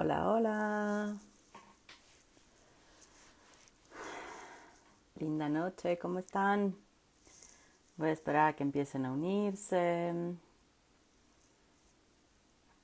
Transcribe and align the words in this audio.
Hola, 0.00 0.30
hola. 0.30 1.16
Linda 5.16 5.48
noche, 5.48 5.98
¿cómo 5.98 6.20
están? 6.20 6.76
Voy 7.96 8.10
a 8.10 8.12
esperar 8.12 8.50
a 8.50 8.52
que 8.54 8.62
empiecen 8.62 9.06
a 9.06 9.10
unirse. 9.10 10.14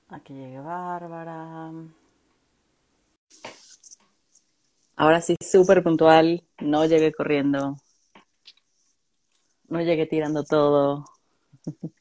A 0.09 0.19
que 0.19 0.33
llegue 0.33 0.59
Bárbara. 0.59 1.71
Ahora 4.97 5.21
sí, 5.21 5.37
súper 5.39 5.83
puntual. 5.83 6.45
No 6.59 6.85
llegué 6.85 7.13
corriendo. 7.13 7.77
No 9.69 9.79
llegué 9.79 10.05
tirando 10.05 10.43
todo. 10.43 11.05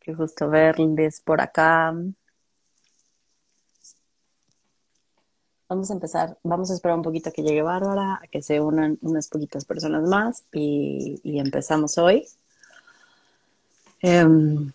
Qué 0.00 0.12
gusto 0.12 0.50
verles 0.50 1.20
por 1.20 1.40
acá. 1.40 1.94
Vamos 5.70 5.88
a 5.88 5.94
empezar, 5.94 6.36
vamos 6.42 6.68
a 6.72 6.74
esperar 6.74 6.96
un 6.96 7.04
poquito 7.04 7.28
a 7.28 7.32
que 7.32 7.44
llegue 7.44 7.62
Bárbara, 7.62 8.18
a 8.20 8.26
que 8.26 8.42
se 8.42 8.60
unan 8.60 8.98
unas 9.02 9.28
poquitas 9.28 9.64
personas 9.64 10.02
más 10.02 10.42
y, 10.52 11.20
empezamos 11.38 11.96
hoy. 11.96 12.26
Em, 14.02 14.72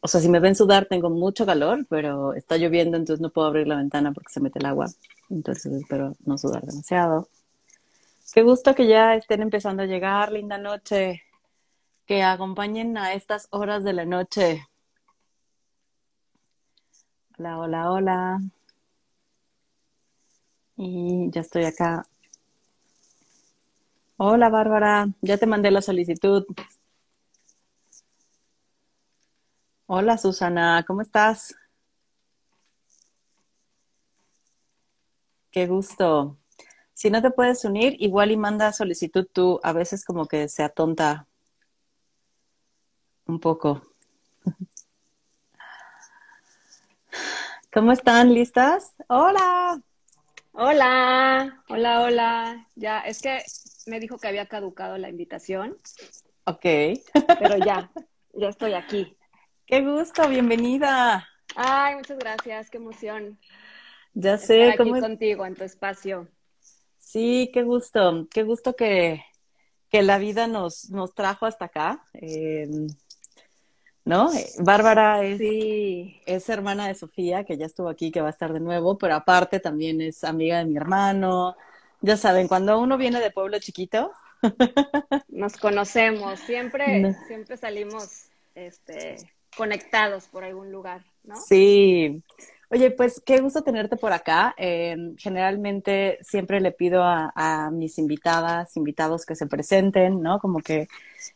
o 0.00 0.08
sea, 0.08 0.20
si 0.20 0.28
me 0.28 0.40
ven 0.40 0.56
sudar, 0.56 0.86
tengo 0.86 1.10
mucho 1.10 1.46
calor, 1.46 1.86
pero 1.88 2.34
está 2.34 2.56
lloviendo, 2.56 2.96
entonces 2.96 3.20
no 3.20 3.30
puedo 3.30 3.46
abrir 3.46 3.68
la 3.68 3.76
ventana 3.76 4.10
porque 4.10 4.32
se 4.32 4.40
mete 4.40 4.58
el 4.58 4.66
agua. 4.66 4.88
Entonces 5.30 5.72
espero 5.74 6.16
no 6.26 6.36
sudar 6.36 6.62
demasiado. 6.64 7.28
Qué 8.34 8.42
gusto 8.42 8.74
que 8.74 8.88
ya 8.88 9.14
estén 9.14 9.42
empezando 9.42 9.84
a 9.84 9.86
llegar, 9.86 10.32
linda 10.32 10.58
noche. 10.58 11.22
Que 12.04 12.24
acompañen 12.24 12.98
a 12.98 13.14
estas 13.14 13.46
horas 13.50 13.84
de 13.84 13.92
la 13.92 14.06
noche. 14.06 14.66
Hola, 17.38 17.60
hola, 17.60 17.92
hola. 17.92 18.40
Y 20.76 21.30
ya 21.30 21.40
estoy 21.40 21.64
acá. 21.64 22.06
Hola 24.16 24.48
Bárbara, 24.48 25.08
ya 25.20 25.36
te 25.36 25.46
mandé 25.46 25.70
la 25.70 25.82
solicitud. 25.82 26.44
Hola 29.86 30.16
Susana, 30.16 30.84
¿cómo 30.86 31.02
estás? 31.02 31.54
Qué 35.50 35.66
gusto. 35.66 36.38
Si 36.94 37.10
no 37.10 37.20
te 37.20 37.30
puedes 37.30 37.64
unir, 37.64 37.96
igual 37.98 38.30
y 38.30 38.36
manda 38.36 38.72
solicitud 38.72 39.26
tú. 39.32 39.60
A 39.62 39.72
veces 39.72 40.04
como 40.04 40.26
que 40.26 40.48
se 40.48 40.62
atonta 40.62 41.26
un 43.26 43.40
poco. 43.40 43.82
¿Cómo 47.72 47.92
están? 47.92 48.32
¿Listas? 48.32 48.94
Hola. 49.08 49.82
Hola, 50.54 51.64
hola, 51.70 52.02
hola. 52.02 52.68
Ya, 52.76 53.00
es 53.00 53.22
que 53.22 53.42
me 53.86 53.98
dijo 54.00 54.18
que 54.18 54.28
había 54.28 54.46
caducado 54.46 54.98
la 54.98 55.08
invitación. 55.08 55.78
Ok. 56.44 56.62
Pero 56.62 57.56
ya, 57.64 57.90
ya 58.34 58.48
estoy 58.48 58.74
aquí. 58.74 59.16
Qué 59.66 59.80
gusto, 59.80 60.28
bienvenida. 60.28 61.26
Ay, 61.56 61.94
muchas 61.96 62.18
gracias, 62.18 62.68
qué 62.68 62.76
emoción. 62.76 63.38
Ya 64.12 64.36
sé, 64.36 64.68
estar 64.68 64.86
aquí 64.86 65.00
contigo 65.00 65.46
en 65.46 65.54
tu 65.54 65.64
espacio. 65.64 66.28
Sí, 66.98 67.50
qué 67.54 67.62
gusto, 67.62 68.28
qué 68.30 68.42
gusto 68.42 68.76
que, 68.76 69.24
que 69.90 70.02
la 70.02 70.18
vida 70.18 70.48
nos, 70.48 70.90
nos 70.90 71.14
trajo 71.14 71.46
hasta 71.46 71.64
acá. 71.64 72.04
Eh, 72.12 72.68
¿no? 74.04 74.30
Bárbara 74.58 75.22
es, 75.22 75.40
es 76.26 76.48
hermana 76.48 76.88
de 76.88 76.94
Sofía, 76.94 77.44
que 77.44 77.56
ya 77.56 77.66
estuvo 77.66 77.88
aquí, 77.88 78.10
que 78.10 78.20
va 78.20 78.28
a 78.28 78.30
estar 78.30 78.52
de 78.52 78.60
nuevo, 78.60 78.98
pero 78.98 79.14
aparte 79.14 79.60
también 79.60 80.00
es 80.00 80.24
amiga 80.24 80.58
de 80.58 80.64
mi 80.64 80.76
hermano. 80.76 81.56
Ya 82.00 82.16
saben, 82.16 82.48
cuando 82.48 82.80
uno 82.80 82.98
viene 82.98 83.20
de 83.20 83.30
pueblo 83.30 83.58
chiquito. 83.58 84.12
Nos 85.28 85.56
conocemos, 85.56 86.40
siempre, 86.40 87.14
siempre 87.28 87.56
salimos 87.56 88.26
este, 88.54 89.16
conectados 89.56 90.26
por 90.26 90.44
algún 90.44 90.72
lugar, 90.72 91.04
¿no? 91.22 91.36
Sí, 91.36 92.22
Oye, 92.72 92.90
pues 92.90 93.20
qué 93.26 93.38
gusto 93.40 93.62
tenerte 93.62 93.98
por 93.98 94.14
acá. 94.14 94.54
Eh, 94.56 94.96
generalmente 95.18 96.16
siempre 96.22 96.58
le 96.58 96.72
pido 96.72 97.02
a, 97.04 97.68
mis 97.70 97.98
invitadas, 97.98 98.78
invitados 98.78 99.26
que 99.26 99.34
se 99.34 99.46
presenten, 99.46 100.22
¿no? 100.22 100.38
Como 100.38 100.60
que 100.60 100.88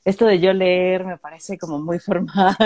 esto 0.07 0.25
de 0.25 0.41
yo 0.41 0.55
leer 0.55 1.05
me 1.05 1.19
parece 1.19 1.59
como 1.59 1.79
muy 1.79 1.99
formal. 2.01 2.57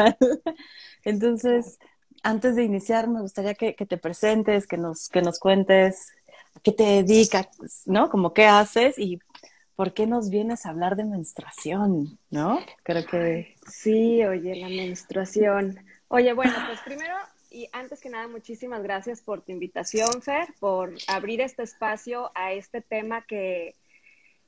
Entonces, 1.03 1.81
antes 2.23 2.55
de 2.55 2.63
iniciar, 2.63 3.09
me 3.09 3.21
gustaría 3.21 3.55
que, 3.55 3.73
te 3.73 3.99
presentes, 3.99 4.69
que 4.69 4.77
nos, 4.77 5.09
que 5.09 5.21
nos 5.21 5.41
cuentes 5.41 6.13
a 6.55 6.61
qué 6.61 6.71
te 6.71 6.85
dedicas, 7.03 7.49
¿no? 7.87 8.09
Como 8.09 8.33
qué 8.35 8.47
haces 8.47 9.01
y 9.01 9.19
por 9.75 9.95
qué 9.95 10.07
nos 10.07 10.31
vienes 10.31 10.65
a 10.65 10.69
hablar 10.69 10.95
de 10.95 11.07
menstruación, 11.07 12.21
¿no? 12.31 12.61
Creo 12.85 13.05
que... 13.05 13.57
Sí, 13.67 14.23
oye, 14.25 14.55
la 14.55 14.69
menstruación. 14.69 15.77
Oye, 16.07 16.33
bueno, 16.35 16.55
pues 16.69 16.79
primero 16.83 17.17
y 17.51 17.69
antes 17.73 18.01
que 18.01 18.11
nada, 18.11 18.29
muchísimas 18.29 18.83
gracias 18.83 19.21
por 19.21 19.43
tu 19.43 19.53
invitación, 19.53 20.23
Fer, 20.23 20.55
por 20.61 20.95
abrir 21.09 21.41
este 21.41 21.63
espacio 21.63 22.31
a 22.35 22.53
este 22.53 22.81
tema 22.81 23.27
que 23.27 23.75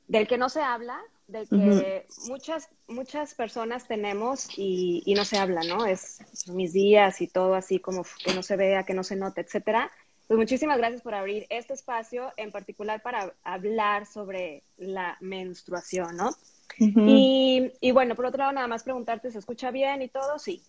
del 0.08 0.28
que 0.28 0.38
no 0.38 0.48
se 0.48 0.60
habla, 0.60 1.00
del 1.26 1.48
que 1.48 2.06
muchas, 2.28 2.68
muchas 2.86 3.34
personas 3.34 3.88
tenemos 3.88 4.48
y, 4.56 5.02
no 5.16 5.24
se 5.24 5.38
habla, 5.38 5.62
¿no? 5.62 5.86
Es 5.86 6.18
mis 6.48 6.72
días 6.72 7.20
y 7.20 7.28
todo 7.28 7.54
así 7.54 7.78
como 7.78 8.04
que 8.24 8.34
no 8.34 8.42
se 8.42 8.56
vea, 8.56 8.84
que 8.84 8.94
no 8.94 9.04
se 9.04 9.16
note, 9.16 9.40
etcétera. 9.40 9.90
Pues 10.26 10.38
muchísimas 10.38 10.78
gracias 10.78 11.02
por 11.02 11.14
abrir 11.14 11.46
este 11.50 11.74
espacio, 11.74 12.32
en 12.36 12.52
particular 12.52 13.02
para 13.02 13.34
hablar 13.42 14.06
sobre 14.06 14.62
la 14.76 15.16
menstruación, 15.20 16.16
¿no? 16.16 16.30
y, 16.78 17.70
y, 17.80 17.92
bueno, 17.92 18.14
por 18.14 18.26
otro 18.26 18.38
lado, 18.38 18.52
nada 18.52 18.66
más 18.66 18.82
preguntarte, 18.82 19.30
¿se 19.30 19.38
escucha 19.38 19.70
bien 19.70 20.02
y 20.02 20.08
todo? 20.08 20.38
Sí. 20.38 20.62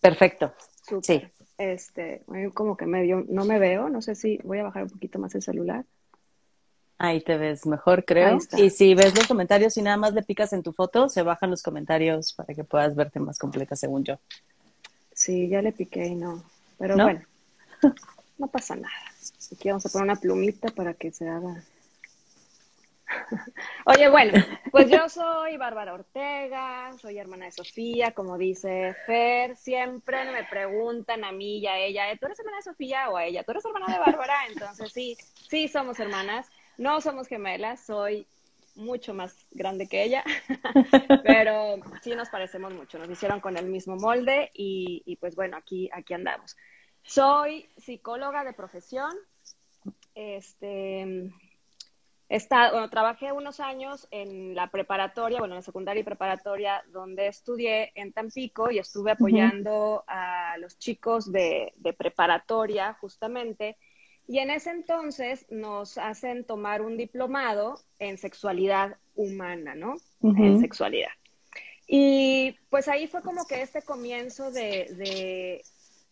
Perfecto. 0.00 0.52
Sí. 1.02 1.22
Este, 1.58 2.22
como 2.54 2.76
que 2.76 2.86
medio, 2.86 3.24
no 3.28 3.44
me 3.44 3.58
veo, 3.58 3.88
no 3.88 4.00
sé 4.00 4.14
si 4.14 4.38
voy 4.44 4.58
a 4.58 4.62
bajar 4.62 4.84
un 4.84 4.90
poquito 4.90 5.18
más 5.18 5.34
el 5.34 5.42
celular. 5.42 5.84
Ahí 6.98 7.20
te 7.20 7.36
ves 7.36 7.66
mejor, 7.66 8.04
creo. 8.04 8.38
Y 8.56 8.70
si 8.70 8.94
ves 8.94 9.16
los 9.16 9.26
comentarios 9.26 9.76
y 9.76 9.82
nada 9.82 9.96
más 9.96 10.14
le 10.14 10.22
picas 10.22 10.52
en 10.52 10.62
tu 10.62 10.72
foto, 10.72 11.08
se 11.08 11.22
bajan 11.22 11.50
los 11.50 11.62
comentarios 11.62 12.32
para 12.32 12.54
que 12.54 12.64
puedas 12.64 12.96
verte 12.96 13.20
más 13.20 13.38
completa, 13.38 13.76
según 13.76 14.04
yo. 14.04 14.18
Sí, 15.12 15.48
ya 15.48 15.62
le 15.62 15.72
piqué 15.72 16.06
y 16.06 16.14
no. 16.14 16.42
Pero 16.78 16.96
bueno, 16.96 17.20
no 18.38 18.46
pasa 18.48 18.74
nada. 18.74 18.94
Aquí 19.52 19.68
vamos 19.68 19.86
a 19.86 19.88
poner 19.88 20.04
una 20.04 20.16
plumita 20.16 20.68
para 20.70 20.94
que 20.94 21.12
se 21.12 21.28
haga 21.28 21.62
Oye, 23.86 24.08
bueno, 24.08 24.32
pues 24.70 24.90
yo 24.90 25.08
soy 25.08 25.56
Bárbara 25.56 25.94
Ortega, 25.94 26.92
soy 27.00 27.18
hermana 27.18 27.46
de 27.46 27.52
Sofía, 27.52 28.12
como 28.12 28.36
dice 28.36 28.94
Fer, 29.06 29.56
siempre 29.56 30.30
me 30.30 30.44
preguntan 30.44 31.24
a 31.24 31.32
mí 31.32 31.58
y 31.58 31.66
a 31.66 31.78
ella, 31.78 32.04
¿tú 32.18 32.26
eres 32.26 32.38
hermana 32.38 32.58
de 32.58 32.62
Sofía 32.64 33.08
o 33.10 33.16
a 33.16 33.24
ella? 33.24 33.44
¿Tú 33.44 33.52
eres 33.52 33.64
hermana 33.64 33.92
de 33.92 33.98
Bárbara? 33.98 34.34
Entonces 34.48 34.92
sí, 34.92 35.16
sí 35.48 35.68
somos 35.68 35.98
hermanas, 36.00 36.50
no 36.76 37.00
somos 37.00 37.28
gemelas, 37.28 37.80
soy 37.80 38.26
mucho 38.74 39.12
más 39.12 39.34
grande 39.50 39.88
que 39.88 40.04
ella, 40.04 40.24
pero 41.24 41.76
sí 42.02 42.14
nos 42.14 42.28
parecemos 42.28 42.72
mucho, 42.74 42.98
nos 42.98 43.10
hicieron 43.10 43.40
con 43.40 43.56
el 43.56 43.66
mismo 43.66 43.96
molde 43.96 44.50
y, 44.54 45.02
y 45.04 45.16
pues 45.16 45.34
bueno, 45.34 45.56
aquí, 45.56 45.90
aquí 45.92 46.14
andamos. 46.14 46.56
Soy 47.02 47.68
psicóloga 47.76 48.44
de 48.44 48.52
profesión, 48.52 49.12
este, 50.14 51.32
bueno, 52.28 52.90
trabajé 52.90 53.32
unos 53.32 53.58
años 53.58 54.06
en 54.10 54.54
la 54.54 54.70
preparatoria, 54.70 55.38
bueno, 55.38 55.54
en 55.54 55.58
la 55.60 55.62
secundaria 55.62 56.00
y 56.00 56.04
preparatoria, 56.04 56.84
donde 56.92 57.26
estudié 57.26 57.90
en 57.94 58.12
Tampico 58.12 58.70
y 58.70 58.78
estuve 58.78 59.12
apoyando 59.12 60.04
a 60.06 60.56
los 60.58 60.78
chicos 60.78 61.32
de, 61.32 61.72
preparatoria, 61.96 62.94
justamente. 63.00 63.76
Y 64.26 64.40
en 64.40 64.50
ese 64.50 64.70
entonces 64.70 65.46
nos 65.48 65.96
hacen 65.96 66.44
tomar 66.44 66.82
un 66.82 66.98
diplomado 66.98 67.80
en 67.98 68.18
sexualidad 68.18 68.98
humana, 69.14 69.74
¿no? 69.74 69.96
En 70.22 70.60
sexualidad. 70.60 71.12
Y 71.86 72.54
pues 72.68 72.88
ahí 72.88 73.06
fue 73.06 73.22
como 73.22 73.46
que 73.46 73.62
este 73.62 73.80
comienzo 73.80 74.50
de, 74.50 74.94
de 74.98 75.62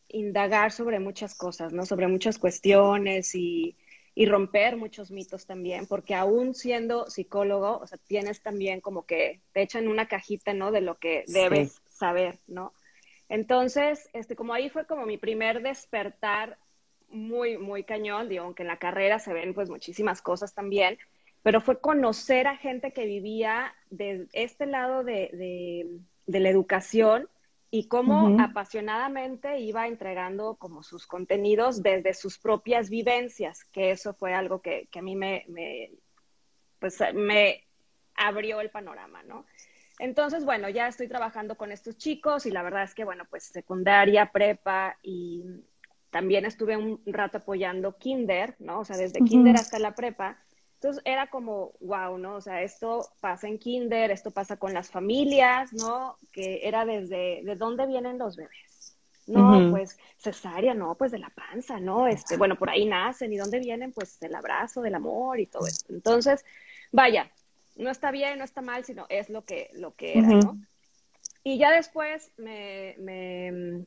indagar 0.09 0.73
sobre 0.73 0.99
muchas 0.99 1.35
cosas, 1.35 1.75
¿no? 1.75 1.85
Sobre 1.85 2.09
muchas 2.09 2.39
cuestiones 2.39 3.35
y 3.35 3.77
y 4.19 4.25
romper 4.25 4.79
muchos 4.79 5.11
mitos 5.11 5.45
también, 5.45 5.87
porque 5.87 6.15
aún 6.15 6.55
siendo 6.55 7.11
psicólogo, 7.11 7.77
o 7.77 7.87
sea, 7.87 7.99
tienes 8.07 8.41
también 8.41 8.81
como 8.81 9.05
que 9.05 9.43
te 9.53 9.61
echan 9.61 9.89
una 9.89 10.09
cajita, 10.09 10.55
¿no? 10.55 10.73
De 10.73 10.81
lo 10.81 10.99
que 10.99 11.25
debes 11.29 11.83
saber, 11.87 12.39
¿no? 12.47 12.73
Entonces, 13.29 14.09
este, 14.15 14.35
como 14.35 14.55
ahí 14.55 14.71
fue 14.71 14.87
como 14.87 15.05
mi 15.05 15.19
primer 15.19 15.61
despertar 15.61 16.57
muy, 17.11 17.59
muy 17.59 17.85
cañón, 17.85 18.31
digo, 18.31 18.45
aunque 18.45 18.63
en 18.63 18.69
la 18.69 18.79
carrera 18.79 19.19
se 19.19 19.35
ven 19.35 19.53
pues 19.53 19.69
muchísimas 19.69 20.23
cosas 20.23 20.55
también, 20.55 20.97
pero 21.43 21.61
fue 21.61 21.79
conocer 21.79 22.47
a 22.47 22.57
gente 22.57 22.93
que 22.93 23.05
vivía 23.05 23.75
de 23.91 24.29
este 24.33 24.65
lado 24.65 25.05
de, 25.05 25.29
de, 25.35 26.01
de 26.27 26.41
la 26.41 26.49
educación 26.49 27.29
y 27.71 27.89
cómo 27.89 28.41
apasionadamente 28.41 29.59
iba 29.59 29.87
entregando 29.87 30.55
como 30.55 30.83
sus 30.83 31.07
contenidos 31.07 31.83
desde 31.83 32.15
sus 32.15 32.39
propias 32.39 32.91
vivencias, 32.91 33.65
que 33.65 33.91
eso 33.91 34.15
fue 34.15 34.35
algo 34.35 34.61
que, 34.63 34.89
a 34.95 35.03
mí 35.03 35.17
me, 35.17 35.45
me, 35.49 35.91
pues, 36.79 36.99
me 37.15 37.65
abrió 38.15 38.61
el 38.61 38.71
panorama, 38.71 39.23
¿no? 39.25 39.45
Entonces, 39.99 40.45
bueno, 40.45 40.69
ya 40.69 40.89
estoy 40.89 41.09
trabajando 41.09 41.57
con 41.57 41.73
estos 41.73 41.97
chicos 41.97 42.47
y 42.47 42.51
la 42.51 42.63
verdad 42.63 42.85
es 42.85 42.95
que, 42.95 43.05
bueno, 43.05 43.25
pues 43.29 43.45
secundaria, 43.45 44.31
prepa 44.31 44.99
y 45.03 45.43
también 46.11 46.45
estuve 46.45 46.77
un 46.77 47.01
rato 47.07 47.39
apoyando 47.39 47.97
kinder, 47.97 48.57
¿no? 48.59 48.81
O 48.81 48.85
sea, 48.85 48.97
desde 48.97 49.25
kinder 49.25 49.57
hasta 49.57 49.79
la 49.79 49.95
prepa. 49.95 50.39
Entonces 50.77 51.03
era 51.07 51.29
como, 51.29 51.73
wow, 51.81 52.19
¿no? 52.19 52.37
O 52.37 52.41
sea, 52.41 52.63
esto 52.63 53.09
pasa 53.21 53.49
en 53.49 53.59
kinder, 53.59 54.11
esto 54.11 54.31
pasa 54.31 54.59
con 54.59 54.75
las 54.75 54.91
familias, 54.91 55.73
¿no? 55.73 56.17
Que 56.33 56.61
era 56.69 56.85
desde, 56.85 57.43
¿de 57.45 57.57
dónde 57.57 57.87
vienen 57.87 58.19
los 58.19 58.37
bebés? 58.37 58.97
No, 59.27 59.71
pues 59.73 59.99
cesárea, 60.19 60.75
no, 60.75 60.95
pues 60.95 61.11
de 61.11 61.19
la 61.19 61.31
panza, 61.31 61.81
¿no? 61.81 62.07
Este, 62.07 62.37
bueno, 62.37 62.57
por 62.57 62.71
ahí 62.71 62.85
nacen, 62.85 63.33
¿y 63.33 63.37
dónde 63.37 63.59
vienen? 63.59 63.93
Pues 63.93 64.21
del 64.21 64.35
abrazo, 64.35 64.83
del 64.83 64.95
amor 64.95 65.41
y 65.41 65.47
todo 65.47 65.67
eso. 65.67 65.87
Entonces, 65.89 66.45
vaya, 66.93 67.29
no 67.75 67.91
está 67.91 68.11
bien, 68.13 68.39
no 68.39 68.45
está 68.45 68.61
mal, 68.61 68.85
sino 68.85 69.07
es 69.09 69.29
lo 69.29 69.45
que, 69.45 69.71
lo 69.73 69.95
que 69.95 70.19
era, 70.19 70.29
¿no? 70.29 70.59
Y 71.43 71.59
ya 71.59 71.73
después 71.73 72.31
me, 72.37 72.95
me 72.99 73.87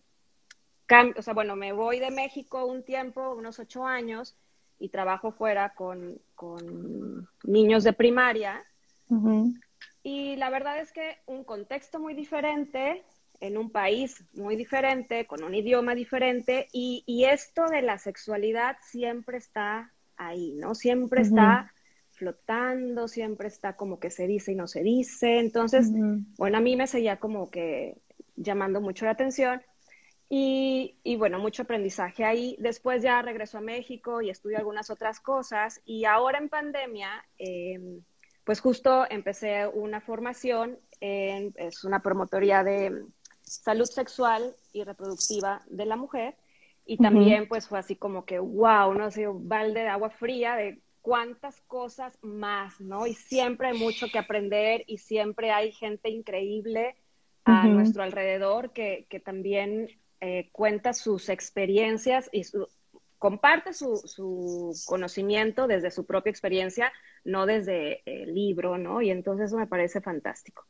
o 1.16 1.22
sea, 1.22 1.34
bueno, 1.34 1.56
me 1.56 1.72
voy 1.72 2.00
de 2.00 2.10
México 2.10 2.66
un 2.66 2.84
tiempo, 2.84 3.34
unos 3.36 3.60
ocho 3.60 3.86
años, 3.86 4.36
y 4.80 4.90
trabajo 4.90 5.32
fuera 5.32 5.74
con, 5.74 6.20
con 6.36 7.28
niños 7.44 7.84
de 7.84 7.94
primaria. 7.94 8.64
Y 10.04 10.36
la 10.38 10.50
verdad 10.50 10.80
es 10.80 10.92
que 10.92 11.18
un 11.26 11.44
contexto 11.44 12.00
muy 12.00 12.14
diferente, 12.14 13.04
en 13.42 13.58
un 13.58 13.70
país 13.72 14.24
muy 14.34 14.56
diferente, 14.56 15.26
con 15.26 15.44
un 15.44 15.54
idioma 15.54 15.96
diferente, 15.96 16.68
y, 16.72 17.04
y 17.06 17.26
esto 17.26 17.68
de 17.68 17.82
la 17.82 17.98
sexualidad 17.98 18.78
siempre 18.82 19.38
está 19.38 19.92
ahí, 20.18 20.54
¿no? 20.56 20.76
Siempre 20.76 21.22
está 21.22 21.74
flotando, 22.12 23.08
siempre 23.08 23.48
está 23.48 23.78
como 23.78 24.00
que 24.00 24.10
se 24.10 24.28
dice 24.28 24.52
y 24.52 24.56
no 24.56 24.68
se 24.68 24.84
dice. 24.84 25.40
Entonces, 25.40 25.90
bueno, 26.38 26.58
a 26.58 26.62
mí 26.62 26.76
me 26.76 26.86
seguía 26.86 27.18
como 27.18 27.50
que 27.50 27.96
llamando 28.36 28.82
mucho 28.82 29.06
la 29.06 29.12
atención. 29.12 29.62
Y, 30.32 30.96
y, 31.04 31.16
bueno, 31.16 31.40
mucho 31.40 31.64
aprendizaje 31.64 32.24
ahí. 32.24 32.56
Después 32.60 33.02
ya 33.02 33.22
regreso 33.24 33.58
a 33.58 33.62
México 33.62 34.22
y 34.22 34.30
estudio 34.30 34.60
algunas 34.60 34.92
otras 34.92 35.20
cosas. 35.20 35.82
Y 35.86 36.06
ahora 36.06 36.38
en 36.38 36.50
pandemia, 36.50 37.26
em, 37.40 38.02
pues 38.44 38.62
justo 38.62 39.06
empecé 39.10 39.68
una 39.68 40.02
formación, 40.02 40.78
en, 41.02 41.54
es 41.58 41.84
una 41.84 42.02
promotoría 42.02 42.64
de 42.64 43.04
salud 43.42 43.86
sexual 43.86 44.56
y 44.72 44.84
reproductiva 44.84 45.64
de 45.68 45.86
la 45.86 45.96
mujer. 45.96 46.36
Y 46.86 46.98
también 46.98 47.48
pues 47.48 47.68
fue 47.68 47.80
así 47.80 47.96
como 47.96 48.26
que, 48.26 48.40
wow, 48.40 48.94
no 48.94 49.12
sé, 49.12 49.28
un 49.28 49.48
balde 49.48 49.82
de 49.82 49.90
agua 49.90 50.10
fría 50.10 50.56
de 50.56 50.80
cuántas 51.02 51.62
cosas 51.62 52.18
más, 52.22 52.82
¿no? 52.82 53.06
Y 53.06 53.14
siempre 53.14 53.68
hay 53.68 53.78
mucho 53.78 54.08
que 54.12 54.20
aprender 54.20 54.84
y 54.88 54.98
siempre 54.98 55.52
hay 55.52 55.72
gente 55.72 56.10
increíble 56.10 56.96
a 57.46 57.68
nuestro 57.68 58.04
alrededor 58.04 58.72
que, 58.74 59.06
que 59.10 59.20
también 59.20 59.88
eh, 60.22 60.50
cuenta 60.52 60.94
sus 60.94 61.30
experiencias 61.30 62.30
y 62.32 62.44
comparte 63.18 63.74
su, 63.74 63.98
su, 63.98 64.74
conocimiento 64.86 65.68
desde 65.68 65.92
su 65.92 66.06
propia 66.06 66.32
experiencia, 66.32 66.92
no 67.24 67.46
desde 67.46 68.02
el 68.06 68.34
libro, 68.34 68.78
¿no? 68.78 69.02
Y 69.02 69.12
entonces 69.12 69.48
eso 69.48 69.58
me 69.58 69.68
parece 69.68 70.02
fantástico. 70.02 70.66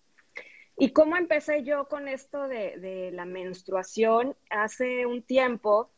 ¿Y 0.78 0.92
cómo 0.94 1.18
empecé 1.18 1.64
yo 1.64 1.88
con 1.88 2.08
esto 2.08 2.48
de, 2.48 2.78
de 2.80 3.12
la 3.12 3.26
menstruación? 3.26 4.36
Hace 4.50 5.06
un 5.06 5.22
tiempo 5.22 5.92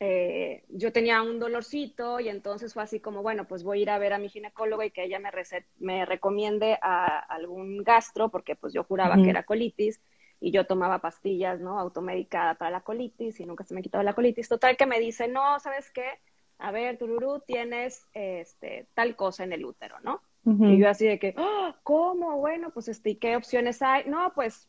eh, 0.00 0.62
yo 0.68 0.92
tenía 0.92 1.22
un 1.22 1.40
dolorcito 1.40 2.20
y 2.20 2.28
entonces 2.28 2.72
fue 2.72 2.84
así 2.84 3.00
como, 3.00 3.22
bueno, 3.22 3.48
pues 3.48 3.64
voy 3.64 3.80
a 3.80 3.82
ir 3.82 3.90
a 3.90 3.98
ver 3.98 4.12
a 4.12 4.18
mi 4.18 4.28
ginecóloga 4.28 4.86
y 4.86 4.92
que 4.92 5.02
ella 5.02 5.18
me, 5.18 5.30
me 5.78 6.06
recomiende 6.06 6.78
a 6.80 7.18
algún 7.18 7.78
gastro, 7.78 8.28
porque 8.28 8.54
pues 8.54 8.72
yo 8.72 8.84
juraba 8.84 9.16
que 9.16 9.30
era 9.30 9.42
colitis 9.42 10.00
y 10.40 10.50
yo 10.52 10.66
tomaba 10.66 11.00
pastillas, 11.00 11.60
¿no? 11.60 11.78
Automedicada 11.78 12.54
para 12.54 12.70
la 12.70 12.80
colitis 12.80 13.40
y 13.40 13.46
nunca 13.46 13.64
se 13.64 13.74
me 13.74 13.82
quitaba 13.82 14.04
la 14.04 14.14
colitis. 14.14 14.48
Total 14.48 14.76
que 14.76 14.86
me 14.86 15.00
dice, 15.00 15.28
no, 15.28 15.58
¿sabes 15.60 15.90
qué? 15.90 16.20
A 16.58 16.70
ver, 16.70 16.98
Tururú, 16.98 17.40
tienes 17.40 18.06
este, 18.14 18.86
tal 18.94 19.16
cosa 19.16 19.44
en 19.44 19.52
el 19.52 19.64
útero, 19.64 19.96
¿no? 20.00 20.22
Y 20.44 20.78
yo 20.78 20.88
así 20.88 21.06
de 21.06 21.18
que, 21.18 21.34
¡Ah! 21.36 21.76
¿cómo? 21.82 22.38
Bueno, 22.38 22.70
pues 22.70 22.88
este, 22.88 23.18
¿qué 23.18 23.36
opciones 23.36 23.82
hay? 23.82 24.04
No, 24.06 24.32
pues 24.34 24.66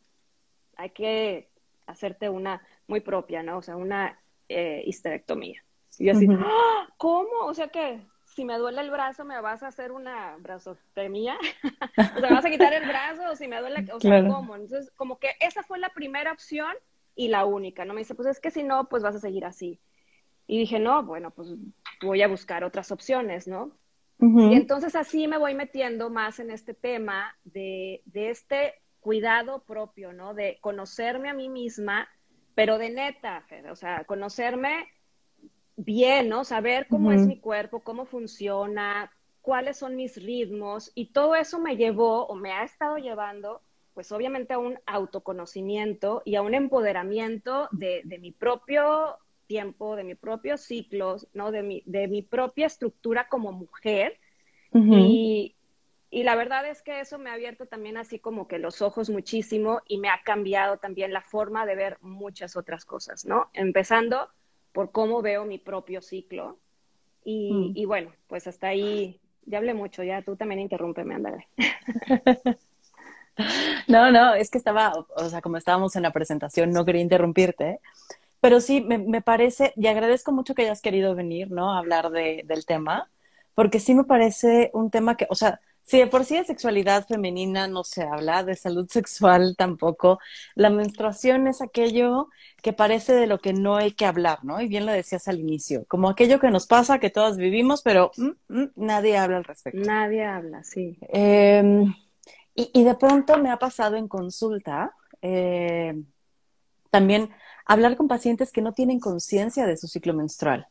hay 0.76 0.90
que 0.90 1.48
hacerte 1.86 2.28
una 2.28 2.60
muy 2.86 3.00
propia, 3.00 3.42
¿no? 3.42 3.58
O 3.58 3.62
sea, 3.62 3.76
una 3.76 4.20
eh, 4.48 4.82
histerectomía. 4.84 5.64
Y 5.98 6.06
yo 6.06 6.12
así, 6.12 6.26
¡Ah! 6.28 6.86
¿cómo? 6.98 7.46
O 7.46 7.54
sea 7.54 7.68
que 7.68 8.00
si 8.34 8.44
me 8.44 8.58
duele 8.58 8.80
el 8.80 8.90
brazo, 8.90 9.24
¿me 9.24 9.40
vas 9.40 9.62
a 9.62 9.68
hacer 9.68 9.92
una 9.92 10.36
brazostomía? 10.38 11.36
o 12.16 12.20
sea, 12.20 12.28
¿me 12.28 12.34
vas 12.34 12.44
a 12.44 12.50
quitar 12.50 12.72
el 12.72 12.86
brazo? 12.86 13.30
O 13.30 13.36
si 13.36 13.48
me 13.48 13.60
duele, 13.60 13.86
o 13.92 14.00
sea, 14.00 14.22
¿cómo? 14.26 14.54
Entonces, 14.54 14.90
como 14.96 15.18
que 15.18 15.30
esa 15.40 15.62
fue 15.62 15.78
la 15.78 15.90
primera 15.90 16.32
opción 16.32 16.72
y 17.14 17.28
la 17.28 17.44
única, 17.44 17.84
¿no? 17.84 17.94
Me 17.94 18.00
dice, 18.00 18.14
pues 18.14 18.28
es 18.28 18.40
que 18.40 18.50
si 18.50 18.62
no, 18.62 18.88
pues 18.88 19.02
vas 19.02 19.16
a 19.16 19.20
seguir 19.20 19.44
así. 19.44 19.80
Y 20.46 20.58
dije, 20.58 20.78
no, 20.78 21.04
bueno, 21.04 21.30
pues 21.32 21.54
voy 22.02 22.22
a 22.22 22.28
buscar 22.28 22.64
otras 22.64 22.90
opciones, 22.92 23.46
¿no? 23.46 23.76
Y 24.22 24.54
entonces 24.54 24.96
así 24.96 25.26
me 25.26 25.38
voy 25.38 25.54
metiendo 25.54 26.10
más 26.10 26.40
en 26.40 26.50
este 26.50 26.74
tema 26.74 27.34
de, 27.44 28.02
de 28.04 28.28
este 28.28 28.74
cuidado 29.00 29.64
propio, 29.64 30.12
¿no? 30.12 30.34
De 30.34 30.58
conocerme 30.60 31.30
a 31.30 31.34
mí 31.34 31.48
misma, 31.48 32.06
pero 32.54 32.76
de 32.76 32.90
neta, 32.90 33.46
o 33.70 33.76
sea, 33.76 34.04
conocerme 34.04 34.86
bien, 35.84 36.28
¿no? 36.28 36.44
Saber 36.44 36.86
cómo 36.88 37.12
es 37.12 37.26
mi 37.26 37.38
cuerpo, 37.38 37.80
cómo 37.80 38.04
funciona, 38.04 39.10
cuáles 39.40 39.78
son 39.78 39.96
mis 39.96 40.16
ritmos 40.22 40.92
y 40.94 41.12
todo 41.12 41.34
eso 41.34 41.58
me 41.58 41.76
llevó 41.76 42.26
o 42.26 42.34
me 42.34 42.52
ha 42.52 42.64
estado 42.64 42.98
llevando, 42.98 43.62
pues 43.94 44.12
obviamente 44.12 44.54
a 44.54 44.58
un 44.58 44.78
autoconocimiento 44.86 46.22
y 46.24 46.36
a 46.36 46.42
un 46.42 46.54
empoderamiento 46.54 47.68
de, 47.72 48.02
mi 48.20 48.30
propio 48.30 49.16
tiempo, 49.46 49.96
de 49.96 50.04
mi 50.04 50.14
propio 50.14 50.56
ciclo, 50.56 51.16
¿no? 51.32 51.50
De 51.50 51.62
mi, 51.62 51.82
de 51.86 52.08
mi 52.08 52.22
propia 52.22 52.66
estructura 52.66 53.28
como 53.28 53.52
mujer. 53.52 54.18
y, 54.72 55.56
y 56.10 56.22
la 56.24 56.36
verdad 56.36 56.68
es 56.68 56.82
que 56.82 57.00
eso 57.00 57.18
me 57.18 57.30
ha 57.30 57.34
abierto 57.34 57.66
también 57.66 57.96
así 57.96 58.18
como 58.18 58.46
que 58.46 58.58
los 58.58 58.82
ojos 58.82 59.10
muchísimo 59.10 59.80
y 59.86 59.98
me 59.98 60.10
ha 60.10 60.20
cambiado 60.24 60.76
también 60.76 61.12
la 61.12 61.22
forma 61.22 61.66
de 61.66 61.76
ver 61.76 61.98
muchas 62.00 62.56
otras 62.56 62.84
cosas, 62.84 63.24
¿no? 63.24 63.48
Empezando 63.54 64.28
por 64.72 64.92
cómo 64.92 65.22
veo 65.22 65.44
mi 65.44 65.58
propio 65.58 66.02
ciclo. 66.02 66.58
Y, 67.24 67.52
mm. 67.52 67.72
y 67.76 67.84
bueno, 67.84 68.12
pues 68.26 68.46
hasta 68.46 68.68
ahí 68.68 69.20
ya 69.46 69.58
hablé 69.58 69.74
mucho, 69.74 70.02
ya 70.02 70.22
tú 70.22 70.36
también 70.36 70.60
interrúmpeme, 70.60 71.14
ándale. 71.14 71.48
no, 73.88 74.10
no, 74.10 74.34
es 74.34 74.50
que 74.50 74.58
estaba, 74.58 74.92
o 75.16 75.28
sea, 75.28 75.40
como 75.40 75.56
estábamos 75.56 75.96
en 75.96 76.02
la 76.02 76.12
presentación, 76.12 76.72
no 76.72 76.84
quería 76.84 77.02
interrumpirte, 77.02 77.80
pero 78.40 78.60
sí, 78.60 78.80
me, 78.80 78.98
me 78.98 79.22
parece, 79.22 79.72
y 79.76 79.86
agradezco 79.86 80.32
mucho 80.32 80.54
que 80.54 80.62
hayas 80.62 80.80
querido 80.80 81.14
venir, 81.14 81.50
¿no? 81.50 81.72
A 81.72 81.78
hablar 81.78 82.10
de, 82.10 82.42
del 82.46 82.64
tema, 82.64 83.10
porque 83.54 83.80
sí 83.80 83.94
me 83.94 84.04
parece 84.04 84.70
un 84.72 84.90
tema 84.90 85.16
que, 85.16 85.26
o 85.28 85.34
sea, 85.34 85.60
si 85.82 85.98
de 85.98 86.06
por 86.06 86.24
sí 86.24 86.36
de 86.36 86.44
sexualidad 86.44 87.06
femenina 87.06 87.66
no 87.66 87.84
se 87.84 88.02
habla, 88.02 88.44
de 88.44 88.56
salud 88.56 88.88
sexual 88.90 89.56
tampoco, 89.56 90.18
la 90.54 90.70
menstruación 90.70 91.46
es 91.46 91.60
aquello 91.60 92.28
que 92.62 92.72
parece 92.72 93.12
de 93.12 93.26
lo 93.26 93.38
que 93.38 93.52
no 93.52 93.76
hay 93.76 93.92
que 93.92 94.06
hablar, 94.06 94.44
¿no? 94.44 94.60
Y 94.60 94.68
bien 94.68 94.86
lo 94.86 94.92
decías 94.92 95.28
al 95.28 95.40
inicio, 95.40 95.84
como 95.88 96.08
aquello 96.08 96.38
que 96.38 96.50
nos 96.50 96.66
pasa, 96.66 96.98
que 96.98 97.10
todas 97.10 97.36
vivimos, 97.36 97.82
pero 97.82 98.12
mm, 98.16 98.60
mm, 98.60 98.70
nadie 98.76 99.16
habla 99.16 99.38
al 99.38 99.44
respecto. 99.44 99.80
Nadie 99.80 100.24
habla, 100.24 100.62
sí. 100.64 100.98
Em, 101.08 101.94
y, 102.54 102.84
de 102.84 102.94
pronto 102.94 103.38
me 103.38 103.50
ha 103.50 103.58
pasado 103.58 103.96
en 103.96 104.06
consulta 104.06 104.94
eh, 105.22 105.94
también 106.90 107.30
hablar 107.64 107.96
con 107.96 108.08
pacientes 108.08 108.52
que 108.52 108.60
no 108.60 108.72
tienen 108.72 109.00
conciencia 109.00 109.66
de 109.66 109.76
su 109.76 109.86
ciclo 109.86 110.12
menstrual, 110.12 110.66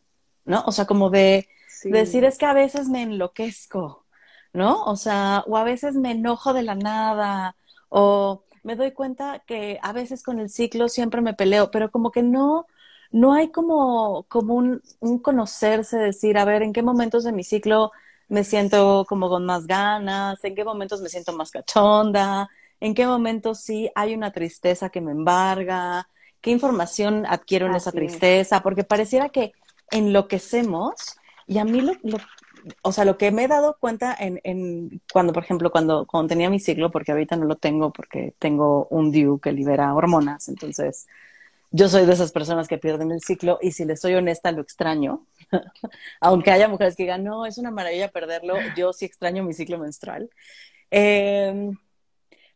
¿no? 0.45 0.63
O 0.65 0.71
sea, 0.71 0.85
como 0.85 1.09
de 1.09 1.47
decir 1.83 2.25
es 2.25 2.37
que 2.37 2.45
a 2.45 2.53
veces 2.53 2.89
me 2.89 3.01
enloquezco, 3.01 4.05
¿no? 4.53 4.83
O 4.85 4.95
sea, 4.95 5.43
o 5.47 5.57
a 5.57 5.63
veces 5.63 5.95
me 5.95 6.11
enojo 6.11 6.53
de 6.53 6.63
la 6.63 6.75
nada, 6.75 7.55
o 7.89 8.43
me 8.63 8.75
doy 8.75 8.91
cuenta 8.91 9.39
que 9.45 9.79
a 9.81 9.93
veces 9.93 10.23
con 10.23 10.39
el 10.39 10.49
ciclo 10.49 10.89
siempre 10.89 11.21
me 11.21 11.33
peleo, 11.33 11.71
pero 11.71 11.91
como 11.91 12.11
que 12.11 12.23
no, 12.23 12.65
no 13.11 13.33
hay 13.33 13.49
como, 13.51 14.25
como 14.29 14.55
un, 14.55 14.81
un 14.99 15.19
conocerse, 15.19 15.97
decir, 15.97 16.37
a 16.37 16.45
ver, 16.45 16.63
en 16.63 16.73
qué 16.73 16.83
momentos 16.83 17.23
de 17.23 17.31
mi 17.31 17.43
ciclo 17.43 17.91
me 18.27 18.43
siento 18.43 19.05
como 19.09 19.29
con 19.29 19.45
más 19.45 19.67
ganas, 19.67 20.43
en 20.43 20.55
qué 20.55 20.63
momentos 20.63 21.01
me 21.01 21.09
siento 21.09 21.33
más 21.33 21.51
cachonda, 21.51 22.49
en 22.79 22.93
qué 22.93 23.05
momentos 23.07 23.59
sí 23.59 23.89
hay 23.95 24.13
una 24.13 24.31
tristeza 24.31 24.89
que 24.89 25.01
me 25.01 25.11
embarga, 25.11 26.07
qué 26.41 26.51
información 26.51 27.25
adquiero 27.27 27.65
en 27.67 27.75
esa 27.75 27.91
tristeza, 27.91 28.61
porque 28.61 28.83
pareciera 28.83 29.29
que 29.29 29.51
enloquecemos 29.91 31.17
y 31.47 31.57
a 31.57 31.65
mí 31.65 31.81
lo, 31.81 31.93
o 32.81 32.91
sea, 32.91 33.05
lo 33.05 33.17
que 33.17 33.31
me 33.31 33.43
he 33.45 33.47
dado 33.47 33.77
cuenta 33.79 34.15
en, 34.19 34.39
en 34.43 35.01
cuando, 35.11 35.33
por 35.33 35.43
ejemplo, 35.43 35.71
cuando, 35.71 36.05
cuando 36.07 36.29
tenía 36.29 36.49
mi 36.49 36.59
ciclo, 36.59 36.91
porque 36.91 37.11
ahorita 37.11 37.35
no 37.35 37.45
lo 37.45 37.55
tengo 37.55 37.91
porque 37.91 38.33
tengo 38.39 38.87
un 38.89 39.11
DIU 39.11 39.39
que 39.39 39.51
libera 39.51 39.93
hormonas, 39.93 40.49
entonces 40.49 41.07
yo 41.71 41.87
soy 41.87 42.05
de 42.05 42.13
esas 42.13 42.31
personas 42.31 42.67
que 42.67 42.77
pierden 42.77 43.11
el 43.11 43.21
ciclo 43.21 43.59
y 43.61 43.71
si 43.71 43.85
les 43.85 44.01
soy 44.01 44.15
honesta 44.15 44.51
lo 44.51 44.61
extraño, 44.61 45.25
aunque 46.21 46.51
haya 46.51 46.67
mujeres 46.67 46.95
que 46.95 47.03
digan, 47.03 47.23
no, 47.23 47.45
es 47.45 47.57
una 47.57 47.71
maravilla 47.71 48.09
perderlo, 48.09 48.55
yo 48.75 48.93
sí 48.93 49.05
extraño 49.05 49.43
mi 49.43 49.53
ciclo 49.53 49.77
menstrual. 49.77 50.29
Eh, 50.91 51.71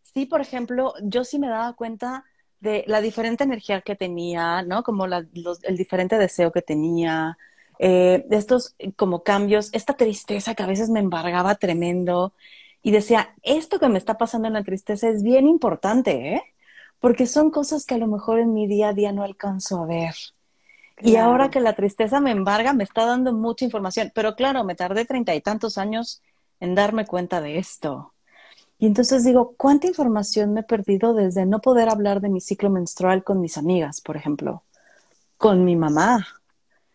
sí, 0.01 0.25
por 0.25 0.41
ejemplo, 0.41 0.93
yo 1.01 1.23
sí 1.23 1.39
me 1.39 1.47
daba 1.47 1.73
cuenta 1.73 2.25
de 2.59 2.83
la 2.87 3.01
diferente 3.01 3.43
energía 3.43 3.81
que 3.81 3.95
tenía, 3.95 4.61
¿no? 4.63 4.83
Como 4.83 5.05
la, 5.05 5.25
los, 5.33 5.63
el 5.63 5.77
diferente 5.77 6.17
deseo 6.17 6.51
que 6.51 6.61
tenía, 6.61 7.37
eh, 7.79 8.25
de 8.27 8.37
estos 8.37 8.75
como 8.95 9.23
cambios, 9.23 9.69
esta 9.73 9.93
tristeza 9.95 10.55
que 10.55 10.63
a 10.63 10.67
veces 10.67 10.89
me 10.89 10.99
embargaba 10.99 11.55
tremendo 11.55 12.33
y 12.81 12.91
decía, 12.91 13.33
esto 13.43 13.79
que 13.79 13.89
me 13.89 13.97
está 13.97 14.17
pasando 14.17 14.47
en 14.47 14.53
la 14.53 14.63
tristeza 14.63 15.09
es 15.09 15.23
bien 15.23 15.47
importante, 15.47 16.35
¿eh? 16.35 16.43
Porque 16.99 17.27
son 17.27 17.51
cosas 17.51 17.85
que 17.85 17.95
a 17.95 17.97
lo 17.97 18.07
mejor 18.07 18.39
en 18.39 18.53
mi 18.53 18.67
día 18.67 18.89
a 18.89 18.93
día 18.93 19.11
no 19.11 19.23
alcanzo 19.23 19.81
a 19.81 19.85
ver. 19.85 20.15
Y 21.01 21.17
ahora 21.17 21.49
que 21.49 21.59
la 21.59 21.73
tristeza 21.73 22.21
me 22.21 22.31
embarga, 22.31 22.73
me 22.73 22.83
está 22.83 23.05
dando 23.05 23.33
mucha 23.33 23.65
información. 23.65 24.11
Pero 24.15 24.35
claro, 24.35 24.63
me 24.63 24.75
tardé 24.75 25.05
treinta 25.05 25.35
y 25.35 25.41
tantos 25.41 25.77
años 25.77 26.21
en 26.59 26.75
darme 26.75 27.05
cuenta 27.05 27.41
de 27.41 27.57
esto. 27.57 28.13
Y 28.79 28.85
entonces 28.85 29.23
digo, 29.23 29.53
¿cuánta 29.57 29.87
información 29.87 30.53
me 30.53 30.61
he 30.61 30.63
perdido 30.63 31.13
desde 31.13 31.45
no 31.45 31.59
poder 31.59 31.89
hablar 31.89 32.21
de 32.21 32.29
mi 32.29 32.41
ciclo 32.41 32.69
menstrual 32.69 33.23
con 33.23 33.41
mis 33.41 33.57
amigas, 33.57 34.01
por 34.01 34.15
ejemplo? 34.17 34.63
Con 35.37 35.65
mi 35.65 35.75
mamá, 35.75 36.25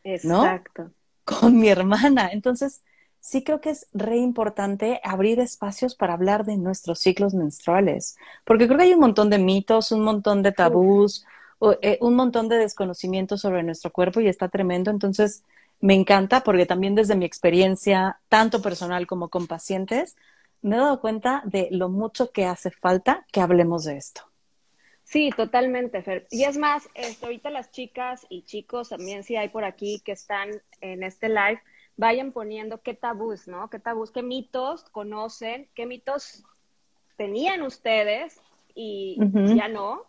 Exacto. 0.04 0.90
Con 1.24 1.58
mi 1.58 1.68
hermana. 1.68 2.30
Entonces, 2.32 2.82
sí 3.20 3.44
creo 3.44 3.60
que 3.60 3.70
es 3.70 3.88
re 3.92 4.16
importante 4.16 5.00
abrir 5.04 5.40
espacios 5.40 5.94
para 5.94 6.14
hablar 6.14 6.44
de 6.44 6.56
nuestros 6.56 6.98
ciclos 7.00 7.34
menstruales, 7.34 8.16
porque 8.44 8.66
creo 8.66 8.78
que 8.78 8.84
hay 8.84 8.94
un 8.94 9.00
montón 9.00 9.30
de 9.30 9.38
mitos, 9.38 9.92
un 9.92 10.02
montón 10.02 10.42
de 10.42 10.52
tabús, 10.52 11.26
eh, 11.82 11.98
un 12.00 12.14
montón 12.14 12.48
de 12.48 12.56
desconocimiento 12.56 13.36
sobre 13.36 13.62
nuestro 13.62 13.90
cuerpo 13.92 14.20
y 14.20 14.28
está 14.28 14.48
tremendo. 14.48 14.90
Entonces, 14.90 15.44
me 15.80 15.94
encanta 15.94 16.42
porque 16.42 16.66
también 16.66 16.94
desde 16.94 17.16
mi 17.16 17.24
experiencia, 17.24 18.20
tanto 18.28 18.62
personal 18.62 19.06
como 19.06 19.28
con 19.28 19.46
pacientes, 19.46 20.16
me 20.62 20.76
he 20.76 20.78
dado 20.78 21.00
cuenta 21.00 21.42
de 21.44 21.68
lo 21.70 21.88
mucho 21.88 22.32
que 22.32 22.46
hace 22.46 22.70
falta 22.70 23.26
que 23.32 23.40
hablemos 23.40 23.84
de 23.84 23.96
esto. 23.96 24.27
Sí, 25.08 25.30
totalmente, 25.34 26.02
Fer. 26.02 26.26
Y 26.30 26.44
es 26.44 26.58
más, 26.58 26.86
este, 26.92 27.24
ahorita 27.24 27.48
las 27.48 27.70
chicas 27.70 28.26
y 28.28 28.42
chicos 28.42 28.90
también, 28.90 29.24
si 29.24 29.36
hay 29.36 29.48
por 29.48 29.64
aquí 29.64 30.02
que 30.04 30.12
están 30.12 30.50
en 30.82 31.02
este 31.02 31.30
live, 31.30 31.62
vayan 31.96 32.30
poniendo 32.30 32.82
qué 32.82 32.92
tabús, 32.92 33.48
¿no? 33.48 33.70
Qué 33.70 33.78
tabús, 33.78 34.10
qué 34.10 34.22
mitos 34.22 34.84
conocen, 34.90 35.66
qué 35.74 35.86
mitos 35.86 36.44
tenían 37.16 37.62
ustedes 37.62 38.38
y 38.74 39.16
ya 39.56 39.68
no. 39.68 40.02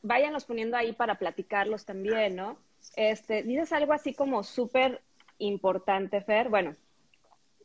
Váyanlos 0.00 0.46
poniendo 0.46 0.78
ahí 0.78 0.94
para 0.94 1.18
platicarlos 1.18 1.84
también, 1.84 2.36
¿no? 2.36 2.56
Este, 2.96 3.42
dices 3.42 3.70
algo 3.74 3.92
así 3.92 4.14
como 4.14 4.44
súper 4.44 5.02
importante, 5.36 6.22
Fer. 6.22 6.48
Bueno, 6.48 6.74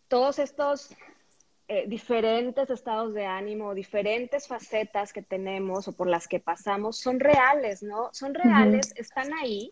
todos 0.09 0.37
estos 0.37 0.97
eh, 1.73 1.85
diferentes 1.87 2.69
estados 2.69 3.13
de 3.13 3.25
ánimo, 3.25 3.73
diferentes 3.73 4.45
facetas 4.45 5.13
que 5.13 5.21
tenemos 5.21 5.87
o 5.87 5.93
por 5.93 6.05
las 6.05 6.27
que 6.27 6.41
pasamos 6.41 6.97
son 6.97 7.21
reales, 7.21 7.81
¿no? 7.81 8.09
Son 8.11 8.33
reales, 8.33 8.93
están 8.97 9.31
ahí, 9.33 9.71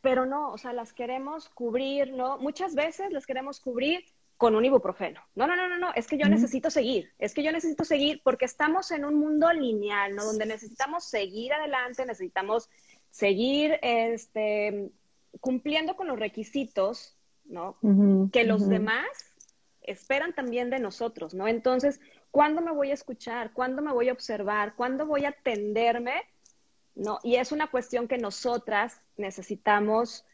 pero 0.00 0.26
no, 0.26 0.50
o 0.50 0.58
sea, 0.58 0.72
las 0.72 0.92
queremos 0.92 1.48
cubrir, 1.48 2.12
¿no? 2.12 2.38
Muchas 2.38 2.74
veces 2.74 3.12
las 3.12 3.24
queremos 3.24 3.60
cubrir 3.60 4.04
con 4.36 4.56
un 4.56 4.64
ibuprofeno. 4.64 5.20
No, 5.36 5.46
no, 5.46 5.54
no, 5.54 5.68
no, 5.68 5.78
no, 5.78 5.94
es 5.94 6.08
que 6.08 6.18
yo 6.18 6.28
necesito 6.28 6.70
seguir, 6.72 7.12
es 7.20 7.34
que 7.34 7.44
yo 7.44 7.52
necesito 7.52 7.84
seguir 7.84 8.20
porque 8.24 8.46
estamos 8.46 8.90
en 8.90 9.04
un 9.04 9.14
mundo 9.14 9.52
lineal, 9.52 10.16
¿no? 10.16 10.24
Donde 10.24 10.44
necesitamos 10.44 11.04
seguir 11.04 11.52
adelante, 11.52 12.04
necesitamos 12.04 12.68
seguir 13.10 13.78
este, 13.82 14.90
cumpliendo 15.38 15.94
con 15.94 16.08
los 16.08 16.18
requisitos, 16.18 17.16
¿no? 17.44 17.76
que 18.32 18.42
los 18.44 18.68
demás 18.68 19.29
esperan 19.82 20.34
también 20.34 20.70
de 20.70 20.78
nosotros, 20.78 21.34
¿no? 21.34 21.48
Entonces, 21.48 22.00
¿cuándo 22.30 22.60
me 22.60 22.72
voy 22.72 22.90
a 22.90 22.94
escuchar? 22.94 23.52
¿Cuándo 23.52 23.82
me 23.82 23.92
voy 23.92 24.08
a 24.08 24.12
observar? 24.12 24.74
¿Cuándo 24.74 25.06
voy 25.06 25.24
a 25.24 25.30
atenderme? 25.30 26.22
¿No? 26.94 27.18
Y 27.22 27.36
es 27.36 27.52
una 27.52 27.70
cuestión 27.70 28.08
que 28.08 28.18
nosotras 28.18 29.00
necesitamos 29.16 30.24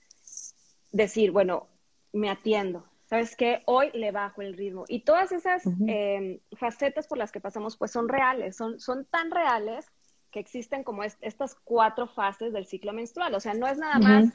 decir, 0.93 1.31
bueno, 1.31 1.69
me 2.13 2.31
atiendo. 2.31 2.85
¿Sabes 3.05 3.37
qué? 3.37 3.63
Hoy 3.67 3.91
le 3.95 4.11
bajo 4.11 4.43
el 4.43 4.57
ritmo. 4.57 4.85
Y 4.89 5.01
todas 5.01 5.31
esas 5.31 5.63
em, 5.87 6.41
facetas 6.59 7.07
por 7.07 7.19
las 7.19 7.31
que 7.31 7.41
pasamos, 7.41 7.77
pues 7.77 7.93
son 7.93 8.09
reales, 8.09 8.57
son, 8.57 8.81
son 8.81 9.05
tan 9.05 9.31
reales 9.31 9.87
que 10.31 10.41
existen 10.41 10.85
como 10.85 11.03
estas 11.03 11.55
cuatro 11.55 12.07
fases 12.07 12.53
del 12.53 12.67
ciclo 12.67 12.93
menstrual. 12.93 13.35
O 13.35 13.41
sea, 13.41 13.55
no 13.55 13.67
es 13.67 13.79
nada 13.79 13.99
más 13.99 14.33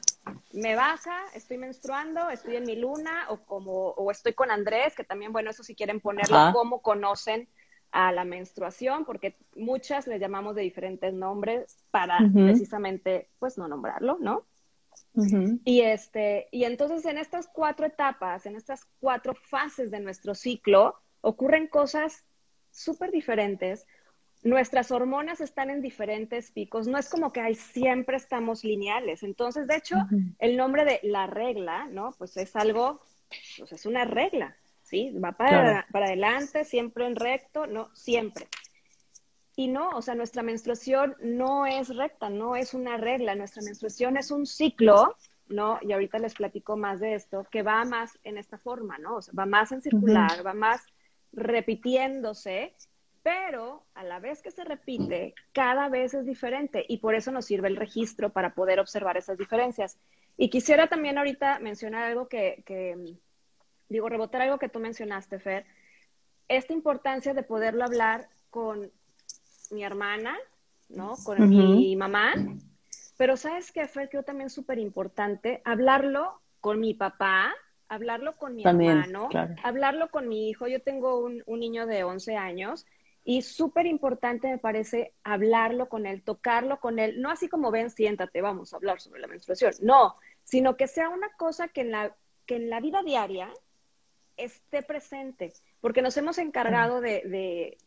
me 0.52 0.74
baja, 0.74 1.16
estoy 1.34 1.58
menstruando, 1.58 2.30
estoy 2.30 2.56
en 2.56 2.64
mi 2.64 2.76
luna 2.76 3.26
o 3.28 3.38
como 3.44 3.90
o 3.90 4.10
estoy 4.10 4.34
con 4.34 4.50
Andrés, 4.50 4.94
que 4.94 5.04
también 5.04 5.32
bueno, 5.32 5.50
eso 5.50 5.62
si 5.62 5.74
quieren 5.74 6.00
ponerlo 6.00 6.38
cómo 6.52 6.82
conocen 6.82 7.48
a 7.90 8.10
la 8.10 8.24
menstruación, 8.24 9.04
porque 9.04 9.36
muchas 9.54 10.06
le 10.06 10.18
llamamos 10.18 10.54
de 10.54 10.62
diferentes 10.62 11.12
nombres 11.12 11.76
para 11.90 12.18
precisamente 12.32 13.28
pues 13.38 13.58
no 13.58 13.68
nombrarlo, 13.68 14.16
¿no? 14.18 14.44
Y 15.64 15.82
este, 15.82 16.48
y 16.50 16.64
entonces 16.64 17.04
en 17.04 17.18
estas 17.18 17.46
cuatro 17.48 17.86
etapas, 17.86 18.46
en 18.46 18.56
estas 18.56 18.86
cuatro 18.98 19.34
fases 19.34 19.90
de 19.90 20.00
nuestro 20.00 20.34
ciclo, 20.34 20.96
ocurren 21.20 21.66
cosas 21.66 22.24
súper 22.70 23.10
diferentes 23.10 23.86
nuestras 24.42 24.90
hormonas 24.90 25.40
están 25.40 25.70
en 25.70 25.80
diferentes 25.80 26.50
picos, 26.50 26.88
no 26.88 26.98
es 26.98 27.08
como 27.08 27.32
que 27.32 27.40
hay 27.40 27.54
siempre 27.54 28.16
estamos 28.16 28.64
lineales. 28.64 29.22
Entonces, 29.22 29.66
de 29.66 29.76
hecho, 29.76 29.96
el 30.38 30.56
nombre 30.56 30.84
de 30.84 31.00
la 31.04 31.26
regla, 31.26 31.86
¿no? 31.86 32.12
Pues 32.18 32.36
es 32.36 32.56
algo, 32.56 33.00
pues 33.58 33.72
es 33.72 33.86
una 33.86 34.04
regla, 34.04 34.56
¿sí? 34.82 35.10
Va 35.12 35.32
para, 35.32 35.86
para 35.92 36.06
adelante, 36.06 36.64
siempre 36.64 37.06
en 37.06 37.16
recto, 37.16 37.66
no, 37.66 37.90
siempre. 37.94 38.48
Y 39.54 39.68
no, 39.68 39.90
o 39.90 40.02
sea, 40.02 40.14
nuestra 40.14 40.42
menstruación 40.42 41.14
no 41.20 41.66
es 41.66 41.94
recta, 41.94 42.28
no 42.28 42.56
es 42.56 42.74
una 42.74 42.96
regla, 42.96 43.34
nuestra 43.34 43.62
menstruación 43.62 44.16
es 44.16 44.30
un 44.30 44.46
ciclo, 44.46 45.14
¿no? 45.48 45.78
Y 45.82 45.92
ahorita 45.92 46.18
les 46.18 46.34
platico 46.34 46.76
más 46.76 46.98
de 47.00 47.14
esto, 47.14 47.46
que 47.50 47.62
va 47.62 47.84
más 47.84 48.18
en 48.24 48.38
esta 48.38 48.58
forma, 48.58 48.98
¿no? 48.98 49.16
O 49.16 49.22
sea, 49.22 49.34
va 49.38 49.46
más 49.46 49.70
en 49.70 49.82
circular, 49.82 50.44
va 50.44 50.54
más 50.54 50.82
repitiéndose 51.32 52.74
pero 53.22 53.84
a 53.94 54.02
la 54.02 54.18
vez 54.18 54.42
que 54.42 54.50
se 54.50 54.64
repite, 54.64 55.34
cada 55.52 55.88
vez 55.88 56.12
es 56.14 56.26
diferente 56.26 56.84
y 56.88 56.98
por 56.98 57.14
eso 57.14 57.30
nos 57.30 57.46
sirve 57.46 57.68
el 57.68 57.76
registro 57.76 58.30
para 58.30 58.54
poder 58.54 58.80
observar 58.80 59.16
esas 59.16 59.38
diferencias. 59.38 59.96
Y 60.36 60.50
quisiera 60.50 60.88
también 60.88 61.18
ahorita 61.18 61.60
mencionar 61.60 62.04
algo 62.04 62.26
que, 62.28 62.64
digo, 63.88 64.08
rebotar 64.08 64.42
algo 64.42 64.58
que 64.58 64.68
tú 64.68 64.80
mencionaste, 64.80 65.38
Fer, 65.38 65.66
esta 66.48 66.72
importancia 66.72 67.32
de 67.32 67.44
poderlo 67.44 67.84
hablar 67.84 68.28
con 68.50 68.90
mi 69.70 69.84
hermana, 69.84 70.36
¿no? 70.88 71.14
Con 71.24 71.48
mi 71.48 71.94
mamá, 71.94 72.34
pero 73.16 73.36
¿sabes 73.36 73.70
qué, 73.70 73.86
Fer? 73.86 74.08
Creo 74.08 74.24
también 74.24 74.50
súper 74.50 74.78
importante 74.78 75.62
hablarlo 75.64 76.40
con 76.60 76.80
mi 76.80 76.92
papá, 76.92 77.54
hablarlo 77.88 78.36
con 78.36 78.56
mi 78.56 78.64
hermano, 78.64 79.28
hablarlo 79.62 80.10
con 80.10 80.28
mi 80.28 80.48
hijo. 80.48 80.66
Yo 80.66 80.82
tengo 80.82 81.20
un, 81.20 81.42
un 81.46 81.60
niño 81.60 81.86
de 81.86 82.02
11 82.02 82.36
años 82.36 82.84
y 83.24 83.42
súper 83.42 83.86
importante 83.86 84.48
me 84.48 84.58
parece 84.58 85.14
hablarlo 85.22 85.88
con 85.88 86.06
él, 86.06 86.22
tocarlo 86.22 86.80
con 86.80 86.98
él, 86.98 87.20
no 87.20 87.30
así 87.30 87.48
como 87.48 87.70
ven, 87.70 87.90
siéntate, 87.90 88.40
vamos 88.40 88.72
a 88.72 88.76
hablar 88.76 89.00
sobre 89.00 89.20
la 89.20 89.28
menstruación, 89.28 89.72
no, 89.82 90.16
sino 90.42 90.76
que 90.76 90.88
sea 90.88 91.08
una 91.08 91.30
cosa 91.36 91.68
que 91.68 91.82
en 91.82 91.92
la, 91.92 92.16
que 92.46 92.56
en 92.56 92.68
la 92.68 92.80
vida 92.80 93.02
diaria 93.02 93.48
esté 94.36 94.82
presente, 94.82 95.52
porque 95.80 96.02
nos 96.02 96.16
hemos 96.16 96.38
encargado 96.38 97.00
de, 97.00 97.22
de 97.24 97.78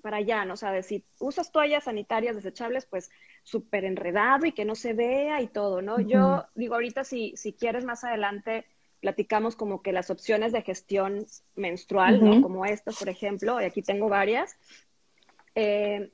para 0.00 0.18
allá, 0.18 0.44
¿no? 0.44 0.54
O 0.54 0.56
sea, 0.56 0.72
de 0.72 0.82
si 0.82 1.04
usas 1.18 1.52
toallas 1.52 1.84
sanitarias 1.84 2.34
desechables, 2.34 2.86
pues 2.86 3.10
súper 3.42 3.84
enredado 3.84 4.46
y 4.46 4.52
que 4.52 4.64
no 4.64 4.74
se 4.74 4.92
vea 4.94 5.40
y 5.40 5.46
todo, 5.46 5.82
¿no? 5.82 6.00
Yo 6.00 6.46
digo, 6.54 6.74
ahorita 6.74 7.04
si, 7.04 7.36
si 7.36 7.52
quieres 7.52 7.84
más 7.84 8.02
adelante, 8.02 8.66
platicamos 9.00 9.56
como 9.56 9.82
que 9.82 9.92
las 9.92 10.10
opciones 10.10 10.52
de 10.52 10.62
gestión 10.62 11.26
menstrual, 11.54 12.22
¿no? 12.24 12.42
Como 12.42 12.64
estas, 12.64 12.98
por 12.98 13.08
ejemplo, 13.08 13.60
y 13.60 13.64
aquí 13.64 13.82
tengo 13.82 14.08
varias. 14.08 14.56
Eh, 15.54 16.12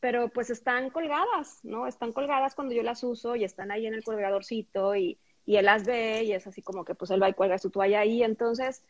pero 0.00 0.28
pues 0.28 0.50
están 0.50 0.90
colgadas, 0.90 1.60
¿no? 1.62 1.86
Están 1.86 2.12
colgadas 2.12 2.54
cuando 2.54 2.74
yo 2.74 2.82
las 2.82 3.02
uso 3.02 3.36
y 3.36 3.44
están 3.44 3.70
ahí 3.70 3.86
en 3.86 3.94
el 3.94 4.04
colgadorcito 4.04 4.94
y, 4.94 5.18
y 5.44 5.56
él 5.56 5.64
las 5.64 5.84
ve 5.84 6.22
y 6.24 6.32
es 6.32 6.46
así 6.46 6.62
como 6.62 6.84
que 6.84 6.94
pues 6.94 7.10
él 7.10 7.22
va 7.22 7.28
y 7.28 7.34
cuelga 7.34 7.58
su 7.58 7.70
toalla 7.70 8.00
ahí. 8.00 8.22
Entonces, 8.22 8.84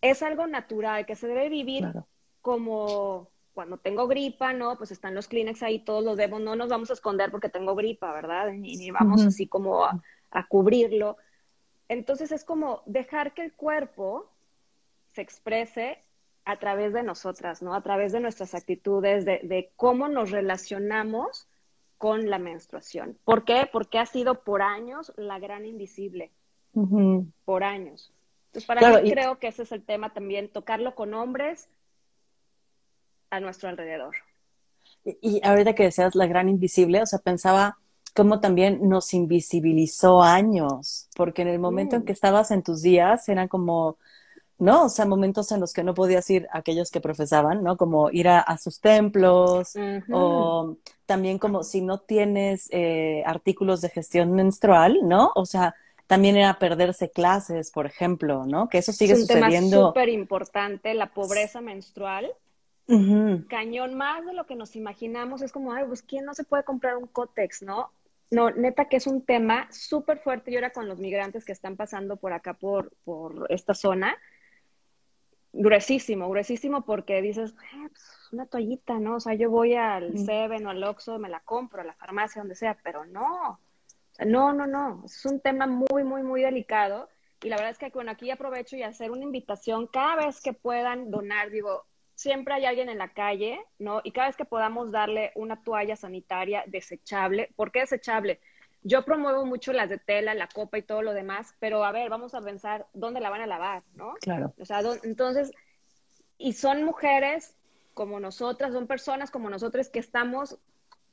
es 0.00 0.22
algo 0.22 0.46
natural 0.46 1.06
que 1.06 1.16
se 1.16 1.26
debe 1.26 1.48
vivir 1.48 1.86
como 2.42 3.30
cuando 3.54 3.78
tengo 3.78 4.06
gripa, 4.06 4.52
¿no? 4.52 4.76
Pues 4.76 4.92
están 4.92 5.14
los 5.14 5.26
Kleenex 5.26 5.62
ahí, 5.62 5.80
todos 5.80 6.04
los 6.04 6.16
debo, 6.16 6.38
no 6.38 6.54
nos 6.54 6.68
vamos 6.68 6.90
a 6.90 6.92
esconder 6.92 7.30
porque 7.30 7.48
tengo 7.48 7.74
gripa, 7.74 8.12
¿verdad? 8.12 8.52
Ni, 8.52 8.76
ni 8.76 8.90
vamos 8.90 9.26
así 9.26 9.48
como 9.48 9.84
a, 9.84 10.00
a, 10.30 10.46
cubrirlo 10.46 11.16
Entonces 11.88 12.32
es 12.32 12.44
como 12.44 12.82
dejar 12.86 13.34
que 13.34 13.42
el 13.42 13.52
cuerpo 13.52 14.30
se 15.06 15.22
exprese 15.22 15.98
a 16.44 16.58
través 16.58 16.92
de 16.92 17.02
nosotras, 17.02 17.62
¿no? 17.62 17.74
A 17.74 17.82
través 17.82 18.12
de 18.12 18.20
nuestras 18.20 18.54
actitudes, 18.54 19.24
de, 19.24 19.70
cómo 19.76 20.08
nos 20.08 20.30
relacionamos 20.30 21.46
con 21.98 22.30
la 22.30 22.38
menstruación. 22.38 23.18
¿Por 23.24 23.44
qué? 23.44 23.68
Porque 23.70 23.98
ha 23.98 24.06
sido 24.06 24.42
por 24.44 24.62
años 24.62 25.12
la 25.16 25.38
gran 25.38 25.66
invisible. 25.66 26.30
Por 27.44 27.64
años. 27.64 28.12
Entonces, 28.46 28.66
para 28.66 29.00
mí 29.00 29.10
creo 29.10 29.38
que 29.38 29.48
ese 29.48 29.64
es 29.64 29.72
el 29.72 29.82
tema 29.82 30.14
también, 30.14 30.48
tocarlo 30.48 30.94
con 30.94 31.12
hombres 31.12 31.68
a 33.30 33.40
nuestro 33.40 33.68
alrededor. 33.68 34.14
Y, 35.04 35.40
ahorita 35.44 35.74
que 35.74 35.84
decías 35.84 36.14
la 36.14 36.26
gran 36.26 36.48
invisible, 36.48 37.02
o 37.02 37.06
sea, 37.06 37.18
pensaba 37.18 37.78
cómo 38.14 38.40
también 38.40 38.88
nos 38.88 39.14
invisibilizó 39.14 40.22
años, 40.22 41.08
porque 41.16 41.42
en 41.42 41.48
el 41.48 41.58
momento 41.58 41.96
en 41.96 42.02
mm. 42.02 42.04
que 42.04 42.12
estabas 42.12 42.50
en 42.50 42.62
tus 42.62 42.82
días 42.82 43.28
eran 43.28 43.48
como 43.48 43.96
¿no? 44.58 44.86
O 44.86 44.88
sea, 44.88 45.06
momentos 45.06 45.52
en 45.52 45.60
los 45.60 45.72
que 45.72 45.84
no 45.84 45.94
podías 45.94 46.28
ir 46.30 46.48
aquellos 46.52 46.90
que 46.90 47.00
profesaban, 47.00 47.62
¿no? 47.62 47.76
Como 47.76 48.10
ir 48.10 48.28
a, 48.28 48.58
sus 48.58 48.80
templos 48.80 49.74
o 50.10 50.76
también 51.06 51.38
como 51.38 51.62
si 51.62 51.80
no 51.80 52.00
tienes 52.00 52.68
eh, 52.72 53.22
artículos 53.24 53.80
de 53.80 53.88
gestión 53.88 54.32
menstrual, 54.32 54.98
¿no? 55.04 55.30
O 55.36 55.46
sea, 55.46 55.74
también 56.08 56.36
era 56.36 56.58
perderse 56.58 57.10
clases, 57.10 57.70
por 57.70 57.86
ejemplo, 57.86 58.46
¿no? 58.46 58.68
Que 58.68 58.78
eso 58.78 58.92
sigue 58.92 59.12
es 59.12 59.20
un 59.20 59.26
sucediendo. 59.26 59.76
Tema 59.76 59.88
súper 59.88 60.08
importante, 60.08 60.94
la 60.94 61.12
pobreza 61.12 61.60
menstrual. 61.60 62.32
Cañón 63.48 63.94
más 63.94 64.24
de 64.24 64.32
lo 64.32 64.46
que 64.46 64.54
nos 64.56 64.74
imaginamos. 64.74 65.42
Es 65.42 65.52
como, 65.52 65.72
ay, 65.72 65.84
pues, 65.86 66.00
¿quién 66.00 66.24
no 66.24 66.32
se 66.32 66.44
puede 66.44 66.64
comprar 66.64 66.96
un 66.96 67.06
cótex, 67.06 67.60
no? 67.60 67.90
No, 68.30 68.50
neta 68.50 68.86
que 68.86 68.96
es 68.96 69.06
un 69.06 69.24
tema 69.24 69.68
súper 69.70 70.18
fuerte. 70.18 70.52
Yo 70.52 70.58
era 70.58 70.70
con 70.70 70.88
los 70.88 70.98
migrantes 70.98 71.44
que 71.44 71.52
están 71.52 71.76
pasando 71.76 72.16
por 72.16 72.32
acá, 72.32 72.54
por, 72.54 72.92
por 73.04 73.46
esta 73.50 73.74
zona 73.74 74.16
gruesísimo, 75.52 76.28
gruesísimo 76.28 76.84
porque 76.84 77.22
dices, 77.22 77.50
eh, 77.50 77.88
pues, 77.88 78.28
una 78.32 78.46
toallita, 78.46 78.98
¿no? 78.98 79.16
O 79.16 79.20
sea, 79.20 79.34
yo 79.34 79.50
voy 79.50 79.74
al 79.74 80.18
Seven 80.18 80.66
o 80.66 80.70
al 80.70 80.84
Oxxo, 80.84 81.18
me 81.18 81.28
la 81.28 81.40
compro, 81.40 81.80
a 81.80 81.84
la 81.84 81.94
farmacia, 81.94 82.42
donde 82.42 82.54
sea, 82.54 82.78
pero 82.82 83.06
no. 83.06 83.52
O 83.52 83.58
sea, 84.12 84.26
no, 84.26 84.52
no, 84.52 84.66
no. 84.66 85.02
Es 85.04 85.24
un 85.24 85.40
tema 85.40 85.66
muy, 85.66 86.04
muy, 86.04 86.22
muy 86.22 86.42
delicado. 86.42 87.08
Y 87.42 87.48
la 87.48 87.56
verdad 87.56 87.72
es 87.72 87.78
que, 87.78 87.90
bueno, 87.90 88.10
aquí 88.10 88.30
aprovecho 88.30 88.76
y 88.76 88.82
hacer 88.82 89.10
una 89.10 89.24
invitación 89.24 89.86
cada 89.86 90.26
vez 90.26 90.40
que 90.40 90.52
puedan 90.52 91.10
donar, 91.10 91.50
digo, 91.50 91.86
siempre 92.18 92.54
hay 92.54 92.64
alguien 92.64 92.88
en 92.88 92.98
la 92.98 93.10
calle, 93.10 93.60
¿no? 93.78 94.00
Y 94.02 94.10
cada 94.10 94.26
vez 94.26 94.36
que 94.36 94.44
podamos 94.44 94.90
darle 94.90 95.30
una 95.36 95.62
toalla 95.62 95.94
sanitaria 95.94 96.64
desechable, 96.66 97.52
¿por 97.54 97.70
qué 97.70 97.80
desechable? 97.80 98.40
yo 98.82 99.04
promuevo 99.04 99.44
mucho 99.44 99.72
las 99.72 99.88
de 99.88 99.98
tela, 99.98 100.34
la 100.34 100.48
copa 100.48 100.78
y 100.78 100.82
todo 100.82 101.02
lo 101.02 101.12
demás, 101.12 101.54
pero 101.58 101.84
a 101.84 101.92
ver, 101.92 102.08
vamos 102.10 102.34
a 102.34 102.40
pensar 102.40 102.86
dónde 102.94 103.20
la 103.20 103.30
van 103.30 103.42
a 103.42 103.46
lavar, 103.46 103.82
¿no? 103.94 104.14
Claro. 104.20 104.54
O 104.58 104.64
sea, 104.64 104.80
entonces, 105.02 105.50
y 106.38 106.52
son 106.52 106.84
mujeres 106.84 107.54
como 107.94 108.20
nosotras, 108.20 108.72
son 108.72 108.86
personas 108.86 109.30
como 109.30 109.50
nosotras 109.50 109.88
que 109.88 109.98
estamos, 109.98 110.58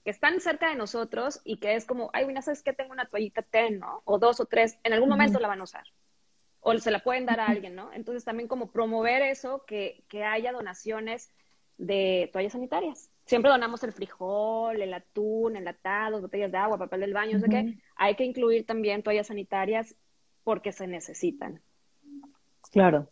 que 0.03 0.12
están 0.12 0.39
cerca 0.39 0.69
de 0.69 0.75
nosotros 0.75 1.41
y 1.43 1.57
que 1.57 1.75
es 1.75 1.85
como, 1.85 2.12
ay, 2.13 2.27
mira, 2.27 2.41
¿sabes 2.41 2.62
qué? 2.62 2.71
Tengo 2.71 2.93
una 2.93 3.07
toallita 3.07 3.41
ten, 3.41 3.79
¿no? 3.79 4.01
O 4.05 4.19
dos 4.19 4.39
o 4.39 4.45
tres, 4.45 4.77
en 4.83 4.93
algún 4.93 5.09
momento 5.09 5.39
la 5.39 5.47
van 5.47 5.62
a 5.62 5.63
usar. 5.63 5.83
O 6.67 6.77
se 6.79 6.91
la 6.91 7.00
pueden 7.00 7.25
dar 7.25 7.39
a 7.39 7.48
alguien, 7.48 7.75
¿no? 7.75 7.93
Entonces 7.93 8.24
también 8.24 8.48
como 8.48 8.72
promover 8.72 9.22
eso, 9.22 9.63
que, 9.65 10.03
que 10.10 10.24
haya 10.24 10.51
donaciones 10.51 11.31
de 11.77 12.29
toallas 12.34 12.53
sanitarias 12.53 13.10
siempre 13.25 13.51
donamos 13.51 13.84
el 13.84 13.91
frijol, 13.91 14.81
el 14.81 14.93
atún, 14.93 15.55
enlatados, 15.55 16.22
botellas 16.22 16.51
de 16.51 16.57
agua, 16.57 16.77
papel 16.77 17.01
del 17.01 17.13
baño, 17.13 17.39
o 17.39 17.50
que 17.50 17.77
hay 17.95 18.15
que 18.15 18.24
incluir 18.24 18.65
también 18.65 19.03
toallas 19.03 19.27
sanitarias 19.27 19.95
porque 20.43 20.72
se 20.72 20.88
necesitan. 20.88 21.62
Claro, 22.72 23.10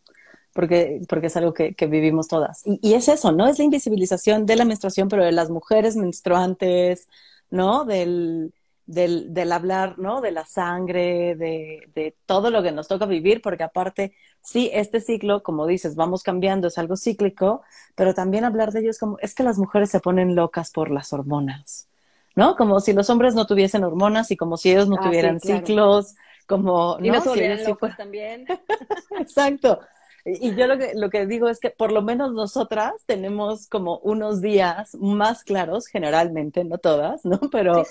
porque, 0.54 1.02
porque 1.10 1.28
es 1.28 1.38
algo 1.38 1.54
que, 1.54 1.76
vivimos 1.88 2.28
todas. 2.28 2.62
Y, 2.66 2.80
y, 2.82 2.94
es 2.94 3.08
eso, 3.08 3.32
¿no? 3.32 3.48
Es 3.48 3.58
la 3.58 3.66
invisibilización 3.66 4.46
de 4.46 4.56
la 4.56 4.66
menstruación, 4.66 5.08
pero 5.10 5.26
de 5.26 5.32
las 5.32 5.50
mujeres 5.50 5.96
menstruantes, 5.96 7.08
¿no? 7.50 7.86
Del, 7.86 8.54
del, 8.86 9.34
del 9.34 9.52
hablar, 9.52 9.98
¿no? 9.98 10.22
De 10.22 10.32
la 10.32 10.46
sangre, 10.46 11.36
de, 11.36 11.90
de 11.96 12.16
todo 12.26 12.52
lo 12.52 12.62
que 12.64 12.72
nos 12.72 12.88
toca 12.88 13.06
vivir, 13.06 13.42
porque 13.42 13.64
aparte, 13.64 14.14
sí, 14.42 14.70
este 14.74 15.00
ciclo, 15.00 15.44
como 15.44 15.66
dices, 15.68 15.96
vamos 15.96 16.24
cambiando, 16.24 16.68
es 16.68 16.78
algo 16.78 16.98
cíclico, 16.98 17.62
pero 17.96 18.14
también 18.14 18.46
hablar 18.46 18.72
de 18.72 18.82
ellos 18.82 18.98
como, 19.00 19.18
es 19.20 19.36
que 19.36 19.44
las 19.44 19.58
mujeres 19.58 19.90
se 19.90 20.00
ponen 20.00 20.36
locas 20.36 20.72
por 20.72 20.92
las 20.92 21.14
hormonas, 21.14 21.88
¿no? 22.36 22.56
Como 22.56 22.80
si 22.80 22.94
los 22.94 23.10
hombres 23.10 23.36
no 23.36 23.46
tuviesen 23.48 23.84
hormonas 23.84 24.32
y 24.32 24.38
como 24.38 24.58
si 24.58 24.72
ellos 24.72 24.90
no 24.90 24.98
ah, 25.00 25.04
tuvieran 25.06 25.40
ciclos, 25.40 26.16
como, 26.46 26.98
y 27.02 27.10
¿no? 27.10 27.22
se 27.22 27.66
locos 27.66 27.96
también. 27.96 28.46
Exacto. 29.20 29.80
Y 30.26 30.56
yo 30.56 30.68
lo 30.68 30.78
que, 30.78 30.94
lo 30.96 31.10
que 31.10 31.26
digo 31.26 31.50
es 31.50 31.60
que 31.60 31.70
por 31.70 31.92
lo 31.92 32.02
menos 32.02 32.32
nosotras 32.32 32.94
tenemos 33.06 33.68
como 33.68 33.98
unos 34.00 34.42
días 34.42 34.96
más 34.96 35.44
claros, 35.44 35.88
generalmente, 35.88 36.64
no 36.64 36.78
todas, 36.78 37.26
¿no? 37.26 37.40
Pero 37.52 37.84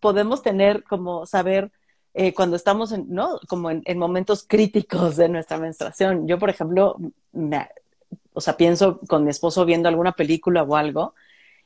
podemos 0.00 0.42
tener 0.42 0.84
como 0.84 1.24
saber 1.24 1.70
eh, 2.12 2.34
cuando 2.34 2.56
estamos 2.56 2.92
en, 2.92 3.06
¿no? 3.08 3.40
Como 3.48 3.70
en, 3.70 3.98
momentos 3.98 4.44
críticos 4.46 5.16
de 5.16 5.28
nuestra 5.28 5.56
menstruación. 5.56 6.26
Yo, 6.28 6.38
por 6.38 6.50
ejemplo, 6.50 6.96
o 8.32 8.40
sea, 8.40 8.56
pienso 8.56 8.98
con 9.08 9.24
mi 9.24 9.30
esposo 9.30 9.64
viendo 9.64 9.88
alguna 9.88 10.12
película 10.12 10.62
o 10.64 10.76
algo 10.76 11.14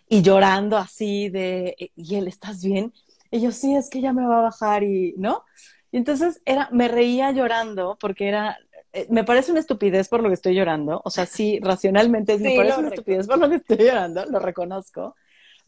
y 0.09 0.23
llorando 0.23 0.77
así 0.77 1.29
de, 1.29 1.91
y 1.97 2.15
él, 2.17 2.29
¿estás 2.29 2.63
bien? 2.63 2.93
Y 3.31 3.41
yo, 3.41 3.51
sí, 3.51 3.75
es 3.75 3.89
que 3.91 4.01
ya 4.01 4.13
me 4.13 4.27
va 4.27 4.41
a 4.41 4.43
bajar 4.43 4.83
y, 4.83 5.15
¿no? 5.17 5.45
Y 5.91 5.97
entonces 5.97 6.41
era, 6.45 6.69
me 6.71 6.89
reía 6.89 7.31
llorando 7.33 7.97
porque 8.01 8.29
era 8.29 8.59
eh, 8.72 8.72
me 9.09 9.25
parece 9.25 9.51
una 9.51 9.61
estupidez 9.61 10.09
por 10.09 10.23
lo 10.23 10.29
que 10.29 10.35
estoy 10.35 10.55
llorando. 10.55 11.01
O 11.05 11.11
sea, 11.11 11.27
sí, 11.27 11.61
racionalmente 11.63 12.39
me 12.39 12.57
parece 12.57 12.79
una 12.79 12.89
estupidez 12.89 13.27
por 13.27 13.39
lo 13.39 13.49
que 13.49 13.57
estoy 13.57 13.79
llorando, 13.79 14.25
lo 14.27 14.39
reconozco. 14.39 15.17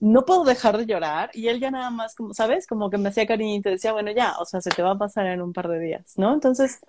No 0.00 0.24
puedo 0.24 0.44
dejar 0.44 0.76
de 0.76 0.86
llorar 0.86 1.30
y 1.32 1.48
él 1.48 1.60
ya 1.60 1.70
nada 1.70 1.88
más, 1.90 2.14
como, 2.14 2.34
¿sabes? 2.34 2.66
Como 2.66 2.90
que 2.90 2.98
me 2.98 3.08
hacía 3.08 3.26
cariño 3.26 3.56
y 3.56 3.62
te 3.62 3.70
decía, 3.70 3.92
bueno, 3.92 4.10
ya, 4.10 4.34
o 4.38 4.44
sea, 4.44 4.60
se 4.60 4.70
te 4.70 4.82
va 4.82 4.92
a 4.92 4.98
pasar 4.98 5.26
en 5.26 5.40
un 5.40 5.52
par 5.52 5.68
de 5.68 5.78
días, 5.78 6.14
¿no? 6.16 6.34
Entonces, 6.34 6.80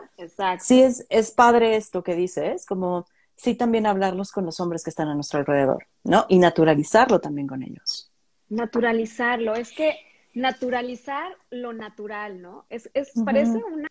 sí 0.60 0.82
es, 0.82 1.06
es 1.10 1.32
padre 1.32 1.76
esto 1.76 2.04
que 2.04 2.16
dices, 2.16 2.66
como 2.66 3.06
sí 3.36 3.56
también 3.56 3.86
hablarlos 3.86 4.32
con 4.32 4.46
los 4.46 4.60
hombres 4.60 4.84
que 4.84 4.90
están 4.90 5.08
a 5.08 5.16
nuestro 5.16 5.40
alrededor, 5.40 5.86
¿no? 6.04 6.26
Y 6.30 6.40
naturalizarlo 6.40 7.20
también 7.20 7.48
con 7.48 7.64
ellos. 7.64 8.12
Naturalizarlo, 8.50 9.56
es 9.56 9.72
que 9.72 9.98
naturalizar 10.34 11.32
lo 11.52 11.74
natural, 11.74 12.42
¿no? 12.42 12.66
Es, 12.70 12.90
es 12.94 13.12
parece 13.24 13.64
una 13.64 13.88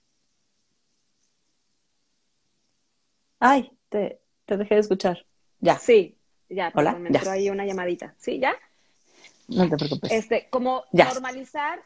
Ay, 3.46 3.70
te, 3.90 4.22
dejé 4.46 4.74
de 4.74 4.80
escuchar. 4.80 5.26
Ya. 5.60 5.78
Sí, 5.78 6.16
ya. 6.48 6.72
Hola. 6.74 6.94
Me 6.94 7.10
entró 7.10 7.30
ahí 7.30 7.50
una 7.50 7.66
llamadita. 7.66 8.14
¿Sí, 8.16 8.38
ya? 8.38 8.56
No 9.48 9.68
te 9.68 9.76
preocupes. 9.76 10.10
Este, 10.10 10.48
como 10.48 10.84
normalizar, 10.92 11.82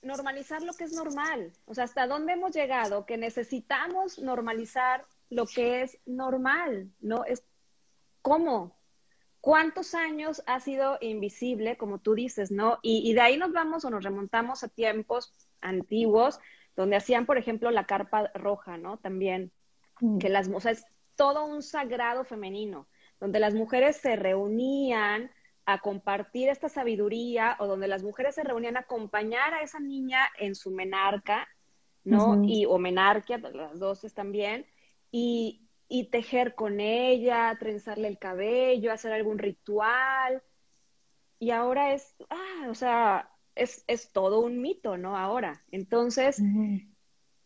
normalizar 0.00 0.62
lo 0.62 0.72
que 0.74 0.84
es 0.84 0.92
normal. 0.92 1.52
O 1.64 1.74
sea, 1.74 1.82
hasta 1.82 2.06
dónde 2.06 2.34
hemos 2.34 2.52
llegado 2.54 3.04
que 3.04 3.16
necesitamos 3.16 4.20
normalizar 4.20 5.04
lo 5.28 5.44
que 5.44 5.82
es 5.82 5.98
normal, 6.06 6.92
¿no? 7.00 7.24
Es 7.24 7.42
cómo. 8.22 8.78
¿Cuántos 9.40 9.96
años 9.96 10.40
ha 10.46 10.60
sido 10.60 10.98
invisible, 11.00 11.78
como 11.78 11.98
tú 11.98 12.14
dices, 12.14 12.52
no? 12.52 12.78
Y, 12.80 13.10
y 13.10 13.14
de 13.14 13.22
ahí 13.22 13.36
nos 13.36 13.52
vamos 13.52 13.84
o 13.84 13.90
nos 13.90 14.04
remontamos 14.04 14.62
a 14.62 14.68
tiempos 14.68 15.32
antiguos, 15.60 16.38
donde 16.76 16.94
hacían, 16.94 17.26
por 17.26 17.38
ejemplo, 17.38 17.72
la 17.72 17.86
carpa 17.86 18.30
roja, 18.34 18.76
¿no? 18.76 18.98
También. 18.98 19.50
Que 20.18 20.28
las, 20.28 20.48
o 20.48 20.60
sea, 20.60 20.72
es 20.72 20.84
todo 21.16 21.44
un 21.44 21.62
sagrado 21.62 22.24
femenino, 22.24 22.88
donde 23.18 23.40
las 23.40 23.54
mujeres 23.54 23.96
se 23.96 24.16
reunían 24.16 25.30
a 25.66 25.80
compartir 25.80 26.48
esta 26.48 26.68
sabiduría 26.68 27.56
o 27.60 27.66
donde 27.66 27.88
las 27.88 28.02
mujeres 28.02 28.34
se 28.34 28.42
reunían 28.42 28.76
a 28.76 28.80
acompañar 28.80 29.54
a 29.54 29.62
esa 29.62 29.78
niña 29.78 30.20
en 30.38 30.54
su 30.54 30.70
menarca, 30.70 31.46
¿no? 32.02 32.42
Y 32.44 32.64
o 32.64 32.78
menarquia, 32.78 33.38
las 33.38 33.78
dos 33.78 34.04
están 34.04 34.32
bien, 34.32 34.66
y, 35.12 35.68
y 35.88 36.04
tejer 36.04 36.54
con 36.54 36.80
ella, 36.80 37.56
trenzarle 37.58 38.08
el 38.08 38.18
cabello, 38.18 38.92
hacer 38.92 39.12
algún 39.12 39.38
ritual. 39.38 40.42
Y 41.38 41.50
ahora 41.50 41.92
es, 41.94 42.14
ah, 42.30 42.66
o 42.68 42.74
sea, 42.74 43.30
es, 43.54 43.84
es 43.86 44.12
todo 44.12 44.40
un 44.40 44.60
mito, 44.60 44.96
¿no? 44.96 45.16
Ahora. 45.16 45.62
Entonces, 45.70 46.40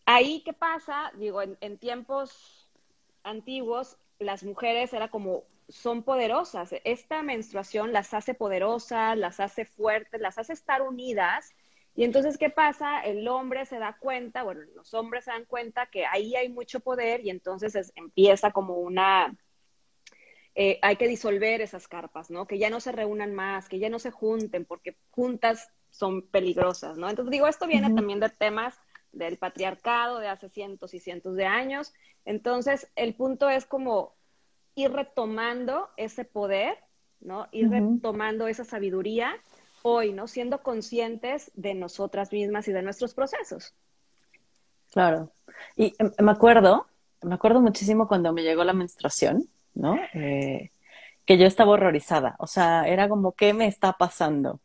Ahí, 0.06 0.42
¿qué 0.44 0.52
pasa? 0.52 1.12
Digo, 1.16 1.40
en, 1.42 1.78
tiempos 1.78 2.68
antiguos, 3.22 3.96
las 4.18 4.44
mujeres 4.44 4.92
era 4.92 5.08
como, 5.08 5.44
son 5.68 6.02
poderosas. 6.02 6.74
Esta 6.84 7.22
menstruación 7.22 7.92
las 7.92 8.12
hace 8.12 8.34
poderosas, 8.34 9.16
las 9.16 9.40
hace 9.40 9.64
fuertes, 9.64 10.20
las 10.20 10.38
hace 10.38 10.52
estar 10.52 10.82
unidas. 10.82 11.54
Y 11.96 12.04
entonces, 12.04 12.36
¿qué 12.36 12.50
pasa? 12.50 13.00
El 13.00 13.26
hombre 13.28 13.64
se 13.64 13.78
da 13.78 13.96
cuenta, 13.98 14.42
bueno, 14.42 14.60
los 14.74 14.92
hombres 14.94 15.24
se 15.24 15.30
dan 15.30 15.46
cuenta 15.46 15.86
que 15.86 16.04
ahí 16.04 16.34
hay 16.36 16.48
mucho 16.48 16.80
poder 16.80 17.24
y 17.24 17.30
entonces 17.30 17.92
empieza 17.94 18.50
como 18.50 18.74
una, 18.74 19.34
eh, 20.54 20.78
hay 20.82 20.96
que 20.96 21.08
disolver 21.08 21.60
esas 21.62 21.88
carpas, 21.88 22.30
¿no? 22.30 22.46
Que 22.46 22.58
ya 22.58 22.68
no 22.68 22.80
se 22.80 22.92
reúnan 22.92 23.32
más, 23.32 23.68
que 23.68 23.78
ya 23.78 23.88
no 23.88 24.00
se 24.00 24.10
junten, 24.10 24.64
porque 24.64 24.98
juntas 25.10 25.70
son 25.88 26.22
peligrosas, 26.22 26.98
¿no? 26.98 27.08
Entonces 27.08 27.30
digo, 27.30 27.46
esto 27.46 27.66
viene 27.68 27.94
también 27.94 28.20
de 28.20 28.28
temas 28.28 28.76
del 29.14 29.38
patriarcado 29.38 30.18
de 30.18 30.28
hace 30.28 30.48
cientos 30.48 30.94
y 30.94 31.00
cientos 31.00 31.36
de 31.36 31.46
años. 31.46 31.92
Entonces, 32.24 32.90
el 32.96 33.14
punto 33.14 33.48
es 33.48 33.66
como 33.66 34.14
ir 34.74 34.92
retomando 34.92 35.88
ese 35.96 36.24
poder, 36.24 36.78
¿no? 37.20 37.48
Ir 37.52 37.70
retomando 37.70 38.48
esa 38.48 38.64
sabiduría 38.64 39.34
hoy, 39.82 40.12
¿no? 40.12 40.26
Siendo 40.26 40.62
conscientes 40.62 41.50
de 41.54 41.74
nosotras 41.74 42.32
mismas 42.32 42.68
y 42.68 42.72
de 42.72 42.82
nuestros 42.82 43.14
procesos. 43.14 43.74
Claro. 44.92 45.30
Y 45.76 45.94
em, 45.98 46.10
me 46.20 46.32
acuerdo, 46.32 46.86
me 47.22 47.34
acuerdo 47.34 47.60
muchísimo 47.60 48.08
cuando 48.08 48.32
me 48.32 48.42
llegó 48.42 48.64
la 48.64 48.72
menstruación, 48.72 49.48
¿no? 49.74 49.96
Eh, 50.14 50.70
que 51.24 51.38
yo 51.38 51.46
estaba 51.46 51.72
horrorizada. 51.72 52.36
O 52.38 52.46
sea, 52.46 52.86
era 52.86 53.08
como, 53.08 53.32
¿qué 53.32 53.52
me 53.52 53.66
está 53.66 53.92
pasando? 53.94 54.60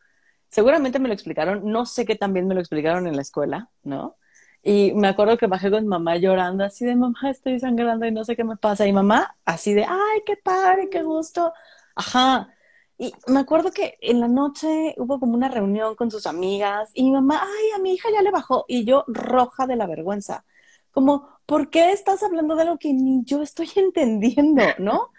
Seguramente 0.48 1.00
me 1.00 1.08
lo 1.08 1.14
explicaron, 1.14 1.70
no 1.70 1.86
sé 1.86 2.06
qué 2.06 2.16
también 2.16 2.48
me 2.48 2.56
lo 2.56 2.60
explicaron 2.60 3.08
en 3.08 3.16
la 3.16 3.22
escuela, 3.22 3.70
¿no? 3.84 4.16
Y 4.64 4.94
me 4.94 5.08
acuerdo 5.08 5.38
que 5.38 5.48
bajé 5.48 5.72
con 5.72 5.88
mamá 5.88 6.18
llorando, 6.18 6.64
así 6.66 6.86
de 6.86 6.96
mamá, 6.96 7.20
estoy 7.30 7.60
sangrando 7.60 8.06
y 8.06 8.12
no 8.12 8.26
sé 8.26 8.36
qué 8.36 8.44
me 8.44 8.58
pasa. 8.58 8.88
Y 8.88 8.94
mamá, 8.94 9.38
así 9.46 9.74
de, 9.74 9.86
ay, 9.86 10.22
qué 10.26 10.36
padre, 10.38 10.90
qué 10.90 11.04
gusto. 11.04 11.54
Ajá. 11.96 12.54
Y 12.98 13.14
me 13.28 13.40
acuerdo 13.40 13.72
que 13.72 13.98
en 14.02 14.20
la 14.20 14.28
noche 14.28 14.94
hubo 14.98 15.20
como 15.20 15.34
una 15.36 15.50
reunión 15.50 15.96
con 15.96 16.12
sus 16.12 16.28
amigas 16.28 16.92
y 16.94 17.04
mi 17.04 17.12
mamá, 17.12 17.42
ay, 17.44 17.72
a 17.76 17.80
mi 17.80 17.94
hija 17.94 18.10
ya 18.14 18.22
le 18.22 18.32
bajó. 18.32 18.66
Y 18.68 18.86
yo 18.86 19.06
roja 19.08 19.68
de 19.68 19.76
la 19.78 19.88
vergüenza. 19.88 20.46
Como, 20.92 21.30
¿por 21.46 21.70
qué 21.70 21.92
estás 21.92 22.24
hablando 22.24 22.56
de 22.56 22.64
algo 22.64 22.78
que 22.80 22.94
ni 22.94 23.24
yo 23.26 23.42
estoy 23.42 23.70
entendiendo, 23.76 24.64
no? 24.80 25.12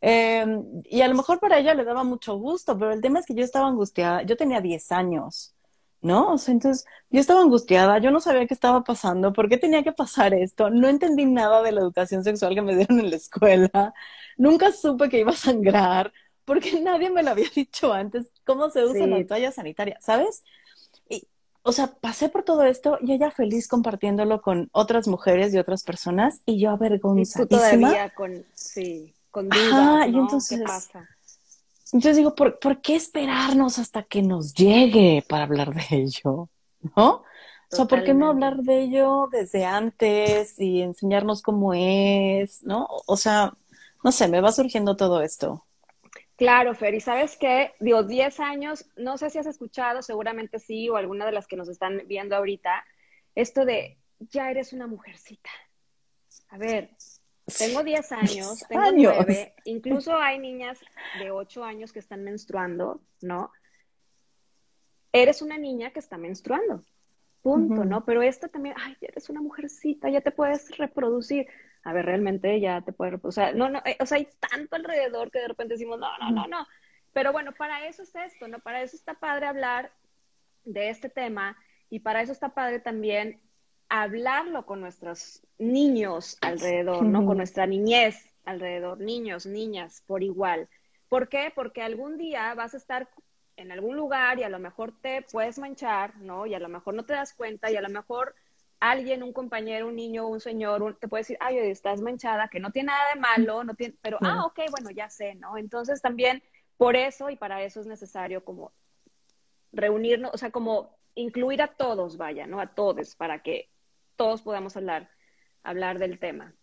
Em, 0.00 0.82
y 0.84 1.00
a 1.02 1.08
lo 1.08 1.14
mejor 1.16 1.40
para 1.40 1.58
ella 1.58 1.74
le 1.74 1.84
daba 1.84 2.04
mucho 2.04 2.36
gusto, 2.38 2.78
pero 2.78 2.92
el 2.92 3.00
tema 3.00 3.18
es 3.20 3.26
que 3.26 3.34
yo 3.34 3.44
estaba 3.44 3.68
angustiada. 3.68 4.22
Yo 4.22 4.36
tenía 4.36 4.60
10 4.60 4.92
años. 4.92 5.55
¿No? 6.00 6.32
O 6.32 6.38
sea, 6.38 6.52
entonces 6.52 6.86
yo 7.10 7.20
estaba 7.20 7.40
angustiada, 7.40 7.98
yo 7.98 8.10
no 8.10 8.20
sabía 8.20 8.46
qué 8.46 8.54
estaba 8.54 8.84
pasando, 8.84 9.32
por 9.32 9.48
qué 9.48 9.56
tenía 9.58 9.82
que 9.82 9.92
pasar 9.92 10.34
esto, 10.34 10.70
no 10.70 10.88
entendí 10.88 11.24
nada 11.24 11.62
de 11.62 11.72
la 11.72 11.80
educación 11.80 12.24
sexual 12.24 12.54
que 12.54 12.62
me 12.62 12.76
dieron 12.76 13.00
en 13.00 13.10
la 13.10 13.16
escuela, 13.16 13.94
nunca 14.36 14.72
supe 14.72 15.08
que 15.08 15.20
iba 15.20 15.32
a 15.32 15.36
sangrar, 15.36 16.12
porque 16.44 16.80
nadie 16.80 17.10
me 17.10 17.22
lo 17.22 17.30
había 17.30 17.48
dicho 17.54 17.92
antes, 17.92 18.30
cómo 18.44 18.70
se 18.70 18.84
usa 18.84 19.06
la 19.06 19.26
toalla 19.26 19.52
sanitaria, 19.52 19.98
¿sabes? 20.00 20.44
Y, 21.08 21.26
o 21.62 21.72
sea, 21.72 21.88
pasé 21.88 22.28
por 22.28 22.44
todo 22.44 22.62
esto 22.62 22.98
y 23.00 23.12
ella 23.12 23.30
feliz 23.30 23.66
compartiéndolo 23.66 24.40
con 24.40 24.68
otras 24.72 25.08
mujeres 25.08 25.52
y 25.52 25.58
otras 25.58 25.82
personas 25.82 26.40
y 26.46 26.60
yo 26.60 26.70
avergonzadísima. 26.70 27.44
Y 27.44 27.48
tú 27.48 27.56
todavía 27.56 28.10
con, 28.10 28.44
sí, 28.54 29.14
con 29.30 29.48
dudas, 29.48 30.08
y 30.08 30.16
entonces, 30.16 30.58
¿Qué 30.58 30.64
pasa? 30.64 31.08
Entonces 31.92 32.16
digo, 32.16 32.34
¿por, 32.34 32.80
qué 32.80 32.96
esperarnos 32.96 33.78
hasta 33.78 34.02
que 34.02 34.22
nos 34.22 34.54
llegue 34.54 35.24
para 35.28 35.44
hablar 35.44 35.72
de 35.74 35.84
ello? 35.90 36.48
¿No? 36.96 37.22
O 37.70 37.76
sea, 37.76 37.84
¿por 37.86 38.04
qué 38.04 38.14
no 38.14 38.28
hablar 38.28 38.58
de 38.58 38.82
ello 38.82 39.28
desde 39.30 39.64
antes 39.64 40.58
y 40.60 40.82
enseñarnos 40.82 41.42
cómo 41.42 41.74
es? 41.74 42.62
¿No? 42.62 42.88
O 43.06 43.16
sea, 43.16 43.52
no 44.04 44.12
sé, 44.12 44.28
me 44.28 44.40
va 44.40 44.52
surgiendo 44.52 44.96
todo 44.96 45.22
esto. 45.22 45.64
Claro, 46.36 46.74
Fer, 46.74 46.94
y 46.94 47.00
sabes 47.00 47.36
qué, 47.38 47.72
digo, 47.80 48.02
10 48.02 48.40
años, 48.40 48.84
no 48.96 49.16
sé 49.16 49.30
si 49.30 49.38
has 49.38 49.46
escuchado, 49.46 50.02
seguramente 50.02 50.58
sí, 50.58 50.88
o 50.88 50.96
alguna 50.96 51.24
de 51.24 51.32
las 51.32 51.46
que 51.46 51.56
nos 51.56 51.68
están 51.68 52.02
viendo 52.06 52.36
ahorita, 52.36 52.84
esto 53.34 53.64
de, 53.64 53.96
ya 54.18 54.50
eres 54.50 54.74
una 54.74 54.86
mujercita. 54.86 55.50
A 56.50 56.58
ver, 56.58 56.90
tengo 57.46 57.84
10 57.84 58.12
años, 58.12 58.64
tengo 58.68 58.90
9, 58.92 59.54
incluso 59.64 60.16
hay 60.16 60.38
niñas 60.38 60.80
de 61.20 61.30
8 61.30 61.64
años 61.64 61.92
que 61.92 62.00
están 62.00 62.24
menstruando, 62.24 63.00
¿no? 63.20 63.52
Eres 65.12 65.42
una 65.42 65.56
niña 65.56 65.90
que 65.92 66.00
está 66.00 66.18
menstruando, 66.18 66.84
punto, 67.42 67.84
¿no? 67.84 68.04
Pero 68.04 68.22
esto 68.22 68.48
también, 68.48 68.74
ay, 68.78 68.96
eres 69.00 69.30
una 69.30 69.40
mujercita, 69.40 70.10
ya 70.10 70.20
te 70.20 70.32
puedes 70.32 70.76
reproducir. 70.76 71.46
A 71.84 71.92
ver, 71.92 72.04
realmente 72.04 72.58
ya 72.60 72.80
te 72.82 72.92
puedes 72.92 73.12
reproducir. 73.12 73.42
O 73.42 73.46
sea, 73.46 73.54
no, 73.54 73.70
no, 73.70 73.80
eh, 73.84 73.96
o 74.00 74.06
sea, 74.06 74.18
hay 74.18 74.28
tanto 74.50 74.74
alrededor 74.74 75.30
que 75.30 75.38
de 75.38 75.48
repente 75.48 75.74
decimos, 75.74 76.00
no, 76.00 76.08
no, 76.18 76.30
no, 76.32 76.48
no. 76.48 76.66
Pero 77.12 77.32
bueno, 77.32 77.52
para 77.52 77.86
eso 77.86 78.02
es 78.02 78.14
esto, 78.14 78.48
¿no? 78.48 78.58
Para 78.58 78.82
eso 78.82 78.96
está 78.96 79.14
padre 79.14 79.46
hablar 79.46 79.92
de 80.64 80.90
este 80.90 81.08
tema 81.08 81.56
y 81.88 82.00
para 82.00 82.20
eso 82.20 82.32
está 82.32 82.54
padre 82.54 82.80
también 82.80 83.40
hablarlo 83.88 84.66
con 84.66 84.80
nuestros 84.80 85.42
niños 85.58 86.38
alrededor, 86.40 87.04
¿no? 87.04 87.24
Con 87.24 87.36
nuestra 87.36 87.66
niñez 87.66 88.32
alrededor, 88.44 88.98
niños, 89.00 89.46
niñas, 89.46 90.02
por 90.06 90.22
igual. 90.22 90.68
¿Por 91.08 91.28
qué? 91.28 91.52
Porque 91.54 91.82
algún 91.82 92.18
día 92.18 92.54
vas 92.54 92.74
a 92.74 92.76
estar 92.76 93.08
en 93.56 93.72
algún 93.72 93.96
lugar 93.96 94.38
y 94.38 94.42
a 94.42 94.48
lo 94.48 94.58
mejor 94.58 94.92
te 95.00 95.22
puedes 95.22 95.58
manchar, 95.58 96.16
¿no? 96.18 96.46
Y 96.46 96.54
a 96.54 96.58
lo 96.58 96.68
mejor 96.68 96.94
no 96.94 97.04
te 97.04 97.14
das 97.14 97.32
cuenta 97.32 97.70
y 97.70 97.76
a 97.76 97.80
lo 97.80 97.88
mejor 97.88 98.34
alguien, 98.80 99.22
un 99.22 99.32
compañero, 99.32 99.88
un 99.88 99.96
niño, 99.96 100.28
un 100.28 100.40
señor, 100.40 100.98
te 101.00 101.08
puede 101.08 101.22
decir, 101.22 101.38
ay, 101.40 101.58
estás 101.58 102.00
manchada, 102.00 102.48
que 102.48 102.60
no 102.60 102.70
tiene 102.70 102.88
nada 102.88 103.14
de 103.14 103.20
malo, 103.20 103.64
no 103.64 103.74
tiene, 103.74 103.94
pero, 104.02 104.18
ah, 104.22 104.44
ok, 104.44 104.60
bueno, 104.70 104.90
ya 104.90 105.08
sé, 105.08 105.34
¿no? 105.36 105.56
Entonces 105.56 106.02
también 106.02 106.42
por 106.76 106.94
eso 106.94 107.30
y 107.30 107.36
para 107.36 107.62
eso 107.62 107.80
es 107.80 107.86
necesario 107.86 108.44
como 108.44 108.72
reunirnos, 109.72 110.32
o 110.34 110.38
sea, 110.38 110.50
como 110.50 110.94
incluir 111.14 111.62
a 111.62 111.68
todos, 111.68 112.18
vaya, 112.18 112.46
¿no? 112.46 112.60
A 112.60 112.74
todos, 112.74 113.16
para 113.16 113.42
que 113.42 113.70
todos 114.16 114.42
podamos 114.42 114.76
hablar, 114.76 115.10
hablar 115.62 115.98
del 115.98 116.18
tema. 116.18 116.54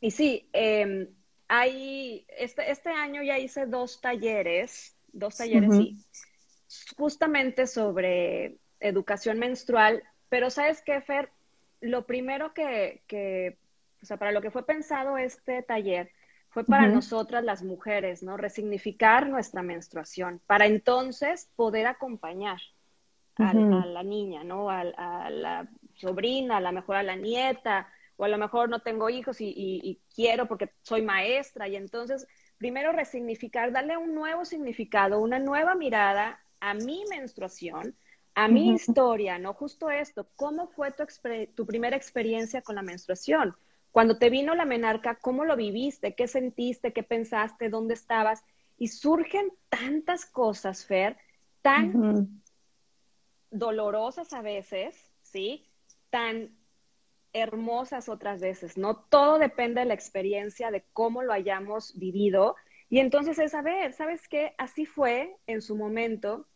Y 0.00 0.10
sí, 0.10 0.48
em, 0.52 1.08
hay, 1.48 2.26
este, 2.36 2.70
este 2.70 2.90
año 2.90 3.22
ya 3.22 3.38
hice 3.38 3.66
dos 3.66 4.00
talleres, 4.00 4.96
dos 5.12 5.36
talleres, 5.36 5.74
sí, 5.74 5.98
justamente 6.96 7.66
sobre 7.66 8.58
educación 8.80 9.38
menstrual, 9.38 10.02
pero 10.28 10.50
¿sabes 10.50 10.82
qué, 10.82 11.00
Fer? 11.00 11.30
Lo 11.80 12.06
primero 12.06 12.52
que, 12.52 13.02
que, 13.06 13.58
o 14.02 14.06
sea, 14.06 14.16
para 14.16 14.32
lo 14.32 14.42
que 14.42 14.50
fue 14.50 14.66
pensado 14.66 15.16
este 15.18 15.62
taller 15.62 16.10
fue 16.50 16.64
para 16.64 16.88
nosotras 16.88 17.44
las 17.44 17.62
mujeres, 17.62 18.22
¿no? 18.22 18.38
Resignificar 18.38 19.28
nuestra 19.28 19.62
menstruación, 19.62 20.40
para 20.46 20.66
entonces 20.66 21.50
poder 21.54 21.86
acompañar 21.86 22.58
a, 23.36 23.52
la 23.52 24.02
niña, 24.02 24.42
¿no? 24.42 24.70
A, 24.70 24.80
a, 24.80 25.28
la 25.30 25.68
sobrina, 25.96 26.58
a 26.58 26.60
lo 26.60 26.72
mejor 26.72 26.96
a 26.96 27.02
la 27.02 27.16
nieta, 27.16 27.88
o 28.16 28.24
a 28.24 28.28
lo 28.28 28.38
mejor 28.38 28.68
no 28.68 28.80
tengo 28.80 29.10
hijos 29.10 29.38
y, 29.40 30.00
quiero 30.14 30.46
porque 30.46 30.72
soy 30.82 31.02
maestra. 31.02 31.68
Y 31.68 31.76
entonces, 31.76 32.26
primero 32.58 32.92
resignificar, 32.92 33.72
darle 33.72 33.96
un 33.96 34.14
nuevo 34.14 34.44
significado, 34.44 35.20
una 35.20 35.38
nueva 35.38 35.74
mirada 35.74 36.40
a 36.60 36.74
mi 36.74 37.04
menstruación, 37.10 37.94
a 38.34 38.48
mi 38.48 38.70
historia, 38.70 39.38
¿no? 39.38 39.54
Justo 39.54 39.90
esto, 39.90 40.28
¿cómo 40.36 40.68
fue 40.68 40.92
tu, 40.92 41.04
tu 41.54 41.66
primera 41.66 41.96
experiencia 41.96 42.60
con 42.62 42.76
la 42.76 42.82
menstruación? 42.82 43.54
Cuando 43.90 44.18
te 44.18 44.28
vino 44.28 44.54
la 44.54 44.66
menarca, 44.66 45.14
¿cómo 45.14 45.46
lo 45.46 45.56
viviste? 45.56 46.14
¿Qué 46.14 46.28
sentiste? 46.28 46.92
¿Qué 46.92 47.02
pensaste? 47.02 47.70
¿Dónde 47.70 47.94
estabas? 47.94 48.44
Y 48.76 48.88
surgen 48.88 49.50
tantas 49.70 50.26
cosas, 50.26 50.84
Fer, 50.84 51.16
tan 51.62 52.42
dolorosas 53.50 54.34
a 54.34 54.42
veces, 54.42 54.96
¿sí? 55.22 55.66
Tan 56.10 56.50
hermosas 57.32 58.08
otras 58.08 58.40
veces, 58.40 58.78
¿no? 58.78 58.96
Todo 58.96 59.38
depende 59.38 59.80
de 59.80 59.86
la 59.86 59.94
experiencia, 59.94 60.70
de 60.70 60.84
cómo 60.92 61.22
lo 61.22 61.32
hayamos 61.32 61.98
vivido. 61.98 62.56
Y 62.88 63.00
entonces 63.00 63.38
es, 63.38 63.54
a 63.54 63.62
ver, 63.62 63.92
¿sabes 63.92 64.28
qué? 64.28 64.54
Así 64.58 64.86
fue 64.86 65.36
en 65.46 65.60
su 65.60 65.76
momento, 65.76 66.46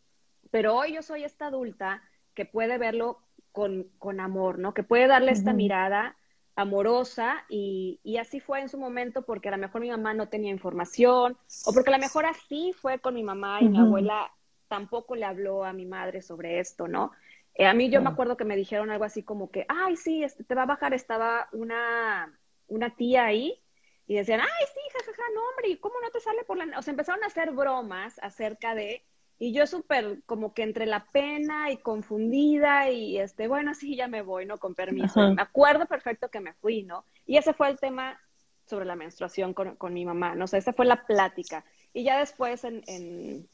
pero 0.49 0.75
hoy 0.75 0.93
yo 0.93 1.01
soy 1.01 1.23
esta 1.23 1.47
adulta 1.47 2.01
que 2.33 2.45
puede 2.45 2.77
verlo 2.77 3.19
con, 3.51 4.19
amor, 4.19 4.59
¿no? 4.59 4.73
Que 4.73 4.83
puede 4.83 5.07
darle 5.07 5.31
esta 5.31 5.53
mirada 5.53 6.15
amorosa 6.55 7.45
y, 7.49 7.99
y, 8.03 8.17
así 8.17 8.39
fue 8.39 8.59
en 8.59 8.69
su 8.69 8.77
momento 8.77 9.23
porque 9.23 9.49
a 9.49 9.51
lo 9.51 9.57
mejor 9.57 9.81
mi 9.81 9.89
mamá 9.89 10.13
no 10.13 10.29
tenía 10.29 10.51
información 10.51 11.37
o 11.65 11.73
porque 11.73 11.89
a 11.89 11.97
lo 11.97 11.99
mejor 11.99 12.25
así 12.25 12.73
fue 12.73 12.99
con 12.99 13.13
mi 13.13 13.23
mamá 13.23 13.61
y 13.61 13.69
mi 13.69 13.79
abuela 13.79 14.31
tampoco 14.67 15.15
le 15.15 15.25
habló 15.25 15.63
a 15.63 15.73
mi 15.73 15.85
madre 15.85 16.21
sobre 16.21 16.59
esto, 16.59 16.87
¿no? 16.87 17.11
Eh, 17.55 17.65
a 17.65 17.73
mí 17.73 17.89
yo 17.89 18.01
me 18.01 18.09
acuerdo 18.09 18.37
que 18.37 18.45
me 18.45 18.55
dijeron 18.55 18.89
algo 18.91 19.03
así 19.03 19.23
como 19.23 19.51
que, 19.51 19.65
ay, 19.67 19.97
sí, 19.97 20.23
este, 20.23 20.43
te 20.43 20.55
va 20.55 20.63
a 20.63 20.67
bajar, 20.67 20.93
estaba 20.93 21.49
una, 21.51 22.39
una 22.67 22.95
tía 22.95 23.25
ahí 23.25 23.61
y 24.07 24.15
decían, 24.15 24.41
ay, 24.41 24.65
sí, 24.73 24.79
jajaja, 24.93 25.23
no, 25.35 25.41
hombre, 25.49 25.69
¿y 25.69 25.77
cómo 25.77 25.95
no 26.01 26.09
te 26.09 26.19
sale 26.19 26.43
por 26.43 26.57
la...? 26.57 26.77
O 26.77 26.81
sea, 26.81 26.91
empezaron 26.91 27.23
a 27.23 27.27
hacer 27.27 27.51
bromas 27.51 28.19
acerca 28.21 28.75
de... 28.75 29.05
Y 29.37 29.53
yo 29.53 29.65
súper 29.65 30.21
como 30.27 30.53
que 30.53 30.61
entre 30.61 30.85
la 30.85 31.07
pena 31.11 31.71
y 31.71 31.77
confundida 31.77 32.91
y 32.91 33.17
este, 33.17 33.47
bueno, 33.47 33.73
sí, 33.73 33.95
ya 33.95 34.07
me 34.07 34.21
voy, 34.21 34.45
¿no? 34.45 34.59
Con 34.59 34.75
permiso. 34.75 35.31
Me 35.31 35.41
acuerdo 35.41 35.87
perfecto 35.87 36.29
que 36.29 36.39
me 36.39 36.53
fui, 36.53 36.83
¿no? 36.83 37.05
Y 37.25 37.37
ese 37.37 37.53
fue 37.53 37.69
el 37.69 37.79
tema 37.79 38.19
sobre 38.67 38.85
la 38.85 38.95
menstruación 38.95 39.55
con, 39.55 39.77
con 39.77 39.95
mi 39.95 40.05
mamá, 40.05 40.35
¿no? 40.35 40.45
O 40.45 40.47
sea, 40.47 40.59
esa 40.59 40.73
fue 40.73 40.85
la 40.85 41.07
plática. 41.07 41.65
Y 41.91 42.03
ya 42.03 42.19
después 42.19 42.63
en, 42.63 42.83
en 42.85 43.49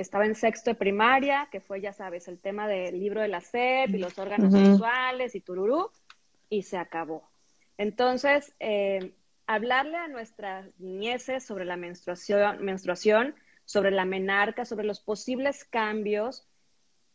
estaba 0.00 0.26
en 0.26 0.34
sexto 0.34 0.70
de 0.70 0.74
primaria, 0.74 1.48
que 1.50 1.60
fue, 1.60 1.80
ya 1.80 1.92
sabes, 1.92 2.28
el 2.28 2.38
tema 2.38 2.68
del 2.68 2.98
libro 2.98 3.20
de 3.20 3.28
la 3.28 3.40
SEP 3.40 3.90
y 3.90 3.98
los 3.98 4.18
órganos 4.18 4.52
sexuales 4.52 5.34
y 5.34 5.40
tururú, 5.40 5.90
y 6.48 6.62
se 6.62 6.76
acabó. 6.76 7.28
Entonces, 7.78 8.54
eh, 8.60 9.14
hablarle 9.46 9.96
a 9.96 10.08
nuestras 10.08 10.68
niñeces 10.78 11.44
sobre 11.44 11.64
la 11.64 11.76
menstruación, 11.76 12.64
menstruación, 12.64 13.34
sobre 13.64 13.90
la 13.90 14.04
menarca, 14.04 14.64
sobre 14.64 14.86
los 14.86 15.00
posibles 15.00 15.64
cambios, 15.64 16.46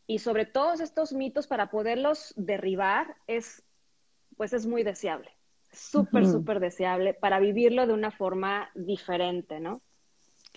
y 0.06 0.20
sobre 0.20 0.46
todos 0.46 0.80
estos 0.80 1.12
mitos 1.12 1.46
para 1.46 1.70
poderlos 1.70 2.32
derribar 2.36 3.16
es, 3.26 3.64
pues 4.36 4.52
es 4.52 4.66
muy 4.66 4.82
deseable, 4.84 5.30
súper, 5.72 6.26
súper 6.26 6.60
deseable 6.60 7.12
para 7.12 7.40
vivirlo 7.40 7.86
de 7.86 7.92
una 7.92 8.12
forma 8.12 8.70
diferente, 8.74 9.58
¿no? 9.58 9.80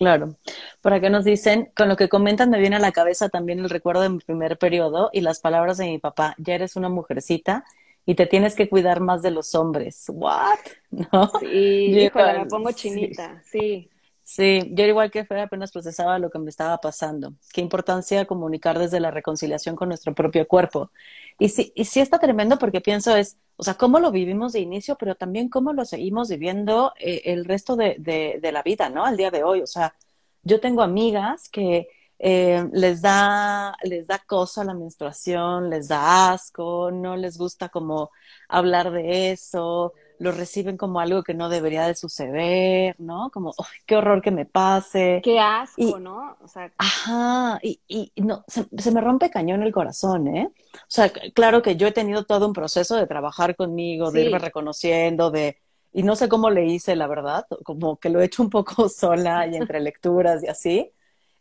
Claro. 0.00 0.34
Por 0.80 0.94
acá 0.94 1.10
nos 1.10 1.24
dicen, 1.24 1.70
con 1.76 1.90
lo 1.90 1.96
que 1.98 2.08
comentan 2.08 2.48
me 2.48 2.58
viene 2.58 2.76
a 2.76 2.78
la 2.78 2.90
cabeza 2.90 3.28
también 3.28 3.58
el 3.58 3.68
recuerdo 3.68 4.00
de 4.00 4.08
mi 4.08 4.18
primer 4.18 4.56
periodo 4.56 5.10
y 5.12 5.20
las 5.20 5.40
palabras 5.40 5.76
de 5.76 5.88
mi 5.88 5.98
papá, 5.98 6.34
ya 6.38 6.54
eres 6.54 6.74
una 6.74 6.88
mujercita 6.88 7.66
y 8.06 8.14
te 8.14 8.24
tienes 8.24 8.54
que 8.54 8.70
cuidar 8.70 9.00
más 9.00 9.20
de 9.20 9.30
los 9.30 9.54
hombres. 9.54 10.06
¿What? 10.08 10.58
¿No? 10.90 11.30
Sí, 11.38 11.46
híjole, 11.46 12.38
me 12.38 12.46
pongo 12.46 12.72
chinita, 12.72 13.42
sí. 13.44 13.60
sí. 13.60 13.90
Yo 14.36 14.84
igual 14.84 15.10
que 15.10 15.24
fue 15.24 15.40
apenas 15.40 15.72
procesaba 15.72 16.18
lo 16.18 16.30
que 16.30 16.38
me 16.38 16.50
estaba 16.50 16.78
pasando. 16.78 17.34
Qué 17.52 17.60
importancia 17.60 18.26
comunicar 18.26 18.78
desde 18.78 19.00
la 19.00 19.10
reconciliación 19.10 19.76
con 19.76 19.88
nuestro 19.88 20.14
propio 20.14 20.46
cuerpo. 20.46 20.90
Y 21.38 21.48
sí, 21.48 21.72
y 21.74 21.84
sí 21.86 22.00
está 22.00 22.18
tremendo 22.18 22.58
porque 22.58 22.80
pienso 22.80 23.16
es, 23.16 23.38
o 23.56 23.62
sea, 23.62 23.74
cómo 23.74 23.98
lo 23.98 24.10
vivimos 24.12 24.52
de 24.52 24.60
inicio, 24.60 24.96
pero 24.96 25.14
también 25.14 25.48
cómo 25.48 25.72
lo 25.72 25.84
seguimos 25.84 26.28
viviendo 26.28 26.92
eh, 26.98 27.22
el 27.26 27.44
resto 27.44 27.76
de, 27.76 27.96
de, 27.98 28.52
la 28.52 28.62
vida, 28.62 28.88
¿no? 28.90 29.04
Al 29.04 29.16
día 29.16 29.30
de 29.30 29.42
hoy. 29.42 29.62
O 29.62 29.66
sea, 29.66 29.94
yo 30.42 30.60
tengo 30.60 30.82
amigas 30.82 31.48
que 31.48 31.88
eh, 32.18 32.68
les 32.72 33.02
da, 33.02 33.74
les 33.82 34.06
da 34.06 34.18
cosa 34.26 34.64
la 34.64 34.74
menstruación, 34.74 35.70
les 35.70 35.88
da 35.88 36.32
asco, 36.32 36.90
no 36.92 37.16
les 37.16 37.38
gusta 37.38 37.68
como 37.70 38.10
hablar 38.48 38.90
de 38.92 39.32
eso, 39.32 39.94
lo 40.20 40.32
reciben 40.32 40.76
como 40.76 41.00
algo 41.00 41.22
que 41.22 41.32
no 41.32 41.48
debería 41.48 41.86
de 41.86 41.94
suceder, 41.94 42.94
¿no? 42.98 43.30
Como, 43.30 43.54
qué 43.86 43.96
horror 43.96 44.20
que 44.20 44.30
me 44.30 44.44
pase. 44.44 45.22
Qué 45.24 45.40
asco, 45.40 45.98
¿no? 45.98 46.36
O 46.42 46.46
sea, 46.46 46.70
ajá, 46.76 47.58
y, 47.62 47.80
y 47.88 48.12
no, 48.16 48.44
se, 48.46 48.66
se, 48.76 48.90
me 48.90 49.00
rompe 49.00 49.30
cañón 49.30 49.62
el 49.62 49.72
corazón, 49.72 50.28
¿eh? 50.28 50.52
O 50.74 50.78
sea, 50.88 51.10
claro 51.10 51.62
que 51.62 51.76
yo 51.76 51.86
he 51.86 51.92
tenido 51.92 52.26
todo 52.26 52.46
un 52.46 52.52
proceso 52.52 52.96
de 52.96 53.06
trabajar 53.06 53.56
conmigo, 53.56 54.10
de 54.10 54.24
irme 54.24 54.38
reconociendo, 54.38 55.30
de, 55.30 55.56
y 55.90 56.02
no 56.02 56.14
sé 56.16 56.28
cómo 56.28 56.50
le 56.50 56.66
hice, 56.66 56.96
la 56.96 57.06
verdad, 57.06 57.46
como 57.64 57.96
que 57.96 58.10
lo 58.10 58.20
he 58.20 58.26
hecho 58.26 58.42
un 58.42 58.50
poco 58.50 58.88
sola 58.90 59.46
y 59.46 59.56
entre 59.56 59.80
lecturas 59.80 60.44
y 60.44 60.48
así. 60.48 60.92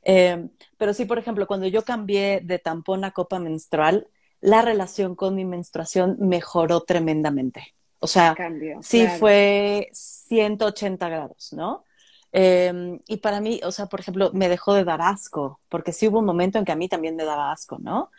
Eh, 0.04 0.48
pero 0.78 0.94
sí, 0.94 1.04
por 1.04 1.20
ejemplo, 1.20 1.48
cuando 1.48 1.68
yo 1.68 1.84
cambié 1.84 2.40
de 2.46 2.60
tampón 2.60 3.04
a 3.04 3.12
copa 3.12 3.40
menstrual, 3.40 4.08
la 4.40 4.62
relación 4.62 5.16
con 5.16 5.36
mi 5.36 5.44
menstruación 5.44 6.16
mejoró 6.22 6.80
tremendamente. 6.80 7.74
O 8.00 8.08
sea, 8.08 8.36
sí 8.82 9.08
fue 9.08 9.90
180 9.92 11.10
grados, 11.10 11.54
¿no? 11.54 11.84
Eh, 12.32 13.00
y 13.08 13.18
para 13.18 13.42
mí, 13.42 13.60
o 13.64 13.72
sea, 13.72 13.88
por 13.88 14.00
ejemplo, 14.00 14.32
me 14.34 14.50
dejó 14.50 14.74
de 14.74 14.84
dar 14.84 15.02
asco, 15.02 15.60
porque 15.70 15.92
sí 15.92 16.08
hubo 16.08 16.20
un 16.20 16.26
momento 16.26 16.60
en 16.60 16.66
que 16.66 16.72
a 16.72 16.76
mí 16.76 16.88
también 16.88 17.16
me 17.16 17.26
daba 17.26 17.52
asco, 17.52 17.78
¿no? 17.80 18.12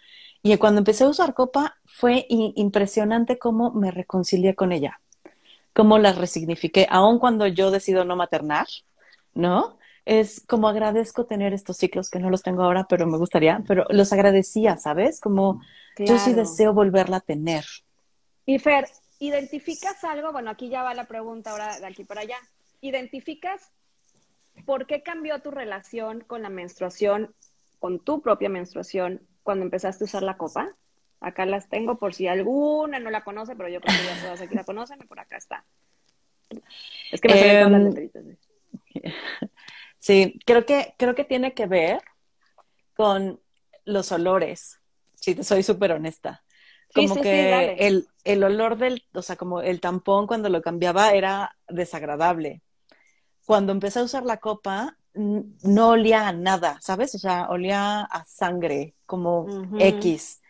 Y 0.42 0.56
cuando 0.56 0.78
empecé 0.78 1.04
a 1.04 1.08
usar 1.08 1.34
copa, 1.34 1.76
fue 1.84 2.26
impresionante 2.28 3.38
cómo 3.38 3.72
me 3.72 3.90
reconcilié 3.90 4.54
con 4.54 4.72
ella, 4.72 5.00
cómo 5.74 5.98
la 5.98 6.12
resignifiqué, 6.12 6.86
aun 6.90 7.18
cuando 7.18 7.46
yo 7.46 7.70
decido 7.70 8.04
no 8.04 8.16
maternar, 8.16 8.66
¿no? 9.34 9.78
Es 10.06 10.42
como 10.46 10.68
agradezco 10.68 11.26
tener 11.26 11.52
estos 11.52 11.76
ciclos 11.76 12.08
que 12.10 12.18
no 12.18 12.30
los 12.30 12.42
tengo 12.42 12.62
ahora, 12.62 12.86
pero 12.88 13.06
me 13.06 13.18
gustaría, 13.18 13.62
pero 13.68 13.84
los 13.90 14.12
agradecía, 14.12 14.76
¿sabes? 14.76 15.20
Como 15.20 15.60
yo 15.98 16.18
sí 16.18 16.32
deseo 16.32 16.72
volverla 16.72 17.18
a 17.18 17.20
tener. 17.20 17.64
Y 18.46 18.58
Fer, 18.58 18.88
¿identificas 19.20 20.02
algo? 20.02 20.33
Bueno, 20.33 20.50
aquí 20.50 20.68
ya 20.68 20.83
va 20.83 20.94
la 20.94 21.06
pregunta 21.06 21.52
ahora 21.52 21.78
de 21.78 21.87
aquí 21.87 22.02
para 22.02 22.22
allá. 22.22 22.38
¿Identificas 22.80 23.70
por 24.66 24.87
qué 24.87 25.02
cambió 25.02 25.40
tu 25.40 25.50
relación 25.50 26.20
con 26.20 26.42
la 26.42 26.48
menstruación, 26.48 27.35
con 27.78 28.00
tu 28.00 28.20
propia 28.20 28.48
menstruación, 28.48 29.26
cuando 29.42 29.64
empezaste 29.64 30.04
a 30.04 30.06
usar 30.06 30.22
la 30.22 30.37
copa. 30.37 30.74
Acá 31.20 31.44
las 31.44 31.68
tengo 31.68 31.98
por 31.98 32.14
si 32.14 32.26
alguna 32.26 32.98
no 32.98 33.11
la 33.11 33.24
conoce, 33.24 33.54
pero 33.54 33.68
yo 33.68 33.80
creo 33.80 33.96
que 33.96 34.06
ya 34.06 34.22
todas 34.22 34.40
aquí 34.40 34.54
la 34.54 34.64
conocen 34.64 34.98
y 35.02 35.06
por 35.06 35.20
acá 35.20 35.37
está. 35.37 35.64
Es 37.11 37.20
que 37.20 37.28
me 37.28 37.61
eh, 37.61 37.68
las 37.68 37.83
letritas. 37.94 38.24
Sí, 39.98 40.40
creo 40.46 40.64
que, 40.64 40.94
creo 40.96 41.14
que 41.14 41.24
tiene 41.24 41.52
que 41.52 41.66
ver 41.66 42.00
con 42.94 43.40
los 43.85 44.12
olores, 44.12 44.80
si 45.14 45.35
te 45.35 45.44
soy 45.44 45.62
súper 45.62 45.92
honesta. 45.92 46.42
Como 46.94 47.20
que 47.20 47.76
el, 47.78 48.09
el 48.24 48.44
olor 48.44 48.76
del, 48.76 49.04
o 49.14 49.22
sea, 49.22 49.37
como 49.37 49.61
el 49.61 49.80
tampón 49.80 50.26
cuando 50.26 50.48
lo 50.48 50.62
cambiaba 50.62 51.12
era 51.12 51.56
desagradable. 51.68 52.62
Cuando 53.46 53.72
empecé 53.72 54.00
a 54.00 54.04
usar 54.04 54.24
la 54.24 54.38
copa, 54.38 54.96
no 55.14 55.88
olía 55.88 56.28
a 56.28 56.33
nada, 56.33 56.78
¿sabes? 56.80 57.14
O 57.14 57.18
sea, 57.18 57.48
olía 57.48 58.02
a 58.02 58.24
sangre, 58.24 58.94
como 59.06 59.46
X. 59.78 60.40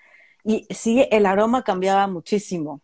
Y 0.45 0.67
sí, 0.71 1.07
el 1.11 1.27
aroma 1.27 1.63
cambiaba 1.63 2.07
muchísimo. 2.07 2.83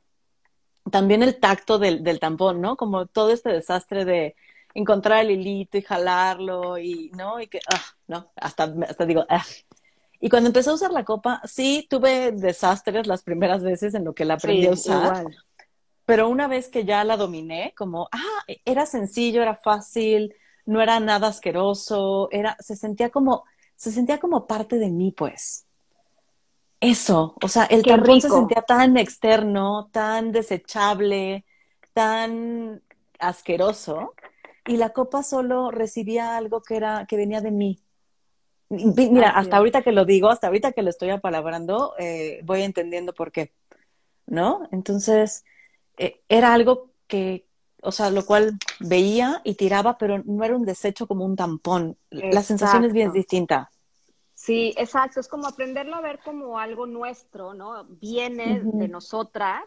También 0.90 1.22
el 1.22 1.38
tacto 1.38 1.78
del, 1.78 2.02
del, 2.02 2.20
tampón, 2.20 2.60
¿no? 2.60 2.76
Como 2.76 3.06
todo 3.06 3.30
este 3.30 3.50
desastre 3.50 4.04
de 4.04 4.36
encontrar 4.74 5.24
el 5.24 5.32
hilito 5.32 5.78
y 5.78 5.82
jalarlo 5.82 6.78
y, 6.78 7.10
¿no? 7.16 7.40
Y 7.40 7.48
que, 7.48 7.60
ah, 7.68 7.82
no, 8.06 8.30
hasta, 8.36 8.72
hasta 8.88 9.06
digo, 9.06 9.24
ah. 9.28 9.44
Y 10.20 10.28
cuando 10.28 10.48
empecé 10.48 10.70
a 10.70 10.74
usar 10.74 10.92
la 10.92 11.04
copa, 11.04 11.40
sí 11.44 11.86
tuve 11.88 12.32
desastres 12.32 13.06
las 13.06 13.22
primeras 13.22 13.62
veces 13.62 13.94
en 13.94 14.04
lo 14.04 14.14
que 14.14 14.24
la 14.24 14.34
aprendí 14.34 14.66
a 14.66 14.72
usar. 14.72 15.26
Pero 16.04 16.28
una 16.28 16.46
vez 16.46 16.68
que 16.68 16.84
ya 16.84 17.02
la 17.04 17.16
dominé, 17.16 17.74
como, 17.76 18.08
ah, 18.12 18.44
era 18.64 18.86
sencillo, 18.86 19.42
era 19.42 19.56
fácil, 19.56 20.34
no 20.64 20.80
era 20.80 21.00
nada 21.00 21.28
asqueroso, 21.28 22.28
era, 22.30 22.56
se 22.60 22.76
sentía 22.76 23.10
como, 23.10 23.44
se 23.74 23.90
sentía 23.90 24.18
como 24.18 24.46
parte 24.46 24.78
de 24.78 24.90
mí, 24.90 25.12
pues. 25.12 25.66
Eso, 26.80 27.34
o 27.42 27.48
sea, 27.48 27.64
el 27.64 27.82
tampón 27.82 28.20
se 28.20 28.28
sentía 28.28 28.62
tan 28.62 28.96
externo, 28.96 29.88
tan 29.92 30.30
desechable, 30.30 31.44
tan 31.92 32.82
asqueroso, 33.18 34.14
y 34.66 34.76
la 34.76 34.90
copa 34.90 35.22
solo 35.22 35.70
recibía 35.70 36.36
algo 36.36 36.62
que 36.62 36.76
era, 36.76 37.06
que 37.06 37.16
venía 37.16 37.40
de 37.40 37.50
mí. 37.50 37.80
Mira, 38.68 39.30
hasta 39.30 39.56
ahorita 39.56 39.82
que 39.82 39.92
lo 39.92 40.04
digo, 40.04 40.28
hasta 40.28 40.48
ahorita 40.48 40.72
que 40.72 40.82
lo 40.82 40.90
estoy 40.90 41.10
apalabrando, 41.10 41.94
eh, 41.98 42.40
voy 42.44 42.62
entendiendo 42.62 43.14
por 43.14 43.30
qué, 43.30 43.52
¿no? 44.26 44.68
Entonces, 44.72 45.44
eh, 45.98 46.20
era 46.28 46.52
algo 46.52 46.90
que, 47.06 47.46
o 47.82 47.92
sea, 47.92 48.10
lo 48.10 48.26
cual 48.26 48.58
veía 48.80 49.40
y 49.44 49.54
tiraba, 49.54 49.98
pero 49.98 50.22
no 50.24 50.44
era 50.44 50.56
un 50.56 50.64
desecho 50.64 51.06
como 51.06 51.24
un 51.24 51.36
tampón. 51.36 51.96
La 52.10 52.42
sensación 52.42 52.84
es 52.84 52.92
bien 52.92 53.12
distinta. 53.12 53.70
Sí, 54.34 54.74
exacto. 54.76 55.20
Es 55.20 55.28
como 55.28 55.46
aprenderlo 55.46 55.96
a 55.96 56.00
ver 56.00 56.18
como 56.24 56.58
algo 56.58 56.86
nuestro, 56.86 57.54
¿no? 57.54 57.84
Viene 57.84 58.60
de 58.62 58.88
nosotras 58.88 59.62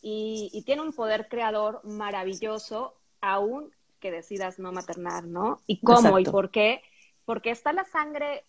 y, 0.00 0.62
tiene 0.64 0.82
un 0.82 0.92
poder 0.92 1.28
creador 1.28 1.80
maravilloso, 1.84 2.94
aún 3.20 3.70
que 4.00 4.10
decidas 4.10 4.58
no 4.58 4.72
maternar, 4.72 5.24
¿no? 5.24 5.60
¿Y 5.66 5.80
cómo 5.80 6.18
y 6.18 6.24
por 6.24 6.50
qué? 6.50 6.82
Porque 7.28 7.50
está 7.50 7.74
la 7.74 7.84
sangre 7.84 8.46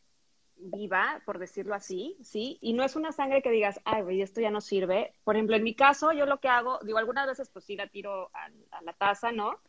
viva, 0.55 1.21
por 1.25 1.37
decirlo 1.37 1.75
así, 1.75 2.15
¿sí? 2.23 2.57
Y 2.61 2.71
no 2.71 2.85
es 2.85 2.95
una 2.95 3.11
sangre 3.11 3.41
que 3.41 3.51
digas, 3.51 3.81
ay, 3.83 4.21
esto 4.21 4.39
ya 4.39 4.51
no 4.51 4.61
sirve. 4.61 5.11
Por 5.25 5.35
ejemplo, 5.35 5.57
en 5.57 5.63
mi 5.63 5.75
caso, 5.75 6.13
yo 6.13 6.25
lo 6.25 6.39
que 6.39 6.47
hago, 6.47 6.79
digo, 6.85 6.97
algunas 6.97 7.27
veces 7.27 7.49
pues 7.49 7.65
sí 7.65 7.75
la 7.75 7.87
tiro 7.87 8.31
a, 8.33 8.81
la 8.81 8.93
taza, 8.93 9.33
¿no? 9.33 9.59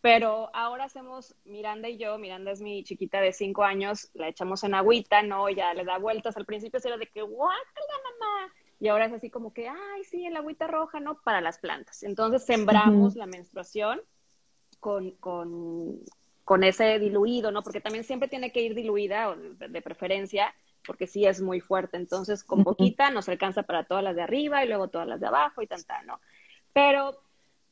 Pero 0.00 0.50
ahora 0.56 0.86
hacemos, 0.86 1.36
Miranda 1.44 1.88
y 1.88 1.98
yo, 1.98 2.18
Miranda 2.18 2.50
es 2.50 2.60
mi 2.60 2.82
chiquita 2.82 3.20
de 3.20 3.32
cinco 3.32 3.62
años, 3.62 4.10
la 4.14 4.26
echamos 4.26 4.64
en 4.64 4.74
agüita, 4.74 5.22
¿no? 5.22 5.48
Ya 5.50 5.72
le 5.72 5.84
da 5.84 5.98
vueltas. 5.98 6.36
Al 6.36 6.44
principio 6.44 6.80
era 6.82 6.96
de 6.96 7.06
que, 7.06 7.22
guácala, 7.22 7.94
mamá. 8.02 8.52
Y 8.80 8.88
ahora 8.88 9.04
es 9.04 9.12
así 9.12 9.30
como 9.30 9.52
que, 9.52 9.68
ay, 9.68 10.02
sí, 10.02 10.26
el 10.26 10.36
agüita 10.36 10.66
roja, 10.66 10.98
¿no? 10.98 11.20
Para 11.22 11.40
las 11.40 11.60
plantas. 11.60 12.02
Entonces 12.02 12.44
sembramos 12.44 13.14
la 13.14 13.26
menstruación 13.26 14.02
con, 14.80 15.12
con, 15.12 16.00
con 16.48 16.64
ese 16.64 16.98
diluido, 16.98 17.52
¿no? 17.52 17.62
Porque 17.62 17.82
también 17.82 18.04
siempre 18.04 18.26
tiene 18.26 18.50
que 18.52 18.62
ir 18.62 18.74
diluida, 18.74 19.36
de 19.36 19.82
preferencia, 19.82 20.54
porque 20.86 21.06
sí 21.06 21.26
es 21.26 21.42
muy 21.42 21.60
fuerte. 21.60 21.98
Entonces, 21.98 22.42
con 22.42 22.64
poquita 22.64 23.10
nos 23.10 23.28
alcanza 23.28 23.64
para 23.64 23.84
todas 23.84 24.02
las 24.02 24.16
de 24.16 24.22
arriba 24.22 24.64
y 24.64 24.68
luego 24.68 24.88
todas 24.88 25.06
las 25.06 25.20
de 25.20 25.26
abajo 25.26 25.60
y 25.60 25.66
tanta, 25.66 26.02
¿no? 26.04 26.22
Pero 26.72 27.20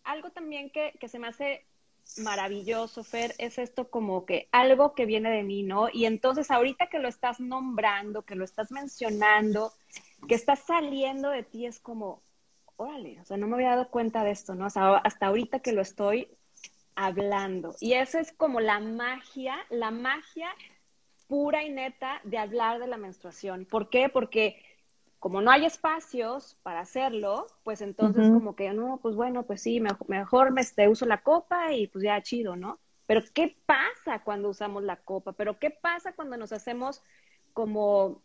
algo 0.05 0.29
también 0.29 0.69
que, 0.69 0.93
que 1.01 1.09
se 1.09 1.19
me 1.19 1.27
hace 1.27 1.65
maravilloso, 2.19 3.03
Fer, 3.03 3.35
es 3.39 3.57
esto 3.57 3.89
como 3.89 4.27
que 4.27 4.51
algo 4.53 4.95
que 4.95 5.07
viene 5.07 5.31
de 5.31 5.43
mí, 5.43 5.63
¿no? 5.63 5.89
Y 5.91 6.05
entonces 6.05 6.51
ahorita 6.51 6.89
que 6.89 6.99
lo 6.99 7.09
estás 7.09 7.41
nombrando, 7.41 8.27
que 8.27 8.35
lo 8.35 8.45
estás 8.45 8.71
mencionando, 8.71 9.73
que 10.29 10.35
está 10.35 10.55
saliendo 10.55 11.31
de 11.31 11.45
ti, 11.45 11.65
es 11.65 11.81
como, 11.81 12.21
órale, 12.77 13.23
o 13.23 13.25
sea, 13.25 13.39
no 13.39 13.47
me 13.47 13.55
había 13.55 13.71
dado 13.71 13.89
cuenta 13.89 14.23
de 14.23 14.33
esto, 14.33 14.55
¿no? 14.55 14.67
O 14.67 14.71
sea, 14.71 14.99
hasta 14.99 15.29
ahorita 15.29 15.61
que 15.61 15.73
lo 15.73 15.81
estoy 15.81 16.29
hablando. 16.97 17.75
Y 17.81 17.93
eso 17.93 18.19
es 18.19 18.33
como 18.33 18.59
la 18.61 18.81
magia, 18.81 19.57
la 19.71 19.91
magia 19.91 20.49
pura 21.29 21.63
y 21.63 21.71
neta 21.71 22.21
de 22.25 22.39
hablar 22.39 22.81
de 22.81 22.87
la 22.87 22.97
menstruación. 22.97 23.67
¿Por 23.67 23.91
qué? 23.91 24.09
Porque 24.09 24.63
como 25.19 25.41
no 25.41 25.51
hay 25.51 25.67
espacios 25.67 26.57
para 26.63 26.81
hacerlo, 26.81 27.47
pues 27.65 27.81
entonces 27.81 28.29
como 28.29 28.55
que, 28.55 28.73
no, 28.73 28.99
pues 29.03 29.15
bueno, 29.17 29.45
pues 29.45 29.63
sí, 29.63 29.83
mejor, 30.09 30.53
me 30.53 30.61
este, 30.61 30.89
uso 30.89 31.07
la 31.07 31.23
copa 31.23 31.73
y 31.73 31.87
pues 31.89 32.05
ya 32.05 32.21
chido, 32.23 32.57
¿no? 32.57 32.79
Pero 33.07 33.23
¿qué 33.33 33.57
pasa 33.67 34.23
cuando 34.25 34.49
usamos 34.49 34.83
la 34.83 34.97
copa? 34.97 35.33
Pero 35.33 35.59
¿qué 35.59 35.71
pasa 35.71 36.13
cuando 36.13 36.37
nos 36.37 36.53
hacemos 36.53 37.03
como 37.53 38.23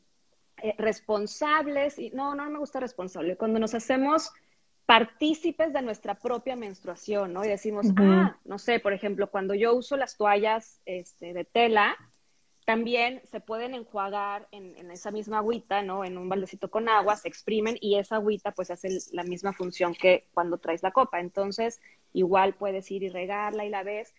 eh, 0.58 0.76
responsables, 0.78 1.98
y 1.98 2.12
no, 2.12 2.36
no 2.36 2.50
me 2.50 2.60
gusta 2.60 2.80
responsable, 2.80 3.36
cuando 3.36 3.60
nos 3.60 3.74
hacemos 3.74 4.32
partícipes 4.86 5.74
de 5.74 5.82
nuestra 5.82 6.16
propia 6.16 6.56
menstruación, 6.56 7.34
¿no? 7.34 7.46
Y 7.46 7.48
decimos, 7.48 7.88
ah, 7.98 8.38
no 8.44 8.60
sé, 8.60 8.80
por 8.80 8.94
ejemplo, 8.94 9.30
cuando 9.30 9.54
yo 9.54 9.74
uso 9.74 9.96
las 9.96 10.18
toallas 10.18 10.82
este, 10.86 11.34
de 11.34 11.46
tela, 11.46 11.96
también 12.66 13.22
se 13.26 13.40
pueden 13.40 13.74
enjuagar 13.74 14.48
en, 14.52 14.76
en, 14.78 14.92
esa 14.92 15.12
misma 15.12 15.40
agüita, 15.40 15.82
¿no? 15.82 16.06
En 16.06 16.18
un 16.18 16.30
baldecito 16.30 16.70
con 16.70 16.90
agua, 16.90 17.16
se 17.16 17.28
exprimen 17.28 17.78
y 17.82 17.96
esa 17.96 18.18
agüita 18.18 18.52
pues 18.52 18.70
hace 18.70 18.90
la 19.14 19.24
misma 19.24 19.54
función 19.54 19.94
que 19.94 20.28
cuando 20.34 20.58
traes 20.58 20.84
la 20.84 20.92
copa. 20.92 21.20
Entonces, 21.20 21.80
igual 22.14 22.54
puedes 22.54 22.92
ir 22.92 23.04
y 23.04 23.10
regarla 23.10 23.66
y 23.66 23.70
la 23.70 23.84
ves. 23.84 24.14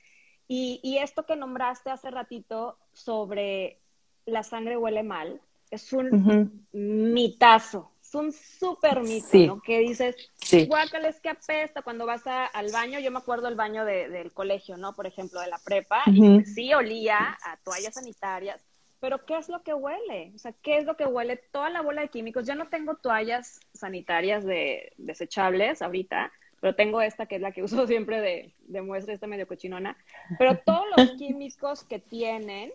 Y, 0.49 0.81
y 0.83 0.99
esto 0.99 1.25
que 1.25 1.37
nombraste 1.37 1.91
hace 1.91 2.11
ratito 2.11 2.79
sobre 2.93 3.79
la 4.27 4.43
sangre 4.43 4.77
huele 4.77 5.03
mal, 5.03 5.41
es 5.71 5.93
un 5.93 6.67
mitazo 6.73 7.92
un 8.15 8.33
súper 8.33 9.01
mito, 9.03 9.39
¿no? 9.47 9.61
Que 9.63 9.81
dices, 9.81 10.17
sí. 10.35 10.69
es 11.05 11.21
que 11.21 11.29
apesta 11.29 11.83
cuando 11.83 12.07
vas 12.07 12.23
al 12.27 12.71
baño. 12.73 12.99
Yo 13.01 13.11
me 13.11 13.19
acuerdo 13.19 13.49
el 13.49 13.55
baño 13.55 13.85
del 13.85 14.33
colegio, 14.33 14.77
¿no? 14.77 14.95
Por 14.95 15.07
ejemplo, 15.07 15.41
de 15.41 15.49
la 15.49 15.59
prepa, 15.59 16.03
y 16.07 16.45
sí 16.45 16.73
olía 16.75 17.39
a 17.45 17.57
toallas 17.65 17.95
sanitarias. 17.95 18.61
Pero 19.01 19.25
¿qué 19.27 19.37
es 19.37 19.49
lo 19.49 19.63
que 19.63 19.75
huele? 19.75 20.33
O 20.35 20.39
sea, 20.39 20.53
¿qué 20.63 20.79
es 20.79 20.85
lo 20.85 20.97
que 20.97 21.07
huele? 21.07 21.37
Toda 21.37 21.71
la 21.71 21.83
bola 21.83 22.03
de 22.03 22.09
químicos. 22.09 22.47
Yo 22.47 22.55
no 22.55 22.69
tengo 22.69 22.95
toallas 22.95 23.59
sanitarias 23.75 24.45
de 24.45 24.93
desechables 24.97 25.83
ahorita, 25.83 26.31
pero 26.61 26.77
tengo 26.77 27.03
esta 27.03 27.27
que 27.27 27.35
es 27.37 27.43
la 27.43 27.51
que 27.51 27.63
uso 27.65 27.87
siempre 27.89 28.21
de, 28.21 28.55
de 28.61 28.83
muestra, 28.83 29.13
esta 29.13 29.27
medio 29.27 29.49
cochinona. 29.49 29.97
Pero 30.39 30.57
todos 30.65 30.85
los 30.97 31.11
químicos 31.19 31.83
que 31.83 31.99
tienen 31.99 32.73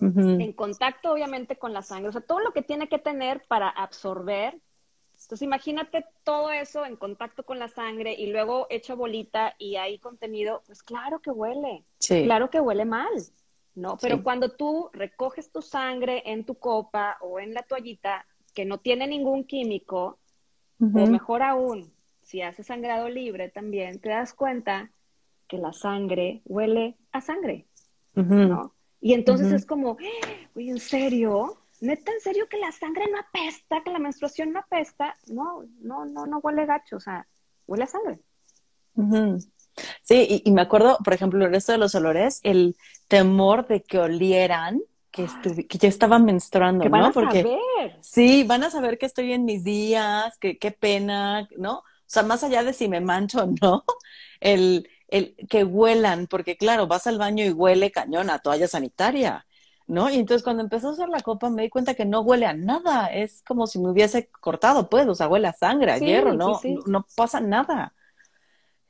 en 0.00 0.52
contacto 0.54 1.12
obviamente 1.12 1.56
con 1.56 1.74
la 1.74 1.82
sangre, 1.82 2.08
o 2.08 2.12
sea, 2.12 2.22
todo 2.22 2.40
lo 2.40 2.52
que 2.52 2.62
tiene 2.62 2.88
que 2.88 2.98
tener 2.98 3.42
para 3.46 3.68
absorber 3.68 4.58
entonces 5.22 5.42
imagínate 5.42 6.04
todo 6.24 6.50
eso 6.50 6.84
en 6.84 6.96
contacto 6.96 7.44
con 7.44 7.58
la 7.58 7.68
sangre 7.68 8.14
y 8.14 8.28
luego 8.28 8.66
hecho 8.70 8.96
bolita 8.96 9.54
y 9.58 9.76
hay 9.76 9.98
contenido, 9.98 10.62
pues 10.66 10.82
claro 10.82 11.20
que 11.20 11.30
huele, 11.30 11.84
claro 12.24 12.50
que 12.50 12.60
huele 12.60 12.84
mal, 12.84 13.10
¿no? 13.74 13.98
Pero 14.00 14.22
cuando 14.22 14.50
tú 14.50 14.90
recoges 14.92 15.52
tu 15.52 15.62
sangre 15.62 16.22
en 16.26 16.44
tu 16.44 16.54
copa 16.56 17.18
o 17.20 17.38
en 17.38 17.54
la 17.54 17.62
toallita 17.62 18.26
que 18.54 18.64
no 18.64 18.78
tiene 18.78 19.06
ningún 19.06 19.44
químico, 19.44 20.18
o 20.80 21.06
mejor 21.06 21.42
aún, 21.42 21.92
si 22.22 22.40
haces 22.40 22.66
sangrado 22.66 23.08
libre 23.08 23.50
también, 23.50 24.00
te 24.00 24.08
das 24.08 24.32
cuenta 24.32 24.90
que 25.46 25.58
la 25.58 25.72
sangre 25.72 26.40
huele 26.46 26.96
a 27.12 27.20
sangre, 27.20 27.66
¿no? 28.14 28.72
Y 29.02 29.12
entonces 29.12 29.52
es 29.52 29.66
como, 29.66 29.98
uy, 30.54 30.70
¿en 30.70 30.78
serio? 30.78 31.58
Neta, 31.80 32.12
en 32.12 32.20
serio 32.20 32.48
que 32.48 32.58
la 32.58 32.72
sangre 32.72 33.06
no 33.10 33.18
apesta, 33.18 33.82
que 33.82 33.90
la 33.90 33.98
menstruación 33.98 34.52
no 34.52 34.60
apesta, 34.60 35.16
no, 35.28 35.64
no, 35.80 36.04
no, 36.04 36.26
no 36.26 36.38
huele 36.38 36.66
gacho, 36.66 36.96
o 36.96 37.00
sea, 37.00 37.26
huele 37.66 37.84
a 37.84 37.86
sangre. 37.86 38.20
Sí, 40.02 40.42
y, 40.44 40.50
me 40.50 40.62
acuerdo, 40.62 40.98
por 41.02 41.14
ejemplo, 41.14 41.44
el 41.44 41.50
resto 41.50 41.72
de 41.72 41.78
los 41.78 41.94
olores, 41.94 42.40
el 42.42 42.76
temor 43.08 43.66
de 43.66 43.82
que 43.82 43.98
olieran 43.98 44.80
que, 45.10 45.26
que 45.68 45.78
yo 45.78 45.88
estaba 45.88 46.18
menstruando, 46.18 46.88
van 46.88 47.00
¿no? 47.00 47.06
A 47.08 47.12
Porque 47.12 47.42
saber. 47.42 47.98
sí, 48.00 48.44
van 48.44 48.62
a 48.62 48.70
saber 48.70 48.98
que 48.98 49.06
estoy 49.06 49.32
en 49.32 49.44
mis 49.44 49.64
días, 49.64 50.36
que 50.38 50.58
qué 50.58 50.70
pena, 50.70 51.48
¿no? 51.56 51.78
O 51.78 52.12
sea, 52.12 52.22
más 52.22 52.44
allá 52.44 52.62
de 52.62 52.72
si 52.72 52.88
me 52.88 53.00
mancho 53.00 53.44
o 53.44 53.54
no, 53.60 53.84
el, 54.40 54.88
el 55.08 55.36
que 55.48 55.64
huelan, 55.64 56.26
porque 56.26 56.56
claro, 56.56 56.86
vas 56.86 57.06
al 57.06 57.18
baño 57.18 57.44
y 57.44 57.50
huele 57.50 57.90
cañón 57.90 58.30
a 58.30 58.38
toalla 58.38 58.68
sanitaria. 58.68 59.46
¿No? 59.90 60.08
Y 60.08 60.16
entonces 60.16 60.44
cuando 60.44 60.62
empezó 60.62 60.88
a 60.88 60.92
usar 60.92 61.08
la 61.08 61.20
copa 61.20 61.50
me 61.50 61.62
di 61.62 61.68
cuenta 61.68 61.94
que 61.94 62.04
no 62.04 62.20
huele 62.20 62.46
a 62.46 62.54
nada, 62.54 63.08
es 63.08 63.42
como 63.46 63.66
si 63.66 63.78
me 63.80 63.90
hubiese 63.90 64.28
cortado, 64.40 64.88
pues, 64.88 65.06
o 65.08 65.14
sea, 65.14 65.28
huele 65.28 65.48
a 65.48 65.52
sangre, 65.52 65.92
a 65.92 65.98
hierro, 65.98 66.32
¿no? 66.32 66.60
No, 66.86 67.06
pasa 67.16 67.40
nada. 67.40 67.92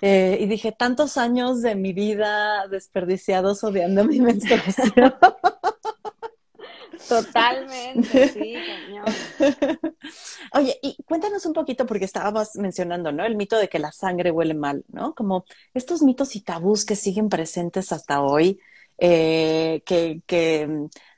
Eh, 0.03 0.39
y 0.41 0.47
dije, 0.47 0.73
tantos 0.73 1.17
años 1.17 1.63
de 1.63 1.75
mi 1.75 1.93
vida 1.93 2.67
desperdiciados 2.69 3.65
odiando 3.65 4.05
mi 4.05 4.21
menstruación. 4.21 5.15
Totalmente, 7.09 8.29
sí, 8.29 8.55
cañón. 8.55 9.05
Oye, 10.53 10.79
y 10.83 11.03
cuéntanos 11.05 11.47
un 11.47 11.55
poquito, 11.55 11.87
porque 11.87 12.05
estabas 12.05 12.57
mencionando, 12.57 13.11
¿no? 13.11 13.25
El 13.25 13.37
mito 13.37 13.57
de 13.57 13.69
que 13.69 13.79
la 13.79 13.91
sangre 13.91 14.31
huele 14.31 14.55
mal, 14.55 14.85
¿no? 14.89 15.15
Como 15.15 15.45
estos 15.73 16.03
mitos 16.03 16.37
y 16.37 16.43
tabús 16.43 16.85
que 16.85 16.95
siguen 16.95 17.29
presentes 17.29 17.91
hasta 17.93 18.23
hoy, 18.23 18.61
eh, 19.03 19.83
que, 19.87 20.21
que, 20.27 20.69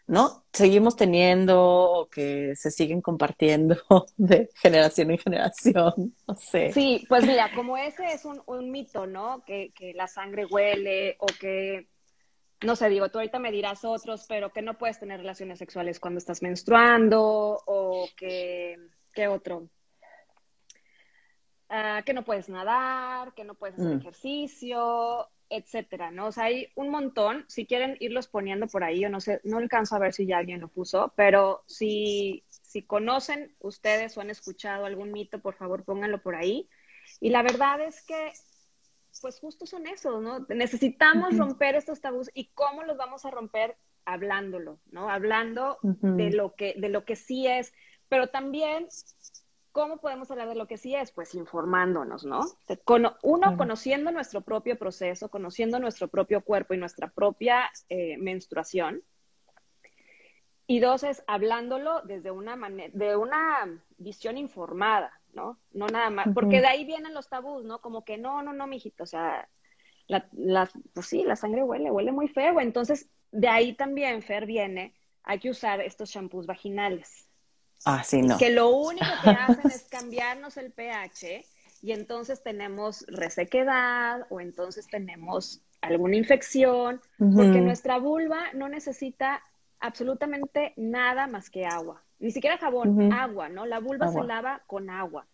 ¿no? 0.07 0.45
Seguimos 0.53 0.95
teniendo 0.95 2.09
que 2.13 2.55
se 2.55 2.71
siguen 2.71 3.03
compartiendo 3.03 3.77
de 4.17 4.51
generación 4.55 5.11
en 5.11 5.19
generación, 5.19 5.93
no 6.29 6.37
sé. 6.37 6.73
Sí, 6.73 7.05
pues 7.09 7.27
mira, 7.27 7.51
como 7.55 7.77
ese 7.77 8.13
es 8.13 8.25
un, 8.25 8.41
un 8.47 8.71
mito, 8.71 9.07
¿no? 9.07 9.43
Que, 9.45 9.73
que 9.75 9.93
la 9.95 10.07
sangre 10.07 10.47
huele 10.47 11.17
o 11.19 11.27
que 11.27 11.89
no 12.63 12.77
sé, 12.77 12.89
digo, 12.89 13.09
tú 13.09 13.19
ahorita 13.19 13.41
me 13.41 13.51
dirás 13.51 13.85
otros, 13.85 14.25
pero 14.29 14.53
que 14.53 14.63
no 14.63 14.79
puedes 14.79 15.01
tener 15.01 15.19
relaciones 15.19 15.59
sexuales 15.59 15.99
cuando 15.99 16.19
estás 16.19 16.43
menstruando 16.43 17.61
o 17.67 18.09
que, 18.17 18.77
¿qué 19.13 19.27
otro? 19.27 19.69
Ah, 21.69 22.03
que 22.05 22.13
no 22.13 22.23
puedes 22.23 22.49
nadar, 22.49 23.35
que 23.35 23.45
no 23.45 23.55
puedes 23.55 23.75
hacer 23.77 23.97
mm. 23.97 24.01
ejercicio, 24.01 25.29
etcétera, 25.53 26.11
¿no? 26.11 26.29
O 26.29 26.33
sea, 26.33 26.45
hay 26.45 26.69
un 26.75 26.89
montón. 26.89 27.45
Si 27.49 27.67
quieren 27.67 27.97
irlos 28.01 28.27
poniendo 28.27 28.67
por 28.67 28.85
ahí, 28.85 29.01
yo 29.01 29.09
no 29.09 29.21
sé, 29.21 29.41
no 29.45 29.59
alcanzo 29.59 29.97
a 29.97 29.99
ver 29.99 30.13
si 30.13 30.27
ya 30.27 30.39
alguien 30.39 30.61
lo 30.61 30.69
puso, 30.69 31.13
pero 31.17 31.63
si, 31.67 32.45
si 32.49 32.83
conocen 32.83 33.55
ustedes 33.61 34.17
o 34.17 34.21
han 34.21 34.31
escuchado 34.31 34.87
algún 34.87 35.13
mito, 35.13 35.41
por 35.41 35.55
favor 35.55 35.85
pónganlo 35.85 36.23
por 36.23 36.35
ahí. 36.35 36.69
Y 37.21 37.31
la 37.31 37.43
verdad 37.43 37.81
es 37.81 38.03
que, 38.03 38.33
pues 39.21 39.39
justo 39.41 39.67
son 39.67 39.87
esos, 39.87 40.23
¿no? 40.23 40.47
Necesitamos 40.49 41.37
romper 41.37 41.75
estos 41.75 42.01
tabús 42.01 42.31
y 42.35 42.47
cómo 42.55 42.83
los 42.83 42.97
vamos 42.97 43.25
a 43.25 43.31
romper 43.31 43.77
hablándolo, 44.05 44.81
¿no? 44.91 45.09
Hablando 45.09 45.79
de 45.83 46.31
lo 46.31 46.55
que, 46.55 46.75
de 46.77 46.89
lo 46.89 47.05
que 47.05 47.17
sí 47.17 47.47
es, 47.47 47.73
pero 48.09 48.29
también 48.29 48.89
¿Cómo 49.73 49.97
podemos 49.97 50.31
hablar 50.31 50.49
de 50.49 50.55
lo 50.55 50.67
que 50.67 50.77
sí 50.77 50.95
es? 50.95 51.13
Pues 51.13 51.35
informándonos, 51.35 52.25
¿no? 52.25 52.41
uno, 53.23 53.57
conociendo 53.57 54.13
nuestro 54.13 54.43
propio 54.43 54.79
proceso, 54.79 55.31
conociendo 55.31 55.79
nuestro 55.79 56.09
propio 56.09 56.43
cuerpo 56.43 56.75
y 56.75 56.79
nuestra 56.79 57.09
propia 57.09 57.71
eh, 57.89 58.19
menstruación. 58.19 59.03
Y 60.67 60.81
dos 60.81 61.03
es 61.03 61.25
hablándolo 61.27 62.03
desde 62.03 62.31
una 62.31 62.57
de 62.93 63.17
una 63.17 63.83
visión 63.97 64.37
informada, 64.37 65.21
¿no? 65.33 65.59
No 65.73 65.87
nada 65.87 66.11
más, 66.11 66.29
porque 66.35 66.61
de 66.61 66.67
ahí 66.67 66.85
vienen 66.85 67.15
los 67.15 67.29
tabús, 67.29 67.65
¿no? 67.65 67.81
Como 67.81 68.05
que 68.05 68.19
no, 68.19 68.43
no, 68.43 68.53
no, 68.53 68.67
mijito, 68.67 69.05
o 69.05 69.07
sea, 69.07 69.49
la, 70.07 70.71
pues 70.93 71.07
sí, 71.07 71.25
la 71.25 71.37
sangre 71.37 71.63
huele, 71.63 71.91
huele 71.91 72.13
muy 72.13 72.29
feo. 72.29 72.61
Entonces, 72.61 73.09
de 73.31 73.49
ahí 73.49 73.75
también, 73.75 74.23
Fer, 74.23 74.47
viene, 74.47 74.95
hay 75.25 75.39
que 75.39 75.51
usar 75.51 75.81
estos 75.81 76.11
shampoos 76.11 76.47
vaginales. 76.47 77.29
Ah, 77.85 78.05
sí, 78.05 78.23
no. 78.23 78.39
Que 78.39 78.51
lo 78.51 78.71
único 78.71 79.07
que 79.23 79.31
hacen 79.31 79.71
es 79.71 79.85
cambiarnos 79.85 80.57
el 80.57 80.73
pH 80.73 81.45
y 81.83 81.93
entonces 81.93 82.43
tenemos 82.43 83.05
resequedad 83.09 84.27
o 84.31 84.41
entonces 84.41 84.87
tenemos 84.87 85.63
alguna 85.81 86.17
infección, 86.17 87.01
porque 87.19 87.61
nuestra 87.61 87.99
vulva 87.99 88.53
no 88.55 88.69
necesita 88.69 89.43
absolutamente 89.81 90.75
nada 90.77 91.27
más 91.27 91.51
que 91.51 91.67
agua, 91.67 92.05
ni 92.21 92.31
siquiera 92.31 92.57
jabón, 92.57 93.13
agua, 93.13 93.49
¿no? 93.49 93.67
La 93.67 93.81
vulva 93.81 94.07
se 94.13 94.23
lava 94.23 94.63
con 94.69 94.91
agua. 94.91 95.27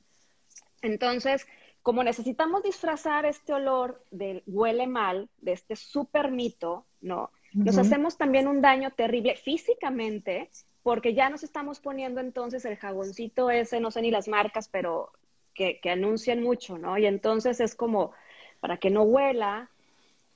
Entonces, 0.80 1.46
como 1.82 2.02
necesitamos 2.02 2.62
disfrazar 2.62 3.26
este 3.26 3.52
olor 3.52 4.02
del 4.10 4.42
huele 4.46 4.86
mal, 4.86 5.28
de 5.38 5.52
este 5.52 5.76
super 5.76 6.30
mito, 6.30 6.86
¿no? 7.02 7.30
Nos 7.52 7.78
hacemos 7.78 8.16
también 8.16 8.46
un 8.46 8.60
daño 8.60 8.90
terrible 8.90 9.36
físicamente 9.36 10.50
porque 10.82 11.14
ya 11.14 11.28
nos 11.28 11.42
estamos 11.42 11.80
poniendo 11.80 12.20
entonces 12.20 12.64
el 12.64 12.76
jaboncito 12.76 13.50
ese, 13.50 13.80
no 13.80 13.90
sé 13.90 14.02
ni 14.02 14.10
las 14.10 14.28
marcas, 14.28 14.68
pero 14.68 15.12
que, 15.54 15.80
anuncian 15.90 16.42
mucho, 16.42 16.78
¿no? 16.78 16.96
Y 16.98 17.06
entonces 17.06 17.60
es 17.60 17.74
como, 17.74 18.12
para 18.60 18.76
que 18.76 18.90
no 18.90 19.02
huela 19.02 19.70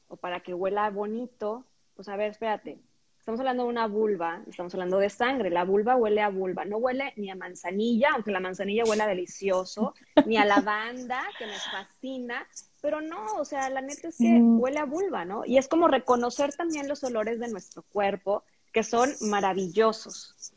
o 0.08 0.16
para 0.16 0.40
que 0.40 0.52
huela 0.52 0.90
bonito, 0.90 1.64
pues 1.94 2.08
a 2.08 2.16
ver, 2.16 2.32
espérate, 2.32 2.78
estamos 3.18 3.38
hablando 3.40 3.62
de 3.62 3.68
una 3.68 3.86
vulva, 3.86 4.42
estamos 4.48 4.74
hablando 4.74 4.98
de 4.98 5.10
sangre, 5.10 5.48
la 5.48 5.64
vulva 5.64 5.96
huele 5.96 6.20
a 6.20 6.28
vulva, 6.28 6.64
no 6.64 6.78
huele 6.78 7.12
ni 7.16 7.30
a 7.30 7.36
manzanilla, 7.36 8.10
aunque 8.12 8.32
la 8.32 8.40
manzanilla 8.40 8.84
huela 8.84 9.06
delicioso, 9.06 9.94
ni 10.26 10.36
a 10.36 10.44
lavanda, 10.44 11.22
que 11.38 11.46
nos 11.46 11.62
fascina, 11.70 12.46
pero 12.82 13.00
no, 13.00 13.24
o 13.36 13.44
sea, 13.44 13.70
la 13.70 13.80
neta 13.80 14.08
es 14.08 14.18
que 14.18 14.28
mm. 14.28 14.60
huele 14.60 14.80
a 14.80 14.84
vulva, 14.84 15.24
¿no? 15.24 15.46
Y 15.46 15.56
es 15.56 15.68
como 15.68 15.88
reconocer 15.88 16.52
también 16.54 16.88
los 16.88 17.02
olores 17.04 17.38
de 17.38 17.48
nuestro 17.48 17.82
cuerpo 17.82 18.42
que 18.72 18.82
son 18.82 19.10
maravillosos. 19.20 20.52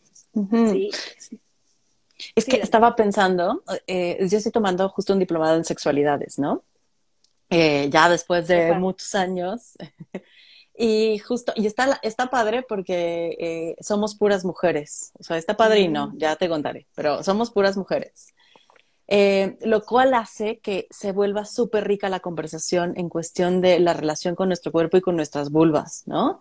¿sí? 0.52 0.90
Es 2.36 2.46
que 2.46 2.58
estaba 2.58 2.96
pensando, 2.96 3.64
eh, 3.86 4.18
yo 4.28 4.38
estoy 4.38 4.52
tomando 4.52 4.90
justo 4.90 5.14
un 5.14 5.20
diplomado 5.20 5.56
en 5.56 5.66
sexualidades, 5.66 6.40
¿no? 6.40 6.64
Eh, 7.50 7.90
ya 7.92 8.10
después 8.10 8.48
de 8.48 8.74
muchos 8.74 9.16
años. 9.16 9.78
Y 10.78 11.20
justo, 11.20 11.54
y 11.56 11.68
está, 11.68 12.02
está 12.04 12.30
padre 12.30 12.62
porque 12.62 13.38
eh, 13.40 13.76
somos 13.80 14.14
puras 14.14 14.44
mujeres. 14.44 15.14
O 15.18 15.24
sea, 15.24 15.38
está 15.38 15.56
padre 15.56 15.80
y 15.80 15.88
no, 15.88 16.08
mm. 16.08 16.18
ya 16.18 16.36
te 16.36 16.50
contaré, 16.50 16.86
pero 16.96 17.24
somos 17.24 17.50
puras 17.50 17.78
mujeres. 17.78 18.34
Eh, 19.08 19.58
lo 19.62 19.84
cual 19.86 20.16
hace 20.16 20.60
que 20.60 20.88
se 20.90 21.12
vuelva 21.12 21.46
súper 21.46 21.88
rica 21.88 22.10
la 22.10 22.22
conversación 22.22 22.94
en 22.98 23.10
cuestión 23.10 23.62
de 23.62 23.80
la 23.80 23.94
relación 23.94 24.34
con 24.34 24.50
nuestro 24.50 24.72
cuerpo 24.72 24.98
y 24.98 25.02
con 25.02 25.16
nuestras 25.16 25.52
vulvas, 25.52 26.04
¿no? 26.08 26.40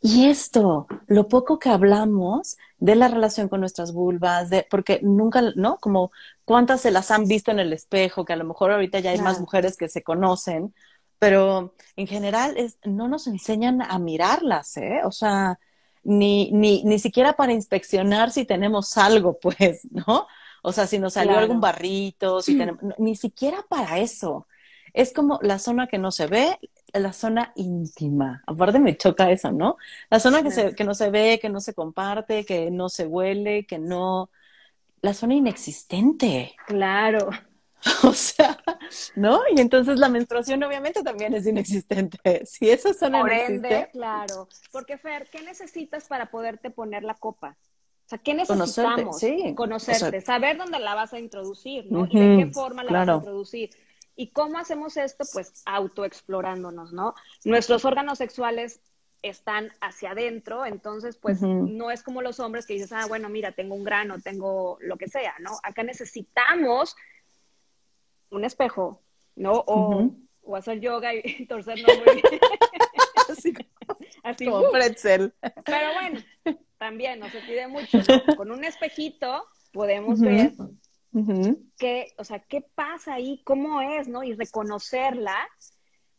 Y 0.00 0.26
esto, 0.28 0.86
lo 1.08 1.26
poco 1.26 1.58
que 1.58 1.70
hablamos 1.70 2.58
de 2.78 2.94
la 2.94 3.08
relación 3.08 3.48
con 3.48 3.60
nuestras 3.60 3.92
vulvas, 3.92 4.50
de, 4.50 4.66
porque 4.70 5.00
nunca, 5.02 5.42
¿no? 5.56 5.78
Como 5.78 6.12
cuántas 6.44 6.82
se 6.82 6.90
las 6.92 7.10
han 7.10 7.26
visto 7.26 7.50
en 7.50 7.58
el 7.58 7.72
espejo, 7.72 8.24
que 8.24 8.32
a 8.34 8.36
lo 8.36 8.44
mejor 8.44 8.70
ahorita 8.70 9.00
ya 9.00 9.10
hay 9.10 9.18
más 9.20 9.40
mujeres 9.40 9.76
que 9.76 9.88
se 9.88 10.02
conocen, 10.04 10.74
pero 11.18 11.74
en 11.96 12.06
general 12.06 12.56
es, 12.56 12.78
no 12.84 13.08
nos 13.08 13.26
enseñan 13.26 13.82
a 13.82 13.98
mirarlas, 13.98 14.76
¿eh? 14.76 15.00
O 15.04 15.10
sea, 15.10 15.58
ni, 16.04 16.52
ni, 16.52 16.84
ni 16.84 16.98
siquiera 16.98 17.32
para 17.34 17.52
inspeccionar 17.52 18.30
si 18.30 18.44
tenemos 18.44 18.96
algo, 18.98 19.38
pues, 19.42 19.90
¿no? 19.90 20.26
O 20.66 20.72
sea, 20.72 20.88
si 20.88 20.98
nos 20.98 21.12
salió 21.12 21.38
algún 21.38 21.60
barrito, 21.60 22.42
si 22.42 22.58
tenemos, 22.58 22.80
ni 22.98 23.14
siquiera 23.14 23.64
para 23.68 24.00
eso. 24.00 24.48
Es 24.92 25.12
como 25.12 25.38
la 25.40 25.60
zona 25.60 25.86
que 25.86 25.96
no 25.96 26.10
se 26.10 26.26
ve, 26.26 26.58
la 26.92 27.12
zona 27.12 27.52
íntima. 27.54 28.42
Aparte 28.48 28.80
me 28.80 28.96
choca 28.96 29.30
eso, 29.30 29.52
¿no? 29.52 29.76
La 30.10 30.18
zona 30.18 30.42
que, 30.42 30.50
se, 30.50 30.74
que 30.74 30.82
no 30.82 30.94
se 30.94 31.10
ve, 31.10 31.38
que 31.40 31.50
no 31.50 31.60
se 31.60 31.72
comparte, 31.72 32.44
que 32.44 32.72
no 32.72 32.88
se 32.88 33.06
huele, 33.06 33.64
que 33.64 33.78
no... 33.78 34.28
La 35.02 35.14
zona 35.14 35.34
inexistente. 35.34 36.56
Claro. 36.66 37.30
O 38.02 38.12
sea, 38.12 38.58
¿no? 39.14 39.42
Y 39.54 39.60
entonces 39.60 40.00
la 40.00 40.08
menstruación 40.08 40.60
obviamente 40.64 41.04
también 41.04 41.32
es 41.34 41.46
inexistente. 41.46 42.18
Si 42.44 42.68
esa 42.68 42.92
zona 42.92 43.20
Por 43.20 43.32
ende, 43.32 43.88
claro. 43.92 44.48
Porque 44.72 44.98
Fer, 44.98 45.28
¿qué 45.30 45.42
necesitas 45.42 46.08
para 46.08 46.26
poderte 46.26 46.70
poner 46.70 47.04
la 47.04 47.14
copa? 47.14 47.56
O 48.06 48.08
sea, 48.08 48.18
¿qué 48.18 48.34
necesitamos? 48.34 49.18
sí. 49.18 49.52
Conocerte, 49.56 50.20
saber 50.20 50.56
dónde 50.56 50.78
la 50.78 50.94
vas 50.94 51.12
a 51.12 51.18
introducir, 51.18 51.90
¿no? 51.90 52.06
y 52.08 52.18
de 52.18 52.44
qué 52.44 52.52
forma 52.52 52.84
la 52.84 52.92
vas 52.92 53.08
a 53.08 53.14
introducir. 53.16 53.70
¿Y 54.14 54.28
cómo 54.28 54.58
hacemos 54.58 54.96
esto? 54.96 55.24
Pues 55.32 55.62
autoexplorándonos, 55.66 56.92
¿no? 56.92 57.14
Nuestros 57.44 57.84
órganos 57.84 58.18
sexuales 58.18 58.80
están 59.22 59.72
hacia 59.80 60.12
adentro, 60.12 60.64
entonces 60.64 61.16
pues 61.16 61.42
no 61.42 61.90
es 61.90 62.04
como 62.04 62.22
los 62.22 62.38
hombres 62.38 62.64
que 62.64 62.74
dices, 62.74 62.92
ah, 62.92 63.06
bueno, 63.08 63.28
mira, 63.28 63.50
tengo 63.52 63.74
un 63.74 63.82
grano, 63.82 64.20
tengo 64.20 64.78
lo 64.80 64.96
que 64.96 65.08
sea, 65.08 65.34
¿no? 65.40 65.58
Acá 65.64 65.82
necesitamos 65.82 66.94
un 68.30 68.44
espejo, 68.44 69.02
¿no? 69.34 69.64
O, 69.66 70.10
o 70.44 70.56
hacer 70.56 70.78
yoga 70.78 71.12
y 71.12 71.44
torcernos 71.48 71.90
muy 72.06 72.22
bien. 72.22 73.66
así, 74.22 74.46
como 74.46 74.70
pretzel. 74.70 75.34
Pero 75.64 75.94
bueno, 75.94 76.20
también 76.78 77.20
no 77.20 77.28
se 77.30 77.40
pide 77.40 77.68
mucho, 77.68 77.98
¿no? 77.98 78.36
Con 78.36 78.50
un 78.50 78.64
espejito 78.64 79.44
podemos 79.72 80.20
ver 80.20 80.52
qué, 81.78 82.12
o 82.18 82.24
sea, 82.24 82.40
qué 82.40 82.62
pasa 82.74 83.14
ahí, 83.14 83.42
cómo 83.44 83.80
es, 83.80 84.08
¿no? 84.08 84.22
Y 84.22 84.34
reconocerla. 84.34 85.36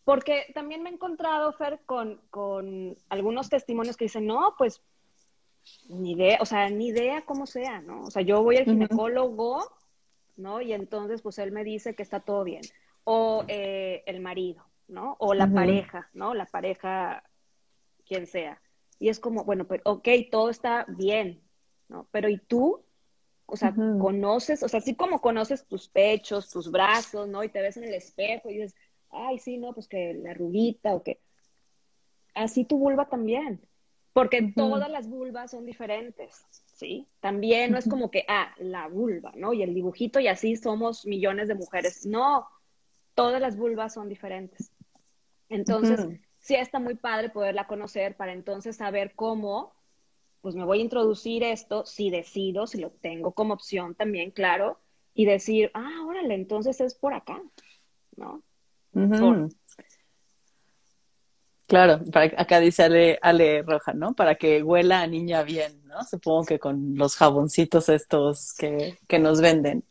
Porque 0.03 0.45
también 0.53 0.83
me 0.83 0.89
he 0.89 0.93
encontrado, 0.93 1.51
Fer, 1.53 1.81
con, 1.85 2.21
con 2.29 2.95
algunos 3.09 3.49
testimonios 3.49 3.97
que 3.97 4.05
dicen, 4.05 4.25
no, 4.25 4.55
pues 4.57 4.81
ni 5.89 6.13
idea, 6.13 6.37
o 6.39 6.45
sea, 6.45 6.69
ni 6.69 6.87
idea 6.87 7.25
cómo 7.25 7.45
sea, 7.45 7.81
¿no? 7.81 8.03
O 8.03 8.11
sea, 8.11 8.21
yo 8.21 8.41
voy 8.41 8.57
al 8.57 8.65
ginecólogo, 8.65 9.69
¿no? 10.37 10.61
Y 10.61 10.73
entonces, 10.73 11.21
pues 11.21 11.39
él 11.39 11.51
me 11.51 11.63
dice 11.63 11.93
que 11.93 12.03
está 12.03 12.21
todo 12.21 12.43
bien. 12.43 12.61
O 13.03 13.43
eh, 13.47 14.03
el 14.05 14.21
marido, 14.21 14.65
¿no? 14.87 15.15
O 15.19 15.33
la 15.33 15.47
pareja, 15.47 16.09
¿no? 16.13 16.33
La 16.33 16.45
pareja, 16.45 17.23
quien 18.07 18.27
sea. 18.27 18.61
Y 18.99 19.09
es 19.09 19.19
como, 19.19 19.43
bueno, 19.43 19.67
pues, 19.67 19.81
ok, 19.83 20.07
todo 20.31 20.49
está 20.49 20.85
bien, 20.87 21.41
¿no? 21.87 22.07
Pero 22.11 22.29
¿y 22.29 22.37
tú? 22.39 22.83
O 23.45 23.55
sea, 23.55 23.73
conoces, 23.73 24.61
o 24.63 24.67
sea, 24.67 24.79
así 24.79 24.95
como 24.95 25.21
conoces 25.21 25.65
tus 25.67 25.87
pechos, 25.87 26.49
tus 26.49 26.69
brazos, 26.69 27.29
¿no? 27.29 27.43
Y 27.43 27.49
te 27.49 27.61
ves 27.61 27.77
en 27.77 27.85
el 27.85 27.93
espejo 27.93 28.49
y 28.49 28.55
dices, 28.55 28.75
ay, 29.09 29.39
sí, 29.39 29.57
no, 29.57 29.73
pues 29.73 29.87
que 29.87 30.13
la 30.15 30.33
rubita 30.33 30.93
o 30.93 31.03
que... 31.03 31.21
Así 32.33 32.65
tu 32.65 32.77
vulva 32.77 33.07
también, 33.07 33.61
porque 34.17 34.51
todas 34.55 34.89
las 34.89 35.07
vulvas 35.07 35.51
son 35.51 35.65
diferentes, 35.65 36.43
¿sí? 36.73 37.07
También 37.19 37.71
no 37.71 37.77
es 37.77 37.87
como 37.87 38.11
que, 38.11 38.25
ah, 38.27 38.53
la 38.57 38.87
vulva, 38.87 39.31
¿no? 39.35 39.53
Y 39.53 39.61
el 39.61 39.73
dibujito 39.73 40.19
y 40.19 40.27
así 40.27 40.55
somos 40.55 41.05
millones 41.05 41.47
de 41.47 41.55
mujeres. 41.55 42.05
No, 42.05 42.47
todas 43.13 43.39
las 43.39 43.57
vulvas 43.57 43.93
son 43.93 44.09
diferentes. 44.09 44.71
Entonces, 45.49 46.19
sí 46.47 46.55
está 46.55 46.79
muy 46.79 46.95
padre 46.95 47.29
poderla 47.29 47.67
conocer 47.67 48.15
para 48.15 48.31
entonces 48.31 48.77
saber 48.77 49.13
cómo 49.15 49.75
pues 50.39 50.55
me 50.55 50.63
voy 50.63 50.79
a 50.79 50.83
introducir 50.83 51.43
esto, 51.43 51.85
si 51.85 52.09
decido, 52.09 52.67
si 52.67 52.79
lo 52.79 52.89
tengo 52.89 53.33
como 53.33 53.53
opción 53.53 53.95
también, 53.95 54.31
claro, 54.31 54.79
y 55.13 55.25
decir, 55.25 55.71
ah, 55.73 56.05
órale, 56.07 56.35
entonces 56.35 56.79
es 56.79 56.95
por 56.95 57.13
acá, 57.13 57.41
¿no? 58.15 58.43
Claro, 61.67 61.99
acá 62.13 62.61
dice 62.61 62.83
Ale, 62.83 63.19
Ale, 63.21 63.61
Roja, 63.63 63.91
¿no? 63.91 64.13
Para 64.13 64.35
que 64.35 64.63
huela 64.63 65.01
a 65.01 65.07
niña 65.07 65.43
bien, 65.43 65.83
¿no? 65.85 66.01
Supongo 66.05 66.45
que 66.45 66.59
con 66.59 66.95
los 66.95 67.17
jaboncitos 67.17 67.89
estos 67.89 68.53
que, 68.53 68.99
que 69.05 69.19
nos 69.19 69.41
venden. 69.41 69.83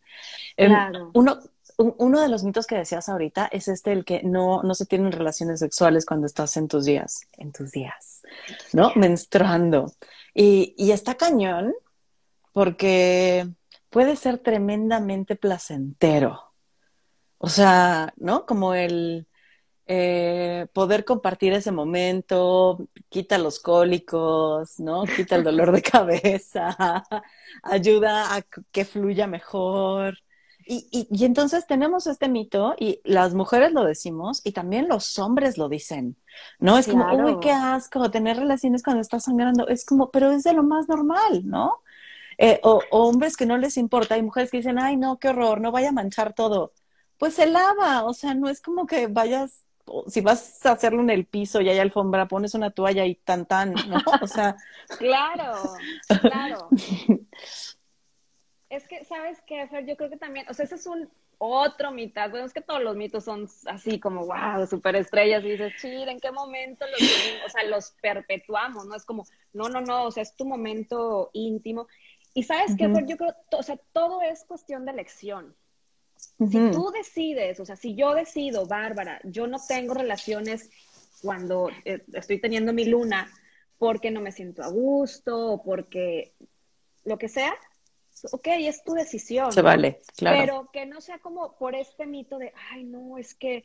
Em, 0.57 0.71
claro. 0.71 1.11
uno, 1.13 1.39
uno 1.77 2.21
de 2.21 2.29
los 2.29 2.43
mitos 2.43 2.67
que 2.67 2.77
decías 2.77 3.09
ahorita 3.09 3.49
es 3.53 3.69
este, 3.69 3.93
el 3.93 4.05
que 4.05 4.23
no, 4.23 4.63
no 4.63 4.75
se 4.75 4.87
tienen 4.87 5.13
relaciones 5.13 5.61
sexuales 5.61 6.07
cuando 6.07 6.27
estás 6.27 6.57
en 6.57 6.69
tus 6.69 6.85
días, 6.85 7.21
en 7.33 7.53
tus 7.53 7.71
días, 7.71 8.23
¿no? 8.73 8.93
Menstruando. 8.95 9.93
Y, 10.35 10.75
y 10.79 10.93
está 10.93 11.17
cañón 11.17 11.75
porque 12.53 13.47
puede 13.91 14.17
ser 14.17 14.39
tremendamente 14.39 15.37
placentero. 15.37 16.53
O 17.39 17.49
sea, 17.49 18.15
¿no? 18.17 18.47
Como 18.47 18.75
el 18.75 19.27
eh, 19.87 20.67
poder 20.73 21.05
compartir 21.05 21.53
ese 21.53 21.71
momento, 21.71 22.89
quita 23.09 23.39
los 23.39 23.61
cólicos, 23.61 24.81
¿no? 24.81 25.05
Quita 25.05 25.37
el 25.37 25.45
dolor 25.45 25.71
de 25.73 25.83
cabeza, 25.83 26.77
ayuda 27.63 28.35
a 28.35 28.43
que 28.73 28.85
fluya 28.85 29.27
mejor. 29.27 30.19
Y, 30.69 30.89
y, 30.91 31.07
y, 31.11 31.25
entonces 31.25 31.65
tenemos 31.69 32.09
este 32.09 32.29
mito 32.29 32.75
y 32.77 33.01
las 33.05 33.35
mujeres 33.35 33.73
lo 33.73 33.85
decimos 33.85 34.41
y 34.43 34.51
también 34.51 34.89
los 34.89 35.17
hombres 35.21 35.59
lo 35.59 35.69
dicen, 35.69 36.17
¿no? 36.59 36.77
Es 36.77 36.89
como, 36.89 37.07
uy, 37.15 37.39
qué 37.41 37.53
asco 37.53 38.11
tener 38.11 38.37
relaciones 38.37 38.83
cuando 38.83 39.01
estás 39.01 39.25
sangrando. 39.25 39.69
Es 39.69 39.85
como, 39.85 40.11
pero 40.11 40.33
es 40.33 40.43
de 40.43 40.55
lo 40.55 40.65
más 40.65 40.89
normal, 40.89 41.43
¿no? 41.45 41.83
Eh, 42.39 42.61
o, 42.65 42.83
hombres 42.91 43.37
que 43.37 43.47
no 43.47 43.57
les 43.59 43.77
importa 43.77 44.19
y 44.19 44.23
mujeres 44.23 44.51
que 44.51 44.57
dicen, 44.59 44.79
ay, 44.79 44.97
no, 44.97 45.19
qué 45.19 45.29
horror, 45.29 45.61
no 45.61 45.71
vaya 45.73 45.91
a 45.91 45.93
manchar 45.93 46.33
todo. 46.35 46.73
Pues 47.17 47.35
se 47.35 47.47
lava, 47.47 48.05
o 48.05 48.13
sea, 48.13 48.35
no 48.35 48.49
es 48.49 48.61
como 48.61 48.87
que 48.87 49.07
vayas, 49.07 49.63
si 50.09 50.21
vas 50.21 50.67
a 50.67 50.73
hacerlo 50.73 51.01
en 51.01 51.11
el 51.11 51.27
piso 51.27 51.61
y 51.61 51.69
hay 51.69 51.79
alfombra, 51.79 52.29
pones 52.29 52.55
una 52.55 52.71
toalla 52.73 53.07
y 53.07 53.15
tan 53.15 53.47
tan, 53.47 53.73
¿no? 53.73 54.03
O 54.21 54.27
sea. 54.27 54.57
claro, 54.99 55.55
claro. 56.21 56.69
Es 58.69 58.87
que, 58.89 59.05
¿sabes 59.05 59.41
qué, 59.47 59.67
Fer? 59.69 59.87
Yo 59.87 59.97
creo 59.97 60.11
que 60.11 60.17
también, 60.17 60.47
o 60.49 60.55
sea, 60.55 60.65
ese 60.65 60.75
es 60.75 60.87
un 60.87 61.09
otro 61.39 61.93
mitad. 61.93 62.31
Bueno, 62.31 62.47
es 62.47 62.53
que 62.53 62.61
todos 62.61 62.83
los 62.83 62.97
mitos 62.97 63.25
son 63.25 63.49
así 63.67 64.01
como, 64.01 64.27
wow, 64.27 64.67
superestrellas. 64.67 65.45
Y 65.45 65.51
dices, 65.51 65.73
chile, 65.81 66.11
¿en 66.11 66.21
qué 66.21 66.33
momento 66.33 66.85
los, 66.87 67.01
o 67.47 67.49
sea, 67.51 67.65
los 67.65 67.93
perpetuamos? 68.03 68.87
¿No? 68.87 68.95
Es 68.97 69.05
como, 69.05 69.25
no, 69.53 69.69
no, 69.69 69.81
no, 69.81 70.05
o 70.05 70.11
sea, 70.11 70.23
es 70.23 70.35
tu 70.35 70.45
momento 70.45 71.31
íntimo. 71.33 71.87
Y 72.35 72.43
¿sabes 72.43 72.75
qué, 72.77 72.89
Fer? 72.89 73.07
Yo 73.07 73.17
creo, 73.17 73.35
o 73.53 73.63
sea, 73.63 73.79
todo 73.93 74.21
es 74.23 74.45
cuestión 74.45 74.85
de 74.85 74.93
elección. 74.93 75.55
Si 76.39 76.71
tú 76.71 76.91
decides, 76.93 77.61
o 77.61 77.65
sea, 77.65 77.77
si 77.77 77.95
yo 77.95 78.15
decido, 78.15 78.67
Bárbara, 78.67 79.21
yo 79.25 79.47
no 79.47 79.59
tengo 79.67 79.95
relaciones 79.95 80.71
cuando 81.23 81.71
eh, 81.85 82.05
estoy 82.13 82.41
teniendo 82.41 82.73
mi 82.73 82.85
luna 82.85 83.31
porque 83.79 84.11
no 84.11 84.21
me 84.21 84.33
siento 84.33 84.63
a 84.63 84.69
gusto 84.69 85.53
o 85.53 85.63
porque 85.63 86.33
lo 87.05 87.19
que 87.19 87.29
sea, 87.29 87.55
ok, 88.33 88.49
es 88.61 88.83
tu 88.85 88.95
decisión. 88.95 89.53
Se 89.53 89.63
vale, 89.63 90.01
claro. 90.17 90.39
Pero 90.41 90.69
que 90.73 90.87
no 90.87 91.01
sea 91.01 91.19
como 91.19 91.57
por 91.57 91.75
este 91.75 92.07
mito 92.07 92.39
de, 92.39 92.53
ay, 92.71 92.85
no, 92.85 93.19
es 93.19 93.35
que, 93.35 93.65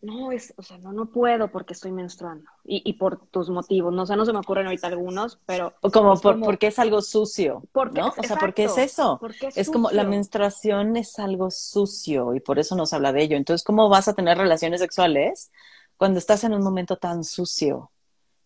no, 0.00 0.32
es, 0.32 0.52
o 0.56 0.62
sea, 0.62 0.78
no, 0.78 0.92
no 0.92 1.10
puedo 1.10 1.48
porque 1.50 1.72
estoy 1.72 1.90
menstruando. 1.90 2.50
Y, 2.64 2.82
y 2.84 2.94
por 2.94 3.26
tus 3.28 3.48
motivos, 3.50 3.92
no 3.92 4.02
o 4.02 4.06
sea, 4.06 4.16
no 4.16 4.26
se 4.26 4.32
me 4.32 4.38
ocurren 4.38 4.66
ahorita 4.66 4.88
algunos, 4.88 5.38
pero... 5.46 5.72
O 5.80 5.90
como, 5.90 6.20
por, 6.20 6.38
porque 6.40 6.68
es 6.68 6.78
algo 6.78 7.00
sucio, 7.00 7.62
porque, 7.72 8.00
¿no? 8.00 8.12
O 8.16 8.22
sea, 8.22 8.36
porque 8.36 8.64
es 8.64 8.76
eso. 8.76 9.20
es, 9.40 9.56
es 9.56 9.70
como 9.70 9.90
la 9.90 10.04
menstruación 10.04 10.96
es 10.96 11.18
algo 11.18 11.50
sucio 11.50 12.34
y 12.34 12.40
por 12.40 12.58
eso 12.58 12.76
nos 12.76 12.92
habla 12.92 13.12
de 13.12 13.22
ello. 13.22 13.36
Entonces, 13.36 13.64
¿cómo 13.64 13.88
vas 13.88 14.08
a 14.08 14.14
tener 14.14 14.36
relaciones 14.36 14.80
sexuales 14.80 15.50
cuando 15.96 16.18
estás 16.18 16.44
en 16.44 16.52
un 16.52 16.62
momento 16.62 16.96
tan 16.96 17.24
sucio? 17.24 17.90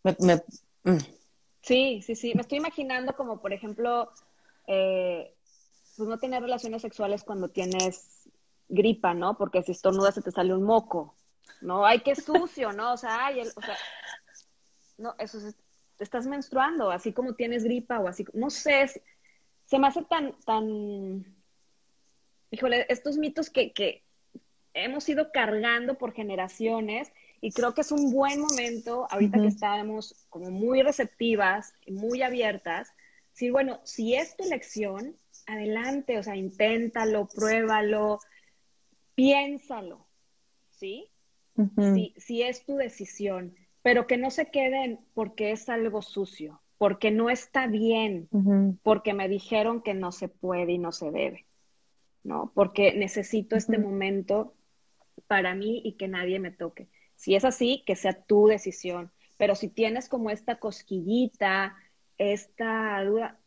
Me, 0.05 0.17
me, 0.21 0.37
mm. 0.85 0.99
Sí, 1.63 2.01
sí, 2.03 2.15
sí. 2.15 2.33
Me 2.35 2.43
estoy 2.43 2.59
imaginando 2.59 3.15
como, 3.15 3.41
por 3.41 3.53
ejemplo, 3.53 4.11
eh, 4.69 5.35
pues 5.97 6.09
no 6.09 6.19
tener 6.19 6.43
relaciones 6.43 6.83
sexuales 6.83 7.25
cuando 7.25 7.49
tienes 7.49 8.29
gripa, 8.69 9.15
¿no? 9.15 9.37
Porque 9.37 9.63
si 9.63 9.73
estornudas 9.73 10.15
se 10.15 10.23
te 10.23 10.31
sale 10.31 10.55
un 10.55 10.63
moco, 10.63 11.17
¿no? 11.63 11.87
Ay, 11.87 12.01
qué 12.01 12.15
sucio, 12.15 12.73
¿no? 12.73 12.93
O 12.93 12.97
sea, 12.99 13.27
ay, 13.27 13.41
o 13.41 13.61
sea, 13.61 13.77
no, 14.99 15.15
eso 15.19 15.39
es, 15.39 15.57
estás 15.99 16.27
menstruando, 16.27 16.91
así 16.91 17.15
como 17.15 17.35
tienes 17.35 17.65
gripa 17.65 17.99
o 17.99 18.09
así, 18.09 18.27
no 18.35 18.51
sé, 18.51 19.03
se 19.65 19.79
me 19.79 19.89
hace 19.89 20.03
tan, 20.03 20.35
tan, 20.45 21.25
híjole, 22.51 22.85
estos 22.91 23.17
mitos 23.17 23.49
que, 23.49 23.73
que 23.73 24.05
hemos 24.75 25.09
ido 25.09 25.33
cargando 25.33 25.97
por 25.97 26.13
generaciones 26.13 27.11
y 27.41 27.53
creo 27.53 27.73
que 27.73 27.81
es 27.81 27.91
un 27.91 28.13
buen 28.13 28.41
momento, 28.41 29.07
ahorita 29.11 29.41
que 29.41 29.47
estamos 29.47 30.15
como 30.29 30.51
muy 30.51 30.83
receptivas, 30.83 31.73
muy 31.87 32.23
abiertas, 32.23 32.93
decir, 33.39 33.53
bueno, 33.53 33.79
si 33.85 34.15
es 34.15 34.37
tu 34.37 34.43
elección, 34.43 35.15
adelante, 35.47 36.19
o 36.19 36.23
sea, 36.25 36.35
inténtalo, 36.35 37.29
pruébalo, 37.33 38.19
piénsalo, 39.15 40.09
¿sí? 40.71 41.09
si, 41.95 42.15
si 42.17 42.43
es 42.43 42.65
tu 42.65 42.75
decisión, 42.77 43.55
pero 43.83 44.09
que 44.09 44.17
no 44.17 44.33
se 44.33 44.47
queden 44.47 44.99
porque 45.15 45.53
es 45.53 45.69
algo 45.69 46.03
sucio, 46.03 46.61
porque 46.79 47.13
no 47.13 47.31
está 47.31 47.69
bien, 47.69 48.29
porque 48.83 49.15
me 49.15 49.29
dijeron 49.29 49.83
que 49.83 49.95
no 49.95 50.11
se 50.11 50.29
puede 50.29 50.73
y 50.73 50.79
no 50.79 50.91
se 50.91 51.13
debe, 51.13 51.47
¿no? 52.25 52.51
Porque 52.57 52.93
necesito 52.95 53.55
este 53.55 53.79
momento 53.79 54.55
para 55.29 55.55
mí 55.55 55.81
y 55.85 55.93
que 55.93 56.09
nadie 56.09 56.41
me 56.41 56.51
toque. 56.51 56.89
Si 57.15 57.37
es 57.37 57.45
así, 57.45 57.85
que 57.87 57.95
sea 57.95 58.13
tu 58.13 58.49
decisión. 58.49 59.13
Pero 59.37 59.55
si 59.55 59.69
tienes 59.69 60.09
como 60.09 60.31
esta 60.31 60.57
cosquillita, 60.57 61.77
esta 62.19 63.03
duda, 63.05 63.39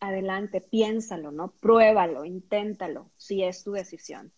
adelante, 0.00 0.60
piénsalo, 0.60 1.30
¿no? 1.32 1.52
Pruébalo, 1.60 2.24
inténtalo, 2.24 3.10
si 3.16 3.42
es 3.42 3.64
tu 3.64 3.72
decisión. 3.72 4.32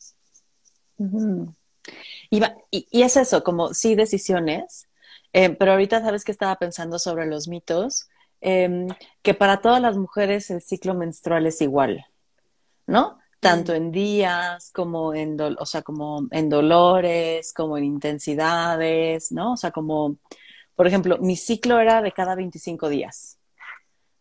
y, 2.31 2.43
y, 2.71 3.03
es 3.03 3.17
eso, 3.17 3.43
como 3.43 3.75
sí 3.75 3.95
decisiones, 3.95 4.89
eh, 5.33 5.51
pero 5.51 5.73
ahorita 5.73 6.01
sabes 6.01 6.25
que 6.25 6.33
estaba 6.33 6.57
pensando 6.57 6.99
sobre 6.99 7.27
los 7.27 7.49
mitos, 7.49 8.09
em, 8.41 8.89
que 9.23 9.35
para 9.35 9.61
todas 9.61 9.83
las 9.83 9.97
mujeres 9.97 10.51
el 10.51 10.63
ciclo 10.63 10.95
menstrual 10.95 11.47
es 11.47 11.61
igual, 11.61 12.07
¿no? 12.87 13.19
tanto 13.45 13.73
mm. 13.73 13.77
en 13.77 13.93
días 13.93 14.71
como 14.73 15.15
en, 15.15 15.39
o 15.41 15.67
sea, 15.67 15.83
como 15.83 16.27
en 16.31 16.49
dolores, 16.49 17.53
como 17.53 17.77
en 17.77 17.85
intensidades, 17.85 19.31
¿no? 19.33 19.53
O 19.53 19.57
sea, 19.57 19.71
como, 19.71 20.17
por 20.75 20.87
ejemplo, 20.87 21.19
mi 21.19 21.37
ciclo 21.37 21.81
era 21.81 22.03
de 22.03 22.13
cada 22.13 22.35
25 22.35 22.89
días, 22.89 23.39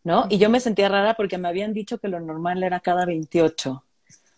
¿no? 0.02 0.26
Y 0.30 0.38
yo 0.38 0.50
me 0.50 0.60
sentía 0.60 0.88
rara 0.88 1.14
porque 1.14 1.38
me 1.38 1.48
habían 1.48 1.72
dicho 1.72 1.98
que 1.98 2.08
lo 2.08 2.20
normal 2.20 2.62
era 2.62 2.80
cada 2.80 3.06
28. 3.06 3.84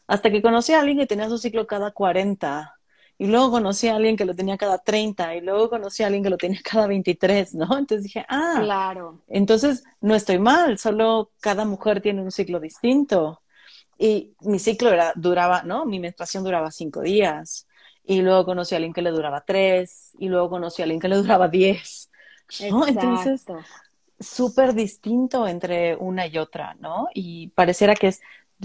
Hasta 0.07 0.31
que 0.31 0.43
conocí 0.43 0.73
a 0.73 0.81
alguien 0.81 0.99
que 0.99 1.07
tenía 1.07 1.29
su 1.29 1.39
ciclo 1.39 1.67
cada 1.67 1.91
40. 1.91 2.73
Y 3.19 3.29
luego 3.29 3.51
conocí 3.51 3.89
a 3.89 3.97
alguien 3.97 4.17
que 4.17 4.27
lo 4.27 4.35
tenía 4.35 4.59
cada 4.59 4.79
30 4.79 5.37
y 5.37 5.41
luego 5.41 5.71
conocí 5.71 6.03
a 6.03 6.07
alguien 6.07 6.23
que 6.23 6.31
lo 6.31 6.37
tenía 6.37 6.61
cada 6.65 6.87
23, 6.87 7.55
¿no? 7.55 7.79
Entonces 7.79 8.05
dije, 8.05 8.27
ah, 8.29 8.59
claro. 8.61 9.23
Entonces 9.27 9.85
no 10.01 10.15
estoy 10.15 10.39
mal, 10.39 10.79
solo 10.79 11.31
cada 11.41 11.65
mujer 11.65 12.01
tiene 12.03 12.23
un 12.23 12.31
ciclo 12.31 12.61
distinto. 12.61 13.43
Y 13.99 14.35
mi 14.41 14.59
ciclo 14.59 14.91
era, 14.91 15.13
duraba, 15.17 15.63
¿no? 15.63 15.87
Mi 15.87 15.99
menstruación 15.99 16.45
duraba 16.45 16.71
cinco 16.71 17.01
días. 17.01 17.67
Y 18.05 18.21
luego 18.23 18.45
conocí 18.45 18.75
a 18.75 18.79
alguien 18.79 18.93
que 18.93 19.03
le 19.03 19.11
duraba 19.11 19.43
tres. 19.45 20.13
Y 20.19 20.29
luego 20.29 20.51
conocí 20.51 20.83
a 20.83 20.85
alguien 20.85 21.01
que 21.01 21.09
le 21.09 21.17
duraba 21.17 21.49
diez. 21.49 21.96
¿No? 22.71 22.87
Entonces, 22.87 23.45
súper 24.19 24.75
distinto 24.75 25.47
entre 25.47 25.97
una 25.97 26.27
y 26.27 26.39
otra, 26.39 26.75
¿no? 26.75 27.09
Y 27.15 27.49
pareciera 27.49 27.95
que 27.95 28.09
es, 28.09 28.21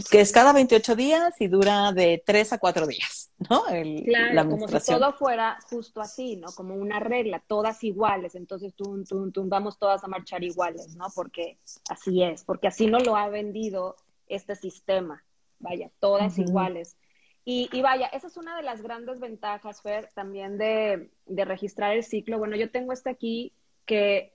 que 0.09 0.21
es 0.21 0.31
cada 0.31 0.53
28 0.53 0.95
días 0.95 1.39
y 1.39 1.47
dura 1.47 1.91
de 1.91 2.23
tres 2.25 2.53
a 2.53 2.57
cuatro 2.57 2.87
días, 2.87 3.31
¿no? 3.49 3.67
El, 3.67 4.03
claro, 4.05 4.49
como 4.49 4.67
si 4.67 4.91
todo 4.91 5.13
fuera 5.13 5.57
justo 5.69 5.99
así, 5.99 6.37
¿no? 6.37 6.47
Como 6.53 6.75
una 6.75 6.99
regla, 6.99 7.43
todas 7.45 7.83
iguales. 7.83 8.35
Entonces, 8.35 8.73
tum, 8.73 9.03
tum, 9.03 9.31
tum, 9.31 9.49
vamos 9.49 9.77
todas 9.77 10.03
a 10.03 10.07
marchar 10.07 10.43
iguales, 10.43 10.95
¿no? 10.95 11.07
Porque 11.13 11.57
así 11.89 12.23
es, 12.23 12.43
porque 12.43 12.67
así 12.67 12.87
no 12.87 12.99
lo 12.99 13.15
ha 13.17 13.27
vendido 13.27 13.97
este 14.27 14.55
sistema. 14.55 15.23
Vaya, 15.59 15.91
todas 15.99 16.39
iguales. 16.39 16.95
Y, 17.43 17.81
vaya, 17.81 18.05
esa 18.07 18.27
es 18.27 18.37
una 18.37 18.55
de 18.55 18.61
las 18.61 18.81
grandes 18.81 19.19
ventajas, 19.19 19.81
Fer, 19.81 20.09
también 20.13 20.57
de, 20.57 21.09
registrar 21.27 21.93
el 21.93 22.03
ciclo. 22.03 22.37
Bueno, 22.37 22.55
yo 22.55 22.69
tengo 22.69 22.93
este 22.93 23.09
aquí 23.09 23.53
que 23.85 24.33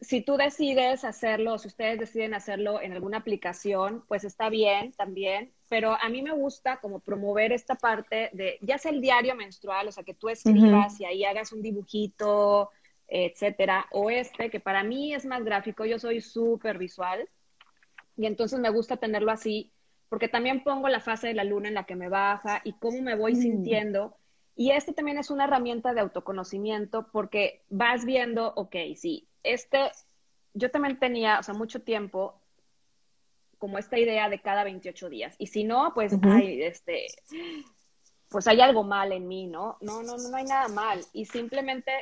si 0.00 0.20
tú 0.20 0.36
decides 0.36 1.04
hacerlo, 1.04 1.58
si 1.58 1.68
ustedes 1.68 1.98
deciden 1.98 2.34
hacerlo 2.34 2.80
en 2.82 2.92
alguna 2.92 3.18
aplicación, 3.18 4.04
pues 4.08 4.24
está 4.24 4.50
bien 4.50 4.92
también, 4.92 5.52
pero 5.68 5.96
a 6.00 6.08
mí 6.08 6.22
me 6.22 6.32
gusta 6.32 6.78
como 6.78 7.00
promover 7.00 7.52
esta 7.52 7.76
parte 7.76 8.30
de, 8.32 8.58
ya 8.60 8.78
sea 8.78 8.92
el 8.92 9.00
diario 9.00 9.34
menstrual, 9.34 9.88
o 9.88 9.92
sea, 9.92 10.04
que 10.04 10.14
tú 10.14 10.28
escribas 10.28 11.00
y 11.00 11.06
ahí 11.06 11.24
hagas 11.24 11.52
un 11.52 11.62
dibujito, 11.62 12.70
etcétera, 13.08 13.86
o 13.90 14.10
este, 14.10 14.50
que 14.50 14.60
para 14.60 14.82
mí 14.82 15.14
es 15.14 15.24
más 15.24 15.44
gráfico, 15.44 15.84
yo 15.84 15.98
soy 15.98 16.20
súper 16.20 16.76
visual, 16.76 17.28
y 18.16 18.26
entonces 18.26 18.58
me 18.58 18.70
gusta 18.70 18.96
tenerlo 18.96 19.32
así, 19.32 19.72
porque 20.08 20.28
también 20.28 20.62
pongo 20.62 20.88
la 20.88 21.00
fase 21.00 21.28
de 21.28 21.34
la 21.34 21.44
luna 21.44 21.68
en 21.68 21.74
la 21.74 21.84
que 21.84 21.96
me 21.96 22.08
baja 22.08 22.60
y 22.64 22.74
cómo 22.74 23.02
me 23.02 23.16
voy 23.16 23.34
mm. 23.34 23.40
sintiendo. 23.40 24.16
Y 24.56 24.70
este 24.70 24.94
también 24.94 25.18
es 25.18 25.30
una 25.30 25.44
herramienta 25.44 25.92
de 25.92 26.00
autoconocimiento 26.00 27.08
porque 27.12 27.62
vas 27.68 28.06
viendo, 28.06 28.54
ok, 28.56 28.74
sí, 28.96 29.28
este, 29.42 29.90
yo 30.54 30.70
también 30.70 30.98
tenía, 30.98 31.38
o 31.38 31.42
sea, 31.42 31.54
mucho 31.54 31.82
tiempo 31.82 32.40
como 33.58 33.78
esta 33.78 33.98
idea 33.98 34.28
de 34.30 34.40
cada 34.40 34.64
28 34.64 35.10
días. 35.10 35.36
Y 35.38 35.48
si 35.48 35.64
no, 35.64 35.92
pues 35.94 36.14
hay, 36.22 36.62
este, 36.62 37.06
pues 38.30 38.46
hay 38.46 38.60
algo 38.60 38.82
mal 38.82 39.12
en 39.12 39.28
mí, 39.28 39.46
¿no? 39.46 39.76
No, 39.82 40.02
no, 40.02 40.16
no 40.16 40.36
hay 40.36 40.44
nada 40.44 40.68
mal. 40.68 41.04
Y 41.12 41.26
simplemente 41.26 41.92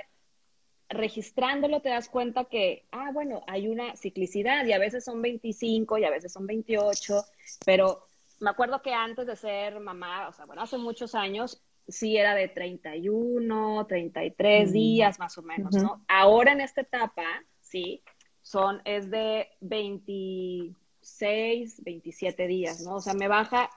registrándolo 0.89 1.81
te 1.81 1.89
das 1.89 2.09
cuenta 2.09 2.45
que, 2.45 2.87
ah, 2.93 3.11
bueno, 3.13 3.43
hay 3.47 3.69
una 3.69 3.97
ciclicidad 3.97 4.65
y 4.65 4.73
a 4.73 4.79
veces 4.79 5.05
son 5.05 5.23
25 5.23 5.99
y 5.99 6.05
a 6.05 6.11
veces 6.11 6.33
son 6.33 6.47
28, 6.47 7.25
pero 7.65 8.07
me 8.41 8.51
acuerdo 8.51 8.83
que 8.83 8.93
antes 8.93 9.27
de 9.27 9.37
ser 9.37 9.81
mamá, 9.81 10.29
o 10.29 10.33
sea, 10.33 10.45
bueno, 10.45 10.63
hace 10.63 10.79
muchos 10.79 11.15
años, 11.15 11.63
sí 11.89 12.17
era 12.17 12.35
de 12.35 12.49
31, 12.49 13.87
33 13.87 14.69
mm. 14.69 14.73
días 14.73 15.19
más 15.19 15.37
o 15.39 15.43
menos, 15.43 15.75
¿no? 15.75 16.05
Ahora 16.09 16.53
en 16.53 16.61
esta 16.61 16.83
etapa, 16.83 17.25
sí, 17.61 18.03
son, 18.43 18.83
es 18.85 19.11
de 19.11 19.49
26, 19.61 21.83
27 21.83 22.47
días, 22.47 22.83
¿no? 22.83 22.97
O 22.97 23.01
sea, 23.01 23.15
me 23.15 23.29
baja, 23.29 23.71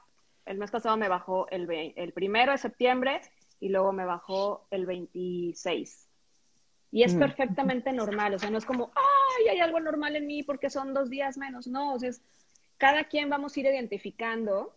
el 0.45 0.57
mes 0.57 0.71
pasado 0.71 0.97
me 0.97 1.09
bajó 1.09 1.47
el, 1.49 1.69
el 1.95 2.13
primero 2.13 2.51
de 2.51 2.57
septiembre 2.57 3.21
y 3.59 3.69
luego 3.69 3.93
me 3.93 4.05
bajó 4.05 4.67
el 4.71 4.85
26. 4.85 6.07
Y 6.91 7.03
es 7.03 7.15
mm. 7.15 7.19
perfectamente 7.19 7.91
normal, 7.91 8.33
o 8.33 8.39
sea, 8.39 8.49
no 8.49 8.57
es 8.57 8.65
como, 8.65 8.91
ay, 8.95 9.49
hay 9.49 9.59
algo 9.59 9.79
normal 9.79 10.15
en 10.15 10.25
mí 10.25 10.43
porque 10.43 10.69
son 10.69 10.93
dos 10.93 11.09
días 11.09 11.37
menos, 11.37 11.67
no, 11.67 11.93
o 11.93 11.99
sea, 11.99 12.09
es, 12.09 12.21
cada 12.77 13.05
quien 13.05 13.29
vamos 13.29 13.55
a 13.55 13.59
ir 13.59 13.65
identificando 13.65 14.73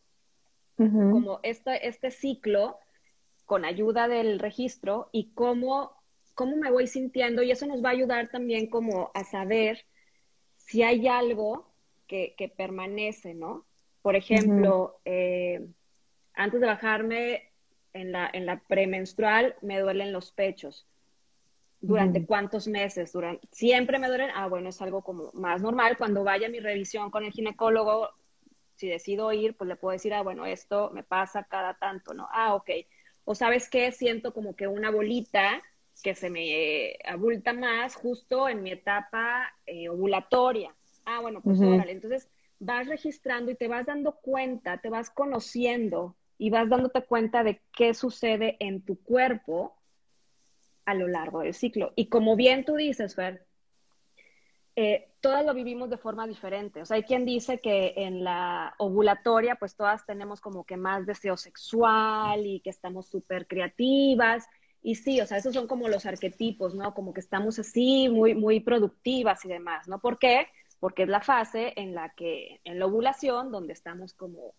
como 0.76 1.40
este, 1.42 1.86
este 1.86 2.10
ciclo 2.10 2.78
con 3.50 3.64
ayuda 3.64 4.06
del 4.06 4.38
registro 4.38 5.08
y 5.10 5.32
cómo, 5.34 6.00
cómo 6.34 6.54
me 6.54 6.70
voy 6.70 6.86
sintiendo. 6.86 7.42
Y 7.42 7.50
eso 7.50 7.66
nos 7.66 7.84
va 7.84 7.88
a 7.88 7.94
ayudar 7.94 8.28
también 8.28 8.70
como 8.70 9.10
a 9.12 9.24
saber 9.24 9.86
si 10.56 10.84
hay 10.84 11.08
algo 11.08 11.68
que, 12.06 12.36
que 12.38 12.48
permanece, 12.48 13.34
¿no? 13.34 13.66
Por 14.02 14.14
ejemplo, 14.14 15.00
eh, 15.04 15.66
antes 16.32 16.60
de 16.60 16.66
bajarme 16.68 17.50
en 17.92 18.12
la, 18.12 18.30
en 18.32 18.46
la 18.46 18.60
premenstrual 18.60 19.56
me 19.62 19.80
duelen 19.80 20.12
los 20.12 20.30
pechos. 20.30 20.86
Durante 21.80 22.24
cuántos 22.26 22.68
meses, 22.68 23.12
durante, 23.12 23.48
siempre 23.50 23.98
me 23.98 24.06
duelen, 24.06 24.30
ah, 24.32 24.46
bueno, 24.46 24.68
es 24.68 24.80
algo 24.80 25.02
como 25.02 25.32
más 25.32 25.60
normal, 25.60 25.96
cuando 25.98 26.22
vaya 26.22 26.46
a 26.46 26.50
mi 26.50 26.60
revisión 26.60 27.10
con 27.10 27.24
el 27.24 27.32
ginecólogo, 27.32 28.10
si 28.76 28.86
decido 28.86 29.32
ir, 29.32 29.56
pues 29.56 29.66
le 29.66 29.74
puedo 29.74 29.94
decir, 29.94 30.14
ah, 30.14 30.22
bueno, 30.22 30.46
esto 30.46 30.92
me 30.92 31.02
pasa 31.02 31.42
cada 31.50 31.74
tanto, 31.74 32.14
¿no? 32.14 32.28
Ah, 32.30 32.54
ok. 32.54 32.70
O 33.30 33.36
sabes 33.36 33.68
qué, 33.68 33.92
siento 33.92 34.34
como 34.34 34.56
que 34.56 34.66
una 34.66 34.90
bolita 34.90 35.62
que 36.02 36.16
se 36.16 36.30
me 36.30 36.96
abulta 37.04 37.52
más 37.52 37.94
justo 37.94 38.48
en 38.48 38.60
mi 38.60 38.72
etapa 38.72 39.54
eh, 39.66 39.88
ovulatoria. 39.88 40.74
Ah, 41.04 41.20
bueno, 41.20 41.40
pues 41.40 41.60
órale. 41.60 41.92
Entonces 41.92 42.28
vas 42.58 42.88
registrando 42.88 43.52
y 43.52 43.54
te 43.54 43.68
vas 43.68 43.86
dando 43.86 44.16
cuenta, 44.16 44.78
te 44.78 44.88
vas 44.90 45.10
conociendo 45.10 46.16
y 46.38 46.50
vas 46.50 46.68
dándote 46.68 47.02
cuenta 47.02 47.44
de 47.44 47.60
qué 47.72 47.94
sucede 47.94 48.56
en 48.58 48.82
tu 48.84 49.00
cuerpo 49.00 49.76
a 50.84 50.94
lo 50.94 51.06
largo 51.06 51.42
del 51.42 51.54
ciclo. 51.54 51.92
Y 51.94 52.08
como 52.08 52.34
bien 52.34 52.64
tú 52.64 52.74
dices, 52.74 53.14
Fer, 53.14 53.46
eh, 54.82 55.12
todas 55.20 55.44
lo 55.44 55.52
vivimos 55.52 55.90
de 55.90 55.98
forma 55.98 56.26
diferente. 56.26 56.80
O 56.80 56.86
sea, 56.86 56.94
hay 56.94 57.02
quien 57.02 57.26
dice 57.26 57.60
que 57.60 57.92
en 57.96 58.24
la 58.24 58.74
ovulatoria, 58.78 59.56
pues 59.56 59.76
todas 59.76 60.06
tenemos 60.06 60.40
como 60.40 60.64
que 60.64 60.78
más 60.78 61.04
deseo 61.04 61.36
sexual 61.36 62.46
y 62.46 62.60
que 62.60 62.70
estamos 62.70 63.06
súper 63.06 63.46
creativas. 63.46 64.48
Y 64.80 64.94
sí, 64.94 65.20
o 65.20 65.26
sea, 65.26 65.36
esos 65.36 65.52
son 65.52 65.66
como 65.66 65.88
los 65.88 66.06
arquetipos, 66.06 66.74
¿no? 66.74 66.94
Como 66.94 67.12
que 67.12 67.20
estamos 67.20 67.58
así, 67.58 68.08
muy, 68.08 68.34
muy 68.34 68.60
productivas 68.60 69.44
y 69.44 69.48
demás, 69.48 69.86
¿no? 69.86 70.00
¿Por 70.00 70.18
qué? 70.18 70.46
Porque 70.78 71.02
es 71.02 71.10
la 71.10 71.20
fase 71.20 71.74
en 71.76 71.94
la 71.94 72.08
que, 72.14 72.62
en 72.64 72.78
la 72.78 72.86
ovulación, 72.86 73.52
donde 73.52 73.74
estamos 73.74 74.14
como 74.14 74.54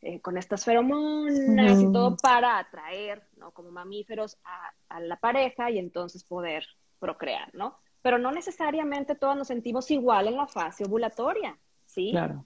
eh, 0.00 0.20
con 0.20 0.38
estas 0.38 0.64
feromonas 0.64 1.80
y 1.80 1.90
todo 1.92 2.16
para 2.18 2.60
atraer, 2.60 3.24
¿no? 3.36 3.50
Como 3.50 3.72
mamíferos 3.72 4.38
a, 4.44 5.00
la 5.00 5.16
pareja 5.16 5.72
y 5.72 5.78
entonces 5.80 6.22
poder 6.22 6.64
procrear, 7.00 7.52
¿no? 7.52 7.80
Pero 8.06 8.18
no 8.18 8.30
necesariamente 8.30 9.16
todos 9.16 9.36
nos 9.36 9.48
sentimos 9.48 9.90
igual 9.90 10.28
en 10.28 10.36
la 10.36 10.46
fase 10.46 10.84
ovulatoria, 10.84 11.58
¿sí? 11.86 12.12
Claro. 12.12 12.44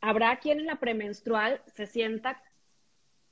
Habrá 0.00 0.38
quien 0.38 0.60
en 0.60 0.64
la 0.64 0.76
premenstrual 0.76 1.60
se 1.66 1.86
sienta 1.86 2.42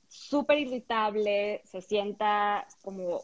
súper 0.07 0.59
irritable, 0.59 1.61
se 1.63 1.81
sienta 1.81 2.67
como, 2.83 3.21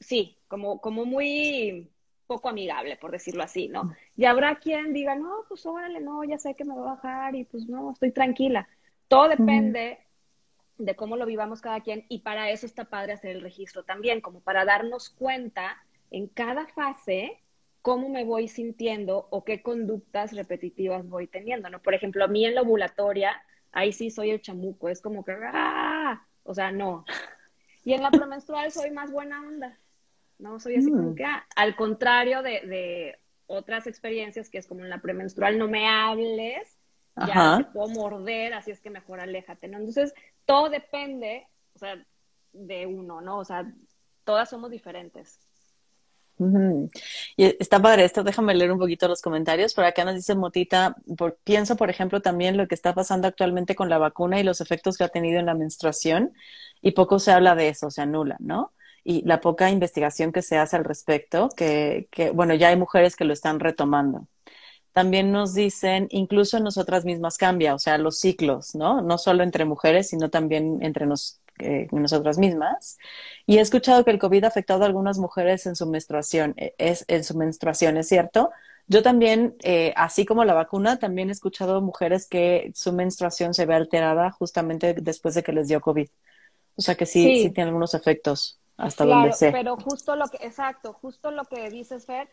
sí, 0.00 0.38
como, 0.48 0.80
como 0.80 1.04
muy 1.04 1.90
poco 2.26 2.48
amigable, 2.48 2.96
por 2.96 3.10
decirlo 3.10 3.42
así, 3.42 3.68
¿no? 3.68 3.94
Y 4.16 4.24
habrá 4.24 4.54
quien 4.54 4.94
diga, 4.94 5.14
no, 5.14 5.44
pues 5.46 5.66
órale, 5.66 6.00
no, 6.00 6.24
ya 6.24 6.38
sé 6.38 6.54
que 6.54 6.64
me 6.64 6.74
va 6.74 6.80
a 6.80 6.94
bajar 6.94 7.34
y 7.34 7.44
pues 7.44 7.68
no, 7.68 7.90
estoy 7.92 8.10
tranquila. 8.10 8.66
Todo 9.06 9.28
depende 9.28 9.98
de 10.78 10.96
cómo 10.96 11.18
lo 11.18 11.26
vivamos 11.26 11.60
cada 11.60 11.82
quien 11.82 12.06
y 12.08 12.20
para 12.20 12.48
eso 12.48 12.64
está 12.64 12.86
padre 12.86 13.12
hacer 13.12 13.32
el 13.32 13.42
registro 13.42 13.84
también, 13.84 14.22
como 14.22 14.40
para 14.40 14.64
darnos 14.64 15.10
cuenta 15.10 15.76
en 16.10 16.26
cada 16.28 16.66
fase 16.68 17.42
cómo 17.86 18.08
me 18.08 18.24
voy 18.24 18.48
sintiendo 18.48 19.28
o 19.30 19.44
qué 19.44 19.62
conductas 19.62 20.32
repetitivas 20.32 21.08
voy 21.08 21.28
teniendo, 21.28 21.70
¿no? 21.70 21.80
Por 21.80 21.94
ejemplo, 21.94 22.24
a 22.24 22.26
mí 22.26 22.44
en 22.44 22.56
la 22.56 22.62
ovulatoria, 22.62 23.40
ahí 23.70 23.92
sí 23.92 24.10
soy 24.10 24.30
el 24.30 24.42
chamuco, 24.42 24.88
es 24.88 25.00
como 25.00 25.24
que, 25.24 25.36
¡ah! 25.40 26.20
O 26.42 26.52
sea, 26.52 26.72
no. 26.72 27.04
Y 27.84 27.92
en 27.92 28.02
la 28.02 28.10
premenstrual 28.10 28.72
soy 28.72 28.90
más 28.90 29.12
buena 29.12 29.40
onda, 29.40 29.78
¿no? 30.40 30.58
Soy 30.58 30.74
así 30.74 30.90
como 30.90 31.12
mm. 31.12 31.14
que, 31.14 31.24
ah, 31.26 31.46
al 31.54 31.76
contrario 31.76 32.42
de, 32.42 32.62
de, 32.62 33.20
otras 33.46 33.86
experiencias 33.86 34.50
que 34.50 34.58
es 34.58 34.66
como 34.66 34.80
en 34.80 34.90
la 34.90 35.00
premenstrual, 35.00 35.56
no 35.56 35.68
me 35.68 35.86
hables, 35.86 36.76
ya 37.16 37.58
te 37.58 37.64
puedo 37.66 37.86
morder, 37.90 38.54
así 38.54 38.72
es 38.72 38.80
que 38.80 38.90
mejor 38.90 39.20
aléjate, 39.20 39.68
¿no? 39.68 39.78
Entonces, 39.78 40.12
todo 40.44 40.70
depende, 40.70 41.46
o 41.76 41.78
sea, 41.78 42.04
de 42.52 42.86
uno, 42.86 43.20
¿no? 43.20 43.38
O 43.38 43.44
sea, 43.44 43.72
todas 44.24 44.50
somos 44.50 44.72
diferentes. 44.72 45.45
Y 46.38 47.44
está 47.58 47.80
padre 47.80 48.04
esto, 48.04 48.22
déjame 48.22 48.54
leer 48.54 48.72
un 48.72 48.78
poquito 48.78 49.08
los 49.08 49.22
comentarios. 49.22 49.74
Por 49.74 49.84
acá 49.84 50.04
nos 50.04 50.14
dice 50.14 50.34
Motita, 50.34 50.96
por, 51.16 51.38
pienso, 51.44 51.76
por 51.76 51.90
ejemplo, 51.90 52.20
también 52.20 52.56
lo 52.56 52.68
que 52.68 52.74
está 52.74 52.94
pasando 52.94 53.28
actualmente 53.28 53.74
con 53.74 53.88
la 53.88 53.98
vacuna 53.98 54.38
y 54.38 54.42
los 54.42 54.60
efectos 54.60 54.96
que 54.98 55.04
ha 55.04 55.08
tenido 55.08 55.40
en 55.40 55.46
la 55.46 55.54
menstruación, 55.54 56.32
y 56.82 56.92
poco 56.92 57.18
se 57.18 57.32
habla 57.32 57.54
de 57.54 57.68
eso, 57.68 57.90
se 57.90 58.02
anula, 58.02 58.36
¿no? 58.40 58.72
Y 59.04 59.22
la 59.26 59.40
poca 59.40 59.70
investigación 59.70 60.32
que 60.32 60.42
se 60.42 60.58
hace 60.58 60.76
al 60.76 60.84
respecto, 60.84 61.48
que, 61.56 62.08
que 62.10 62.30
bueno, 62.30 62.54
ya 62.54 62.68
hay 62.68 62.76
mujeres 62.76 63.16
que 63.16 63.24
lo 63.24 63.32
están 63.32 63.60
retomando. 63.60 64.26
También 64.92 65.30
nos 65.30 65.54
dicen, 65.54 66.08
incluso 66.10 66.56
en 66.56 66.64
nosotras 66.64 67.04
mismas 67.04 67.36
cambia, 67.38 67.74
o 67.74 67.78
sea, 67.78 67.98
los 67.98 68.18
ciclos, 68.18 68.74
¿no? 68.74 69.02
No 69.02 69.18
solo 69.18 69.42
entre 69.42 69.64
mujeres, 69.64 70.08
sino 70.08 70.30
también 70.30 70.78
entre 70.82 71.06
nos, 71.06 71.40
eh, 71.58 71.88
nosotras 71.92 72.38
mismas. 72.38 72.98
Y 73.46 73.58
he 73.58 73.60
escuchado 73.60 74.04
que 74.04 74.10
el 74.10 74.18
COVID 74.18 74.44
ha 74.44 74.48
afectado 74.48 74.82
a 74.82 74.86
algunas 74.86 75.18
mujeres 75.18 75.66
en 75.66 75.76
su 75.76 75.86
menstruación. 75.86 76.54
E, 76.56 76.74
es, 76.78 77.04
en 77.08 77.24
su 77.24 77.36
menstruación, 77.36 77.96
¿es 77.96 78.08
cierto? 78.08 78.50
Yo 78.88 79.02
también, 79.02 79.56
eh, 79.62 79.92
así 79.96 80.24
como 80.24 80.44
la 80.44 80.54
vacuna, 80.54 80.98
también 80.98 81.28
he 81.28 81.32
escuchado 81.32 81.80
mujeres 81.80 82.28
que 82.28 82.70
su 82.74 82.92
menstruación 82.92 83.52
se 83.52 83.66
ve 83.66 83.74
alterada 83.74 84.30
justamente 84.30 84.94
después 84.94 85.34
de 85.34 85.42
que 85.42 85.52
les 85.52 85.68
dio 85.68 85.80
COVID. 85.80 86.08
O 86.76 86.82
sea 86.82 86.94
que 86.94 87.06
sí, 87.06 87.42
sí, 87.42 87.50
tiene 87.50 87.68
algunos 87.68 87.94
efectos 87.94 88.60
hasta 88.76 89.04
donde 89.04 89.32
sé. 89.32 89.50
Pero 89.50 89.76
justo 89.76 90.14
lo 90.14 90.28
que, 90.28 90.38
exacto, 90.46 90.92
justo 90.92 91.30
lo 91.30 91.44
que 91.44 91.68
dices, 91.70 92.06
Fer, 92.06 92.28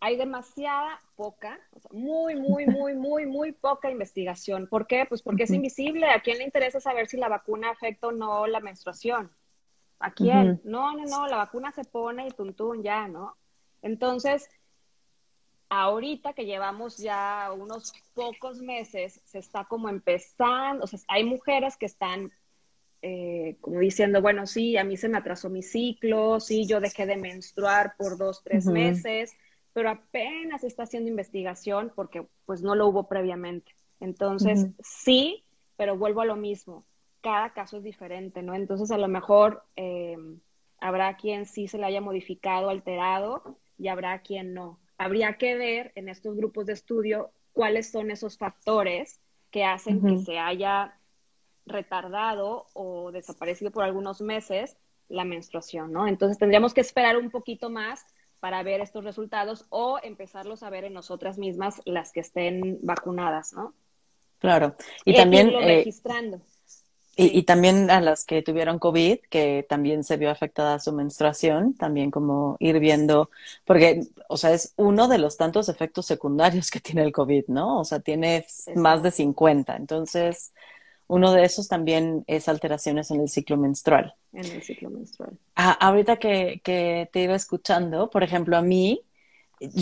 hay 0.00 0.16
demasiada 0.16 1.00
poca, 1.16 1.58
muy, 1.90 2.36
muy, 2.36 2.66
muy, 2.66 2.94
muy, 2.94 3.26
muy 3.26 3.52
poca 3.52 3.90
investigación. 3.90 4.66
¿Por 4.66 4.86
qué? 4.86 5.06
Pues 5.08 5.22
porque 5.22 5.44
es 5.44 5.50
invisible. 5.50 6.10
¿A 6.10 6.20
quién 6.20 6.38
le 6.38 6.44
interesa 6.44 6.80
saber 6.80 7.08
si 7.08 7.16
la 7.16 7.28
vacuna 7.28 7.70
afecta 7.70 8.08
o 8.08 8.12
no 8.12 8.46
la 8.46 8.60
menstruación? 8.60 9.30
¿A 9.98 10.12
quién? 10.12 10.60
No, 10.64 10.94
no, 10.94 11.04
no, 11.06 11.26
la 11.26 11.36
vacuna 11.36 11.72
se 11.72 11.84
pone 11.84 12.26
y 12.26 12.30
tuntún 12.30 12.82
ya, 12.82 13.08
¿no? 13.08 13.36
Entonces, 13.80 14.48
ahorita 15.68 16.34
que 16.34 16.44
llevamos 16.44 16.98
ya 16.98 17.50
unos 17.56 17.92
pocos 18.12 18.58
meses, 18.60 19.20
se 19.24 19.38
está 19.38 19.64
como 19.64 19.88
empezando, 19.88 20.84
o 20.84 20.86
sea, 20.86 21.00
hay 21.08 21.24
mujeres 21.24 21.76
que 21.76 21.86
están 21.86 22.32
eh, 23.06 23.56
como 23.60 23.80
diciendo, 23.80 24.22
bueno, 24.22 24.46
sí, 24.46 24.78
a 24.78 24.84
mí 24.84 24.96
se 24.96 25.10
me 25.10 25.18
atrasó 25.18 25.50
mi 25.50 25.62
ciclo, 25.62 26.40
sí, 26.40 26.66
yo 26.66 26.80
dejé 26.80 27.04
de 27.04 27.16
menstruar 27.16 27.96
por 27.98 28.16
dos, 28.16 28.42
tres 28.42 28.64
meses, 28.64 29.34
pero 29.74 29.90
apenas 29.90 30.64
está 30.64 30.84
haciendo 30.84 31.10
investigación 31.10 31.92
porque 31.94 32.26
pues 32.46 32.62
no 32.62 32.74
lo 32.74 32.86
hubo 32.86 33.08
previamente. 33.08 33.74
Entonces, 34.00 34.70
sí, 34.80 35.44
pero 35.76 35.98
vuelvo 35.98 36.22
a 36.22 36.24
lo 36.26 36.36
mismo, 36.36 36.86
cada 37.20 37.52
caso 37.52 37.76
es 37.76 37.82
diferente, 37.82 38.42
¿no? 38.42 38.54
Entonces, 38.54 38.90
a 38.90 38.98
lo 38.98 39.08
mejor 39.08 39.64
eh, 39.76 40.16
habrá 40.78 41.16
quien 41.16 41.44
sí 41.44 41.68
se 41.68 41.78
le 41.78 41.86
haya 41.86 42.00
modificado, 42.00 42.70
alterado, 42.70 43.58
y 43.76 43.88
habrá 43.88 44.20
quien 44.20 44.54
no. 44.54 44.78
Habría 44.96 45.38
que 45.38 45.56
ver 45.56 45.92
en 45.96 46.08
estos 46.08 46.36
grupos 46.36 46.66
de 46.66 46.74
estudio 46.74 47.32
cuáles 47.52 47.90
son 47.90 48.10
esos 48.10 48.38
factores 48.38 49.20
que 49.50 49.64
hacen 49.64 50.00
que 50.00 50.18
se 50.18 50.38
haya 50.38 50.98
retardado 51.66 52.66
o 52.74 53.10
desaparecido 53.10 53.70
por 53.70 53.84
algunos 53.84 54.20
meses 54.20 54.76
la 55.08 55.24
menstruación, 55.24 55.92
¿no? 55.92 56.06
Entonces 56.06 56.38
tendríamos 56.38 56.74
que 56.74 56.80
esperar 56.80 57.16
un 57.16 57.30
poquito 57.30 57.70
más 57.70 58.04
para 58.44 58.62
ver 58.62 58.82
estos 58.82 59.04
resultados 59.04 59.64
o 59.70 59.98
empezarlos 60.02 60.62
a 60.62 60.68
ver 60.68 60.84
en 60.84 60.92
nosotras 60.92 61.38
mismas 61.38 61.80
las 61.86 62.12
que 62.12 62.20
estén 62.20 62.78
vacunadas, 62.82 63.54
¿no? 63.54 63.72
Claro. 64.38 64.76
Y, 65.06 65.14
también... 65.14 65.48
Eh, 65.48 65.76
registrando. 65.78 66.42
Y, 67.16 67.38
y, 67.38 67.44
también 67.44 67.90
a 67.90 68.02
las 68.02 68.26
que 68.26 68.42
tuvieron 68.42 68.78
COVID, 68.78 69.20
que 69.30 69.64
también 69.66 70.04
se 70.04 70.18
vio 70.18 70.30
afectada 70.30 70.78
su 70.78 70.92
menstruación, 70.92 71.72
también 71.72 72.10
como 72.10 72.58
ir 72.60 72.80
viendo, 72.80 73.30
porque, 73.64 74.02
o 74.28 74.36
sea, 74.36 74.52
es 74.52 74.74
uno 74.76 75.08
de 75.08 75.16
los 75.16 75.38
tantos 75.38 75.70
efectos 75.70 76.04
secundarios 76.04 76.70
que 76.70 76.80
tiene 76.80 77.02
el 77.02 77.12
COVID, 77.12 77.44
¿no? 77.48 77.80
O 77.80 77.84
sea, 77.86 78.00
tiene 78.00 78.44
más 78.76 79.02
de 79.02 79.10
50. 79.10 79.74
Entonces, 79.74 80.52
uno 81.06 81.32
de 81.32 81.44
esos 81.44 81.68
también 81.68 82.24
es 82.26 82.48
alteraciones 82.48 83.10
en 83.10 83.20
el 83.20 83.28
ciclo 83.28 83.56
menstrual. 83.56 84.14
En 84.32 84.46
el 84.46 84.62
ciclo 84.62 84.90
menstrual. 84.90 85.38
Ah, 85.54 85.72
ahorita 85.72 86.16
que, 86.16 86.60
que 86.64 87.08
te 87.12 87.22
iba 87.22 87.34
escuchando, 87.34 88.10
por 88.10 88.22
ejemplo, 88.22 88.56
a 88.56 88.62
mí, 88.62 89.02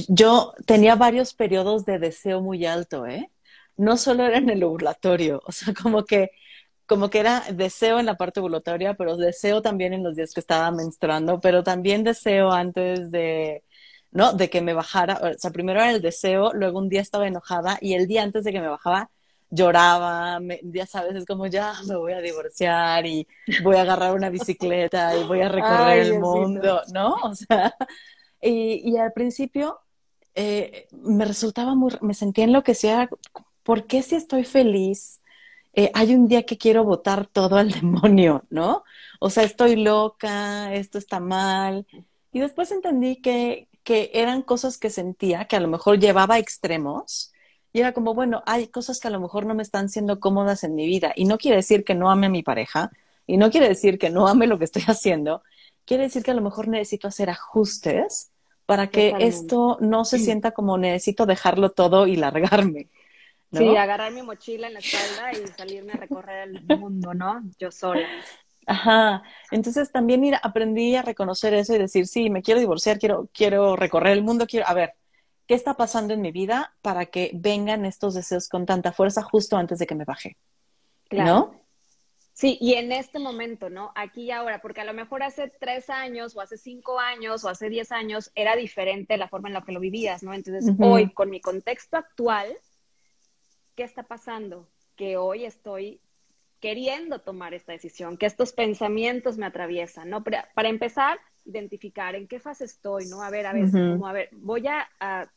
yo 0.09 0.53
tenía 0.67 0.97
varios 0.97 1.35
periodos 1.35 1.85
de 1.85 1.99
deseo 1.99 2.41
muy 2.41 2.67
alto, 2.67 3.07
¿eh? 3.07 3.31
No 3.77 3.97
solo 3.97 4.25
era 4.25 4.39
en 4.39 4.51
el 4.51 4.63
ovulatorio, 4.65 5.43
o 5.47 5.53
sea, 5.53 5.75
como 5.75 6.05
que 6.05 6.31
como 6.87 7.09
que 7.11 7.21
era 7.21 7.45
deseo 7.53 7.99
en 8.01 8.07
la 8.07 8.17
parte 8.17 8.41
ovulatoria, 8.41 8.95
pero 8.95 9.17
deseo 9.17 9.63
también 9.63 9.95
en 9.95 10.03
los 10.03 10.17
días 10.17 10.35
que 10.35 10.41
estaba 10.41 10.71
menstruando, 10.71 11.41
pero 11.41 11.63
también 11.63 12.05
deseo 12.05 12.53
antes 12.53 13.11
de, 13.11 13.65
¿no? 14.11 14.33
De 14.35 14.51
que 14.51 14.61
me 14.61 14.75
bajara, 14.75 15.19
o 15.23 15.39
sea, 15.39 15.51
primero 15.53 15.81
era 15.81 15.91
el 15.91 16.03
deseo, 16.03 16.53
luego 16.53 16.79
un 16.79 16.89
día 16.91 17.01
estaba 17.01 17.27
enojada 17.27 17.79
y 17.81 17.95
el 17.95 18.07
día 18.09 18.23
antes 18.23 18.45
de 18.45 18.53
que 18.53 18.61
me 18.61 18.69
bajaba 18.69 19.11
lloraba, 19.53 20.41
ya 20.63 20.87
sabes, 20.87 21.15
es 21.15 21.27
como 21.27 21.47
ya 21.47 21.75
me 21.87 21.97
voy 21.97 22.13
a 22.15 22.21
divorciar 22.21 23.07
y 23.07 23.29
voy 23.63 23.77
a 23.77 23.83
agarrar 23.83 24.15
una 24.15 24.31
bicicleta 24.31 25.15
y 25.17 25.25
voy 25.25 25.43
a 25.43 25.49
recorrer 25.49 26.07
el 26.07 26.19
mundo, 26.19 26.81
¿no? 26.93 27.17
O 27.23 27.35
sea, 27.35 27.75
y, 28.41 28.91
y 28.91 28.97
al 28.97 29.13
principio 29.13 29.79
eh, 30.35 30.89
me 30.93 31.25
resultaba 31.27 31.75
muy, 31.75 31.93
me 32.01 32.15
sentía 32.15 32.45
enloquecida, 32.45 33.11
¿por 33.63 33.87
qué 33.87 34.03
si 34.03 34.17
estoy 34.17 34.45
feliz? 34.45 35.21
Eh, 35.75 35.91
hay 35.95 36.15
un 36.15 36.29
día 36.29 36.45
que 36.45 36.59
quiero 36.59 36.85
votar 36.85 37.27
todo 37.27 37.57
al 37.57 37.71
demonio, 37.73 38.45
¿no? 38.51 38.85
O 39.21 39.31
sea, 39.31 39.45
estoy 39.45 39.77
loca, 39.77 40.75
esto 40.75 40.99
está 40.99 41.21
mal. 41.21 41.87
Y 42.33 42.41
después 42.41 42.73
entendí 42.73 43.17
que, 43.17 43.69
que 43.85 44.11
eran 44.15 44.43
cosas 44.43 44.79
que 44.79 44.91
sentía, 44.91 45.47
que 45.47 45.57
a 45.57 45.61
lo 45.61 45.69
mejor 45.69 45.99
llevaba 45.99 46.37
a 46.37 46.39
extremos, 46.39 47.32
y 47.73 47.81
era 47.81 47.93
como, 47.93 48.15
bueno, 48.15 48.43
hay 48.47 48.69
cosas 48.69 49.01
que 49.01 49.09
a 49.09 49.11
lo 49.11 49.21
mejor 49.21 49.47
no 49.47 49.55
me 49.55 49.63
están 49.63 49.89
siendo 49.89 50.21
cómodas 50.21 50.65
en 50.65 50.75
mi 50.75 50.87
vida. 50.87 51.13
Y 51.17 51.25
no 51.25 51.39
quiere 51.39 51.57
decir 51.57 51.85
que 51.85 51.95
no 51.95 52.11
ame 52.11 52.27
a 52.27 52.31
mi 52.31 52.43
pareja, 52.43 52.91
y 53.27 53.37
no 53.37 53.51
quiere 53.51 53.69
decir 53.69 53.99
que 53.99 54.11
no 54.11 54.29
ame 54.29 54.47
lo 54.47 54.59
que 54.59 54.65
estoy 54.65 54.83
haciendo. 54.87 55.43
Quiere 55.85 56.05
decir 56.05 56.23
que 56.23 56.31
a 56.31 56.35
lo 56.35 56.43
mejor 56.43 56.69
necesito 56.69 57.09
hacer 57.09 57.31
ajustes 57.31 58.31
para 58.67 58.89
que 58.89 59.15
esto 59.19 59.79
no 59.81 60.05
se 60.05 60.19
sienta 60.19 60.53
como 60.53 60.79
necesito 60.79 61.27
dejarlo 61.27 61.71
todo 61.71 62.07
y 62.07 62.17
largarme. 62.17 62.89
Sí, 63.53 63.77
agarrar 63.77 64.13
mi 64.13 64.23
mochila 64.23 64.69
en 64.69 64.75
la 64.75 64.81
espalda 64.81 65.33
y 65.33 65.47
salirme 65.49 65.93
a 65.93 65.97
recorrer 65.97 66.49
el 66.49 66.79
mundo, 66.79 67.13
¿no? 67.13 67.43
Yo 67.59 67.71
sola. 67.71 68.07
Ajá. 68.67 69.23
Entonces 69.51 69.91
también 69.91 70.25
ir, 70.25 70.37
aprendí 70.43 70.95
a 70.97 71.03
reconocer 71.03 71.53
eso 71.53 71.75
y 71.75 71.79
decir, 71.79 72.07
sí, 72.07 72.31
me 72.31 72.43
quiero 72.43 72.61
divorciar, 72.61 72.99
quiero, 72.99 73.29
quiero 73.35 73.77
recorrer 73.77 74.13
el 74.13 74.23
mundo, 74.23 74.47
quiero, 74.47 74.67
a 74.69 74.75
ver, 74.75 74.95
¿qué 75.53 75.57
está 75.57 75.75
pasando 75.75 76.15
en 76.15 76.23
mi 76.23 76.33
vida 76.33 76.75
para 76.81 77.05
que 77.05 77.31
vengan 77.35 77.85
estos 77.85 78.15
deseos 78.15 78.49
con 78.49 78.65
tanta 78.65 78.91
fuerza 78.91 79.21
justo 79.21 79.59
antes 79.59 79.79
de 79.79 79.87
que 79.87 79.95
me 79.95 80.07
baje? 80.07 80.39
Claro. 81.11 81.61
Sí, 82.33 82.57
y 82.59 82.73
en 82.73 82.91
este 82.91 83.19
momento, 83.19 83.69
¿no? 83.69 83.93
Aquí 83.95 84.23
y 84.23 84.31
ahora, 84.31 84.63
porque 84.63 84.81
a 84.81 84.87
lo 84.87 84.95
mejor 84.95 85.23
hace 85.23 85.53
tres 85.61 85.91
años 85.91 86.35
o 86.35 86.41
hace 86.41 86.57
cinco 86.57 86.99
años 86.99 87.45
o 87.45 87.51
hace 87.51 87.69
diez 87.69 87.93
años 87.93 88.33
era 88.35 88.57
diferente 88.57 89.19
la 89.19 89.29
forma 89.29 89.49
en 89.49 89.53
la 89.53 89.63
que 89.63 89.73
lo 89.73 89.81
vivías, 89.81 90.23
¿no? 90.23 90.33
Entonces, 90.33 90.75
hoy, 90.79 91.13
con 91.13 91.29
mi 91.29 91.43
contexto 91.43 91.99
actual, 91.99 92.49
¿qué 93.75 93.83
está 93.83 94.05
pasando? 94.05 94.71
Que 94.97 95.19
hoy 95.19 95.45
estoy 95.45 96.01
queriendo 96.61 97.19
tomar 97.19 97.53
esta 97.53 97.73
decisión, 97.73 98.17
que 98.17 98.25
estos 98.25 98.55
pensamientos 98.55 99.37
me 99.37 99.45
atraviesan, 99.45 100.09
¿no? 100.09 100.25
Para, 100.25 100.49
para 100.55 100.71
empezar, 100.71 101.19
identificar 101.45 102.15
en 102.15 102.27
qué 102.27 102.41
fase 102.41 102.65
estoy, 102.65 103.05
¿no? 103.05 103.21
A 103.21 103.29
ver, 103.29 103.45
a 103.45 103.53
ver, 103.53 103.71
como, 103.71 104.09
a 104.09 104.15
ver, 104.15 104.31
voy 104.33 104.67
a, 104.67 104.89
a, 104.99 105.31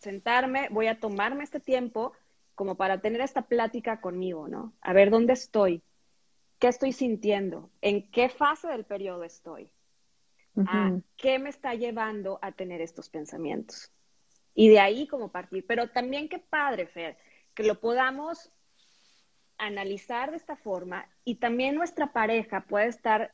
sentarme, 0.00 0.68
voy 0.70 0.86
a 0.88 0.98
tomarme 0.98 1.44
este 1.44 1.60
tiempo 1.60 2.12
como 2.54 2.74
para 2.74 3.00
tener 3.00 3.20
esta 3.20 3.42
plática 3.42 4.00
conmigo, 4.00 4.48
¿no? 4.48 4.74
A 4.80 4.92
ver 4.92 5.10
dónde 5.10 5.34
estoy, 5.34 5.82
qué 6.58 6.68
estoy 6.68 6.92
sintiendo, 6.92 7.70
en 7.80 8.10
qué 8.10 8.28
fase 8.28 8.68
del 8.68 8.84
periodo 8.84 9.24
estoy, 9.24 9.70
a 10.66 10.98
qué 11.16 11.38
me 11.38 11.48
está 11.48 11.74
llevando 11.74 12.38
a 12.42 12.52
tener 12.52 12.80
estos 12.80 13.08
pensamientos. 13.08 13.92
Y 14.54 14.68
de 14.68 14.80
ahí 14.80 15.06
como 15.06 15.30
partir. 15.30 15.64
Pero 15.66 15.88
también 15.90 16.28
qué 16.28 16.38
padre, 16.38 16.86
Fer, 16.86 17.16
que 17.54 17.62
lo 17.62 17.80
podamos 17.80 18.50
analizar 19.56 20.30
de 20.30 20.36
esta 20.36 20.56
forma 20.56 21.08
y 21.24 21.36
también 21.36 21.76
nuestra 21.76 22.12
pareja 22.12 22.62
puede 22.62 22.88
estar 22.88 23.32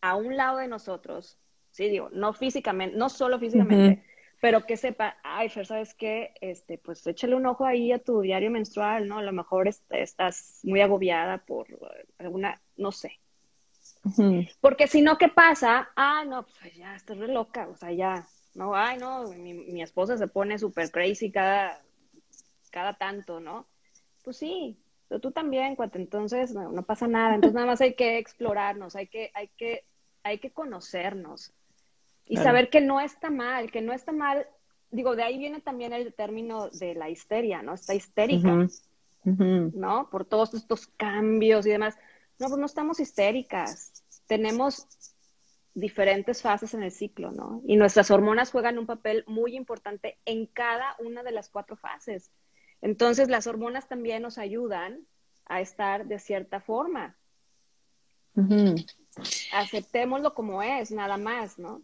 a 0.00 0.16
un 0.16 0.36
lado 0.36 0.58
de 0.58 0.68
nosotros, 0.68 1.38
sí, 1.70 1.88
digo, 1.88 2.08
no 2.12 2.32
físicamente, 2.32 2.96
no 2.96 3.08
solo 3.08 3.38
físicamente, 3.38 4.02
pero 4.40 4.64
que 4.66 4.76
sepa, 4.76 5.16
ay, 5.22 5.48
Fer, 5.48 5.66
¿sabes 5.66 5.94
qué? 5.94 6.34
Este, 6.40 6.78
pues 6.78 7.06
échale 7.06 7.34
un 7.34 7.46
ojo 7.46 7.64
ahí 7.64 7.92
a 7.92 7.98
tu 7.98 8.20
diario 8.20 8.50
menstrual, 8.50 9.08
¿no? 9.08 9.18
A 9.18 9.22
lo 9.22 9.32
mejor 9.32 9.68
estás 9.90 10.60
muy 10.62 10.80
agobiada 10.80 11.38
por 11.38 11.66
alguna, 12.18 12.60
no 12.76 12.92
sé. 12.92 13.18
Porque 14.60 14.86
si 14.86 15.02
no, 15.02 15.18
¿qué 15.18 15.28
pasa? 15.28 15.90
Ah, 15.96 16.24
no, 16.26 16.46
pues 16.60 16.74
ya, 16.76 16.94
estás 16.94 17.18
re 17.18 17.28
loca, 17.28 17.68
o 17.68 17.76
sea, 17.76 17.90
ya, 17.92 18.26
no, 18.54 18.74
ay, 18.74 18.98
no, 18.98 19.28
mi, 19.30 19.54
mi 19.54 19.82
esposa 19.82 20.16
se 20.16 20.28
pone 20.28 20.58
súper 20.58 20.90
crazy 20.90 21.30
cada, 21.30 21.80
cada 22.70 22.94
tanto, 22.94 23.40
¿no? 23.40 23.66
Pues 24.22 24.36
sí, 24.36 24.78
pero 25.08 25.20
tú 25.20 25.32
también, 25.32 25.74
cuate, 25.74 25.98
entonces 25.98 26.52
no, 26.54 26.70
no, 26.70 26.82
pasa 26.82 27.08
nada, 27.08 27.34
entonces 27.34 27.54
nada 27.54 27.66
más 27.66 27.80
hay 27.80 27.94
que 27.94 28.18
explorarnos, 28.18 28.94
hay 28.94 29.08
que, 29.08 29.30
hay 29.34 29.48
que, 29.48 29.84
hay 30.22 30.38
que 30.38 30.52
conocernos 30.52 31.52
y 32.28 32.36
saber 32.36 32.70
que 32.70 32.80
no 32.80 33.00
está 33.00 33.30
mal, 33.30 33.70
que 33.70 33.80
no 33.80 33.92
está 33.92 34.12
mal, 34.12 34.46
digo, 34.90 35.16
de 35.16 35.22
ahí 35.22 35.38
viene 35.38 35.60
también 35.60 35.92
el 35.92 36.12
término 36.14 36.68
de 36.70 36.94
la 36.94 37.08
histeria, 37.08 37.62
¿no? 37.62 37.74
Está 37.74 37.94
histérica, 37.94 38.68
¿no? 39.24 40.08
Por 40.10 40.24
todos 40.24 40.54
estos 40.54 40.86
cambios 40.96 41.66
y 41.66 41.70
demás. 41.70 41.96
No, 42.38 42.48
pues 42.48 42.58
no 42.58 42.66
estamos 42.66 43.00
histéricas, 43.00 44.04
tenemos 44.26 44.86
diferentes 45.74 46.42
fases 46.42 46.74
en 46.74 46.82
el 46.82 46.92
ciclo, 46.92 47.32
¿no? 47.32 47.62
Y 47.66 47.76
nuestras 47.76 48.10
hormonas 48.10 48.50
juegan 48.50 48.78
un 48.78 48.86
papel 48.86 49.24
muy 49.26 49.56
importante 49.56 50.18
en 50.24 50.46
cada 50.46 50.96
una 50.98 51.22
de 51.22 51.32
las 51.32 51.48
cuatro 51.48 51.76
fases. 51.76 52.30
Entonces, 52.80 53.28
las 53.28 53.46
hormonas 53.46 53.88
también 53.88 54.22
nos 54.22 54.38
ayudan 54.38 55.06
a 55.46 55.60
estar 55.60 56.06
de 56.06 56.18
cierta 56.18 56.60
forma. 56.60 57.16
Aceptémoslo 59.52 60.34
como 60.34 60.62
es, 60.62 60.90
nada 60.90 61.16
más, 61.16 61.58
¿no? 61.58 61.82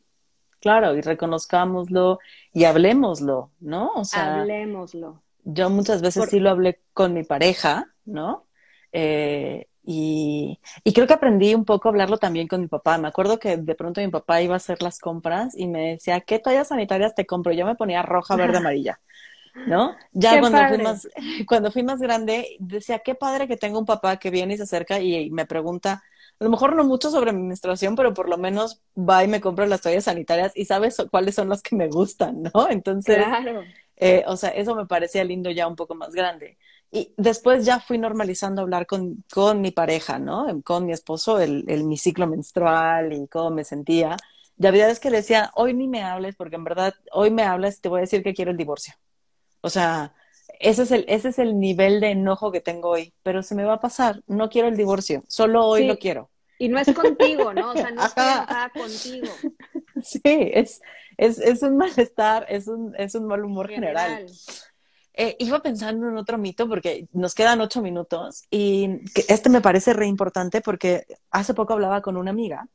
Claro, 0.64 0.96
y 0.96 1.02
reconozcámoslo 1.02 2.20
y 2.54 2.64
hablemoslo, 2.64 3.50
¿no? 3.60 3.90
O 3.96 4.04
sea, 4.06 4.40
hablemoslo. 4.40 5.22
Yo 5.44 5.68
muchas 5.68 6.00
veces 6.00 6.30
sí 6.30 6.40
lo 6.40 6.48
hablé 6.48 6.80
con 6.94 7.12
mi 7.12 7.22
pareja, 7.22 7.92
¿no? 8.06 8.46
Eh, 8.90 9.66
y, 9.82 10.58
y, 10.82 10.92
creo 10.94 11.06
que 11.06 11.12
aprendí 11.12 11.54
un 11.54 11.66
poco 11.66 11.88
a 11.88 11.90
hablarlo 11.90 12.16
también 12.16 12.48
con 12.48 12.62
mi 12.62 12.68
papá. 12.68 12.96
Me 12.96 13.08
acuerdo 13.08 13.38
que 13.38 13.58
de 13.58 13.74
pronto 13.74 14.00
mi 14.00 14.08
papá 14.08 14.40
iba 14.40 14.54
a 14.54 14.56
hacer 14.56 14.80
las 14.80 14.98
compras 15.00 15.54
y 15.54 15.66
me 15.66 15.90
decía, 15.90 16.20
¿qué 16.20 16.38
toallas 16.38 16.68
sanitarias 16.68 17.14
te 17.14 17.26
compro? 17.26 17.52
Y 17.52 17.58
yo 17.58 17.66
me 17.66 17.74
ponía 17.74 18.00
roja, 18.00 18.34
verde, 18.34 18.56
amarilla. 18.56 18.98
¿no? 19.66 19.94
Ya 20.12 20.40
cuando 20.40 20.66
fui, 20.66 20.78
más, 20.78 21.08
cuando 21.46 21.70
fui 21.70 21.82
más 21.82 22.00
grande, 22.00 22.56
decía, 22.58 23.00
qué 23.00 23.14
padre 23.14 23.46
que 23.46 23.58
tengo 23.58 23.78
un 23.78 23.84
papá 23.84 24.16
que 24.16 24.30
viene 24.30 24.54
y 24.54 24.56
se 24.56 24.62
acerca 24.62 24.98
y, 24.98 25.30
me 25.30 25.44
pregunta, 25.44 26.02
a 26.40 26.44
lo 26.44 26.50
mejor 26.50 26.74
no 26.74 26.84
mucho 26.84 27.10
sobre 27.10 27.32
mi 27.32 27.42
menstruación, 27.42 27.96
pero 27.96 28.14
por 28.14 28.28
lo 28.28 28.38
menos 28.38 28.82
va 28.96 29.24
y 29.24 29.28
me 29.28 29.40
compra 29.40 29.66
las 29.66 29.82
toallas 29.82 30.04
sanitarias 30.04 30.52
y 30.54 30.64
sabes 30.64 30.96
cuáles 31.10 31.34
son 31.34 31.48
las 31.48 31.62
que 31.62 31.76
me 31.76 31.88
gustan, 31.88 32.42
¿no? 32.42 32.50
Entonces, 32.70 33.24
eh, 33.96 34.24
o 34.26 34.36
sea, 34.36 34.50
eso 34.50 34.74
me 34.74 34.86
parecía 34.86 35.24
lindo 35.24 35.50
ya 35.50 35.66
un 35.68 35.76
poco 35.76 35.94
más 35.94 36.12
grande. 36.12 36.58
Y 36.90 37.12
después 37.16 37.64
ya 37.64 37.80
fui 37.80 37.98
normalizando 37.98 38.62
hablar 38.62 38.86
con, 38.86 39.24
con 39.32 39.60
mi 39.60 39.70
pareja, 39.72 40.18
¿no? 40.18 40.62
Con 40.62 40.86
mi 40.86 40.92
esposo, 40.92 41.40
el, 41.40 41.64
el, 41.68 41.84
mi 41.84 41.96
ciclo 41.96 42.26
menstrual 42.26 43.12
y 43.12 43.26
cómo 43.28 43.50
me 43.50 43.64
sentía. 43.64 44.16
Y 44.58 44.66
había 44.66 44.86
veces 44.86 45.00
que 45.00 45.10
le 45.10 45.18
decía, 45.18 45.50
hoy 45.54 45.74
ni 45.74 45.88
me 45.88 46.02
hables, 46.02 46.36
porque 46.36 46.56
en 46.56 46.64
verdad 46.64 46.94
hoy 47.12 47.30
me 47.30 47.42
hablas 47.42 47.78
y 47.78 47.80
te 47.80 47.88
voy 47.88 47.98
a 47.98 48.02
decir 48.02 48.22
que 48.22 48.34
quiero 48.34 48.52
el 48.52 48.56
divorcio. 48.56 48.94
O 49.60 49.70
sea, 49.70 50.14
ese 50.60 50.82
es 50.82 50.90
el, 50.90 51.04
ese 51.08 51.28
es 51.28 51.38
el 51.38 51.58
nivel 51.58 52.00
de 52.00 52.10
enojo 52.10 52.52
que 52.52 52.60
tengo 52.60 52.90
hoy, 52.90 53.12
pero 53.22 53.42
se 53.42 53.54
me 53.54 53.64
va 53.64 53.74
a 53.74 53.80
pasar, 53.80 54.22
no 54.26 54.48
quiero 54.48 54.68
el 54.68 54.76
divorcio, 54.76 55.24
solo 55.28 55.66
hoy 55.66 55.86
lo 55.86 55.98
quiero. 55.98 56.30
Y 56.58 56.68
no 56.68 56.78
es 56.78 56.92
contigo, 56.94 57.52
¿no? 57.52 57.70
O 57.70 57.74
sea, 57.74 57.90
no 57.90 58.02
enojada 58.02 58.70
contigo. 58.70 59.32
Sí, 60.02 60.20
es, 60.24 60.82
es, 61.16 61.38
es, 61.38 61.62
un 61.62 61.76
malestar, 61.76 62.46
es 62.48 62.66
un, 62.66 62.94
es 62.98 63.14
un 63.14 63.26
mal 63.26 63.44
humor 63.44 63.68
general. 63.68 64.26
Eh, 65.14 65.36
iba 65.38 65.62
pensando 65.62 66.08
en 66.08 66.16
otro 66.18 66.36
mito 66.36 66.68
porque 66.68 67.06
nos 67.12 67.32
quedan 67.34 67.60
ocho 67.60 67.80
minutos 67.80 68.42
y 68.50 69.00
este 69.28 69.48
me 69.48 69.60
parece 69.60 69.92
re 69.92 70.08
importante 70.08 70.60
porque 70.60 71.06
hace 71.30 71.54
poco 71.54 71.72
hablaba 71.74 72.02
con 72.02 72.16
una 72.16 72.32
amiga 72.32 72.66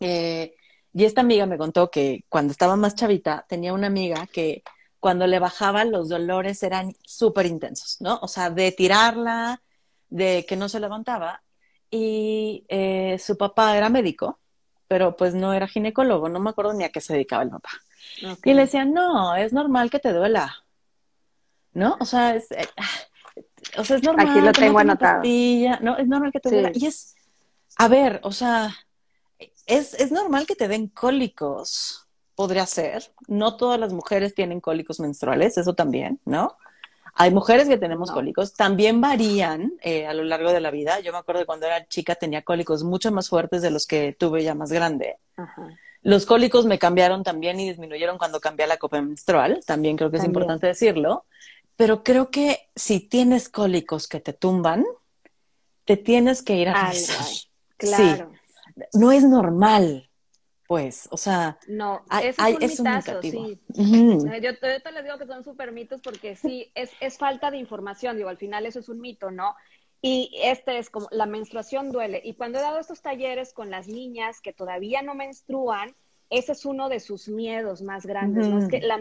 eh, 0.00 0.54
y 0.94 1.04
esta 1.04 1.20
amiga 1.20 1.44
me 1.44 1.58
contó 1.58 1.90
que 1.90 2.24
cuando 2.30 2.52
estaba 2.52 2.76
más 2.76 2.94
chavita 2.94 3.44
tenía 3.46 3.74
una 3.74 3.88
amiga 3.88 4.26
que 4.32 4.62
cuando 5.02 5.26
le 5.26 5.40
bajaban 5.40 5.90
los 5.90 6.08
dolores 6.08 6.62
eran 6.62 6.94
súper 7.02 7.46
intensos, 7.46 8.00
¿no? 8.00 8.20
O 8.22 8.28
sea, 8.28 8.50
de 8.50 8.70
tirarla, 8.70 9.60
de 10.08 10.46
que 10.46 10.54
no 10.54 10.68
se 10.68 10.78
levantaba. 10.78 11.42
Y 11.90 12.64
eh, 12.68 13.18
su 13.18 13.36
papá 13.36 13.76
era 13.76 13.88
médico, 13.88 14.38
pero 14.86 15.16
pues 15.16 15.34
no 15.34 15.52
era 15.54 15.66
ginecólogo, 15.66 16.28
no 16.28 16.38
me 16.38 16.50
acuerdo 16.50 16.72
ni 16.74 16.84
a 16.84 16.90
qué 16.90 17.00
se 17.00 17.14
dedicaba 17.14 17.42
el 17.42 17.50
papá. 17.50 17.70
Y 18.44 18.54
le 18.54 18.60
decían, 18.60 18.92
no, 18.92 19.34
es 19.34 19.52
normal 19.52 19.90
que 19.90 19.98
te 19.98 20.12
duela, 20.12 20.64
¿no? 21.72 21.96
O 21.98 22.04
sea, 22.04 22.36
es, 22.36 22.52
eh, 22.52 22.68
o 23.78 23.84
sea, 23.84 23.96
es 23.96 24.04
normal. 24.04 24.28
Aquí 24.28 24.40
lo 24.40 24.52
tengo 24.52 24.78
anotado. 24.78 25.24
no, 25.80 25.96
es 25.98 26.06
normal 26.06 26.30
que 26.30 26.38
te 26.38 26.50
duela. 26.50 26.70
Y 26.72 26.86
es, 26.86 27.16
a 27.76 27.88
ver, 27.88 28.20
o 28.22 28.30
sea, 28.30 28.72
es, 29.66 29.94
es 29.94 30.12
normal 30.12 30.46
que 30.46 30.54
te 30.54 30.68
den 30.68 30.86
cólicos 30.86 32.01
podría 32.34 32.66
ser. 32.66 33.12
No 33.28 33.56
todas 33.56 33.78
las 33.78 33.92
mujeres 33.92 34.34
tienen 34.34 34.60
cólicos 34.60 35.00
menstruales, 35.00 35.58
eso 35.58 35.74
también, 35.74 36.20
¿no? 36.24 36.56
Hay 37.14 37.30
mujeres 37.30 37.68
que 37.68 37.76
tenemos 37.76 38.10
cólicos, 38.10 38.54
también 38.54 39.02
varían 39.02 39.74
eh, 39.82 40.06
a 40.06 40.14
lo 40.14 40.24
largo 40.24 40.50
de 40.50 40.60
la 40.60 40.70
vida. 40.70 41.00
Yo 41.00 41.12
me 41.12 41.18
acuerdo 41.18 41.42
que 41.42 41.46
cuando 41.46 41.66
era 41.66 41.86
chica 41.86 42.14
tenía 42.14 42.42
cólicos 42.42 42.84
mucho 42.84 43.12
más 43.12 43.28
fuertes 43.28 43.60
de 43.60 43.70
los 43.70 43.86
que 43.86 44.16
tuve 44.18 44.42
ya 44.42 44.54
más 44.54 44.72
grande. 44.72 45.18
Los 46.00 46.24
cólicos 46.24 46.64
me 46.64 46.78
cambiaron 46.78 47.22
también 47.22 47.60
y 47.60 47.68
disminuyeron 47.68 48.16
cuando 48.16 48.40
cambié 48.40 48.66
la 48.66 48.78
copa 48.78 49.00
menstrual, 49.02 49.62
también 49.66 49.96
creo 49.96 50.10
que 50.10 50.16
es 50.16 50.24
importante 50.24 50.66
decirlo. 50.66 51.26
Pero 51.76 52.02
creo 52.02 52.30
que 52.30 52.70
si 52.74 53.00
tienes 53.00 53.50
cólicos 53.50 54.08
que 54.08 54.20
te 54.20 54.32
tumban, 54.32 54.84
te 55.84 55.98
tienes 55.98 56.42
que 56.42 56.56
ir 56.56 56.70
a 56.70 56.86
revisar. 56.86 57.26
Claro. 57.76 58.32
No 58.94 59.12
es 59.12 59.24
normal 59.24 60.08
pues, 60.72 61.06
o 61.10 61.18
sea, 61.18 61.58
no, 61.68 62.00
hay, 62.08 62.28
es 62.62 62.80
un 62.80 62.86
mitazo, 62.86 63.20
sí. 63.20 63.60
yo, 64.40 64.58
te 64.58 64.90
les 64.90 65.04
digo 65.04 65.18
que 65.18 65.26
son 65.26 65.44
súper 65.44 65.70
mitos 65.70 66.00
porque 66.00 66.34
sí, 66.34 66.72
es, 66.74 66.90
es 66.98 67.18
falta 67.18 67.50
de 67.50 67.58
información, 67.58 68.16
digo, 68.16 68.30
al 68.30 68.38
final 68.38 68.64
eso 68.64 68.78
es 68.78 68.88
un 68.88 68.98
mito, 68.98 69.30
¿no? 69.30 69.54
Y 70.00 70.30
este 70.42 70.78
es 70.78 70.88
como, 70.88 71.08
la 71.10 71.26
menstruación 71.26 71.92
duele. 71.92 72.22
Y 72.24 72.36
cuando 72.36 72.58
he 72.58 72.62
dado 72.62 72.78
estos 72.78 73.02
talleres 73.02 73.52
con 73.52 73.68
las 73.68 73.86
niñas 73.86 74.40
que 74.40 74.54
todavía 74.54 75.02
no 75.02 75.14
menstruan, 75.14 75.94
ese 76.30 76.52
es 76.52 76.64
uno 76.64 76.88
de 76.88 77.00
sus 77.00 77.28
miedos 77.28 77.82
más 77.82 78.06
grandes, 78.06 78.48
¿no? 78.48 78.58
Es 78.58 78.68
que 78.68 78.80
la 78.80 78.98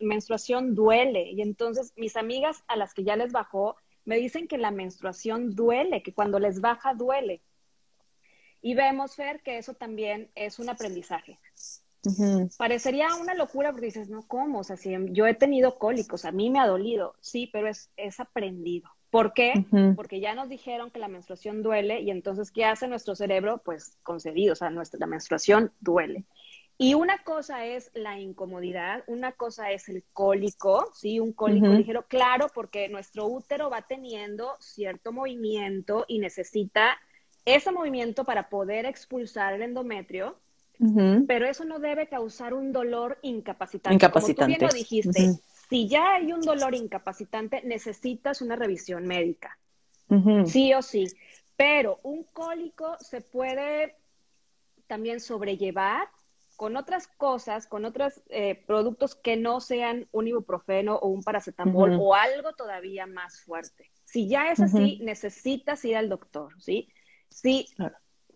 menstruación 0.00 0.74
duele. 0.74 1.30
Y 1.30 1.42
entonces 1.42 1.92
mis 1.94 2.16
amigas 2.16 2.64
a 2.68 2.76
las 2.76 2.94
que 2.94 3.04
ya 3.04 3.16
les 3.16 3.32
bajó, 3.32 3.76
me 4.06 4.16
dicen 4.16 4.48
que 4.48 4.56
la 4.56 4.70
menstruación 4.70 5.54
duele, 5.54 6.02
que 6.02 6.14
cuando 6.14 6.38
les 6.38 6.62
baja 6.62 6.94
duele. 6.94 7.42
Y 8.62 8.74
vemos, 8.74 9.16
Fer, 9.16 9.42
que 9.42 9.58
eso 9.58 9.74
también 9.74 10.30
es 10.34 10.58
un 10.58 10.70
aprendizaje. 10.70 11.38
Parecería 12.56 13.14
una 13.20 13.34
locura 13.34 13.70
porque 13.70 13.86
dices, 13.86 14.08
no, 14.08 14.26
¿cómo? 14.26 14.60
O 14.60 14.64
sea, 14.64 14.76
si 14.76 14.94
yo 15.10 15.26
he 15.26 15.34
tenido 15.34 15.78
cólicos, 15.78 16.24
a 16.24 16.32
mí 16.32 16.50
me 16.50 16.60
ha 16.60 16.66
dolido, 16.66 17.14
sí, 17.20 17.48
pero 17.52 17.68
es, 17.68 17.90
es 17.96 18.18
aprendido. 18.20 18.88
¿Por 19.10 19.34
qué? 19.34 19.66
Porque 19.94 20.20
ya 20.20 20.34
nos 20.34 20.48
dijeron 20.48 20.90
que 20.90 20.98
la 20.98 21.08
menstruación 21.08 21.62
duele 21.62 22.00
y 22.00 22.10
entonces, 22.10 22.50
¿qué 22.50 22.64
hace 22.64 22.88
nuestro 22.88 23.14
cerebro? 23.14 23.60
Pues 23.62 23.98
concedido, 24.02 24.54
o 24.54 24.56
sea, 24.56 24.70
nuestra, 24.70 24.98
la 24.98 25.06
menstruación 25.06 25.70
duele. 25.80 26.24
Y 26.78 26.94
una 26.94 27.22
cosa 27.22 27.66
es 27.66 27.90
la 27.94 28.18
incomodidad, 28.18 29.04
una 29.06 29.32
cosa 29.32 29.70
es 29.70 29.88
el 29.90 30.02
cólico, 30.12 30.90
¿sí? 30.94 31.20
Un 31.20 31.34
cólico 31.34 31.66
ligero, 31.66 32.06
claro, 32.08 32.46
porque 32.54 32.88
nuestro 32.88 33.26
útero 33.26 33.68
va 33.68 33.82
teniendo 33.82 34.56
cierto 34.60 35.12
movimiento 35.12 36.06
y 36.08 36.18
necesita 36.18 36.98
ese 37.44 37.72
movimiento 37.72 38.24
para 38.24 38.48
poder 38.48 38.86
expulsar 38.86 39.54
el 39.54 39.62
endometrio, 39.62 40.38
pero 41.28 41.46
eso 41.46 41.64
no 41.64 41.78
debe 41.78 42.08
causar 42.08 42.54
un 42.54 42.72
dolor 42.72 43.18
incapacitante. 43.22 43.94
Incapacitante. 43.94 44.42
Como 44.42 44.54
tú 44.54 44.58
bien 44.58 44.68
lo 44.68 44.74
dijiste, 44.74 45.40
si 45.68 45.86
ya 45.86 46.14
hay 46.14 46.32
un 46.32 46.40
dolor 46.40 46.74
incapacitante, 46.74 47.62
necesitas 47.62 48.42
una 48.42 48.56
revisión 48.56 49.06
médica. 49.06 49.58
Sí 50.44 50.74
o 50.74 50.82
sí. 50.82 51.06
Pero 51.56 52.00
un 52.02 52.24
cólico 52.24 52.96
se 52.98 53.20
puede 53.20 53.94
también 54.86 55.20
sobrellevar 55.20 56.08
con 56.56 56.76
otras 56.76 57.06
cosas, 57.06 57.66
con 57.66 57.84
otros 57.84 58.22
eh, 58.28 58.62
productos 58.66 59.14
que 59.14 59.36
no 59.36 59.60
sean 59.60 60.06
un 60.12 60.28
ibuprofeno 60.28 60.96
o 60.96 61.08
un 61.08 61.22
paracetamol 61.22 61.96
o 61.98 62.14
algo 62.14 62.52
todavía 62.52 63.06
más 63.06 63.40
fuerte. 63.40 63.90
Si 64.04 64.28
ya 64.28 64.52
es 64.52 64.60
así, 64.60 64.98
necesitas 65.02 65.84
ir 65.84 65.96
al 65.96 66.08
doctor, 66.08 66.52
¿sí? 66.60 66.88
Sí, 67.32 67.66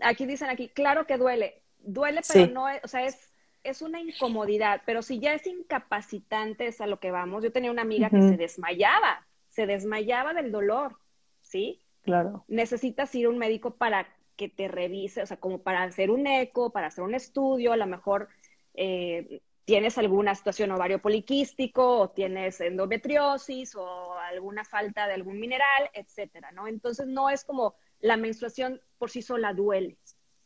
aquí 0.01 0.27
dicen 0.27 0.49
aquí, 0.49 0.69
claro 0.69 1.07
que 1.07 1.17
duele, 1.17 1.63
duele, 1.79 2.21
pero 2.27 2.53
no, 2.53 2.69
es, 2.69 2.83
o 2.85 2.89
sea, 2.89 3.05
es, 3.05 3.33
es 3.63 3.83
una 3.83 4.01
incomodidad, 4.01 4.83
pero 4.87 5.03
si 5.03 5.19
ya 5.19 5.35
es 5.35 5.47
incapacitante, 5.47 6.67
es 6.69 6.81
a 6.81 6.87
lo 6.87 7.01
que 7.01 7.11
vamos. 7.11 7.43
Yo 7.43 7.53
tenía 7.53 7.71
una 7.71 7.83
amiga 7.83 8.11
que 8.11 8.23
se 8.23 8.37
desmayaba, 8.37 9.27
se 9.49 9.67
desmayaba 9.67 10.35
del 10.35 10.53
dolor, 10.53 10.97
¿sí? 11.41 11.81
Claro. 12.03 12.45
Necesitas 12.49 13.15
ir 13.15 13.27
a 13.27 13.31
un 13.31 13.39
médico 13.39 13.73
para 13.75 14.07
que 14.37 14.49
te 14.49 14.69
revise, 14.69 15.23
o 15.23 15.27
sea, 15.27 15.39
como 15.39 15.63
para 15.63 15.83
hacer 15.83 16.11
un 16.11 16.27
eco, 16.27 16.71
para 16.71 16.89
hacer 16.89 17.03
un 17.03 17.15
estudio, 17.15 17.73
a 17.73 17.77
lo 17.77 17.87
mejor 17.87 18.29
eh, 18.75 19.41
tienes 19.65 19.99
alguna 19.99 20.35
situación 20.35 20.71
ovario 20.71 21.01
poliquístico 21.01 21.99
o 21.99 22.11
tienes 22.11 22.61
endometriosis 22.61 23.75
o 23.75 24.15
alguna 24.19 24.65
falta 24.65 25.09
de 25.09 25.15
algún 25.15 25.41
mineral, 25.41 25.91
etcétera, 25.93 26.53
¿no? 26.53 26.69
Entonces 26.69 27.07
no 27.09 27.31
es 27.31 27.45
como 27.45 27.75
la 28.01 28.17
menstruación 28.17 28.81
por 28.99 29.11
sí 29.11 29.23
sola 29.23 29.53
duele. 29.53 29.99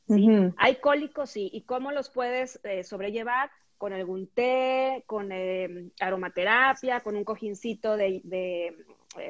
¿sí? 0.09 0.29
Hay 0.57 0.77
cólicos, 0.77 1.31
sí, 1.31 1.51
¿y 1.53 1.63
cómo 1.63 1.93
los 1.93 2.11
puedes 2.11 2.61
eh, 2.65 2.85
sobrellevar? 2.85 3.51
Con 3.79 3.93
algún 3.95 4.27
té, 4.27 5.05
con 5.07 5.33
eh, 5.33 5.91
aromaterapia, 6.01 7.01
con 7.01 7.17
un 7.17 7.25
cojincito 7.25 7.97
de, 7.97 8.77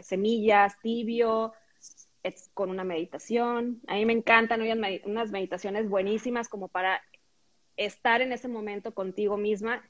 semillas 0.03 0.81
tibio, 0.81 1.53
con 2.53 2.71
una 2.71 2.83
meditación. 2.83 3.81
A 3.87 3.95
mí 3.95 4.05
me 4.05 4.13
encantan 4.13 4.61
unas 5.05 5.31
meditaciones 5.31 5.89
buenísimas 5.89 6.49
como 6.49 6.67
para 6.67 7.01
estar 7.77 8.23
en 8.23 8.33
ese 8.33 8.49
momento 8.49 8.93
contigo 8.93 9.37
misma 9.37 9.83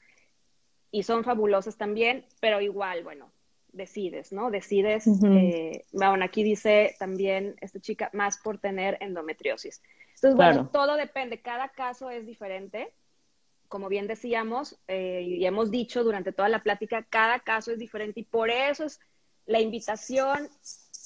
y 0.91 1.03
son 1.03 1.23
fabulosas 1.23 1.77
también, 1.77 2.25
pero 2.39 2.61
igual, 2.61 3.03
bueno, 3.03 3.31
decides, 3.73 4.31
¿no? 4.31 4.51
Decides, 4.51 5.07
eh, 5.07 5.85
bueno, 5.91 6.23
aquí 6.23 6.43
dice 6.43 6.95
también 6.99 7.55
esta 7.61 7.79
chica, 7.79 8.09
más 8.13 8.37
por 8.37 8.57
tener 8.57 8.97
endometriosis. 8.99 9.81
Entonces, 10.15 10.35
bueno, 10.35 10.69
todo 10.69 10.95
depende, 10.95 11.41
cada 11.41 11.69
caso 11.69 12.09
es 12.09 12.25
diferente. 12.25 12.93
Como 13.67 13.87
bien 13.87 14.07
decíamos 14.07 14.77
eh, 14.87 15.23
y 15.25 15.45
hemos 15.45 15.71
dicho 15.71 16.03
durante 16.03 16.33
toda 16.33 16.49
la 16.49 16.61
plática, 16.61 17.03
cada 17.09 17.39
caso 17.39 17.71
es 17.71 17.79
diferente 17.79 18.19
y 18.19 18.23
por 18.23 18.49
eso 18.49 18.83
es 18.83 18.99
la 19.45 19.61
invitación 19.61 20.49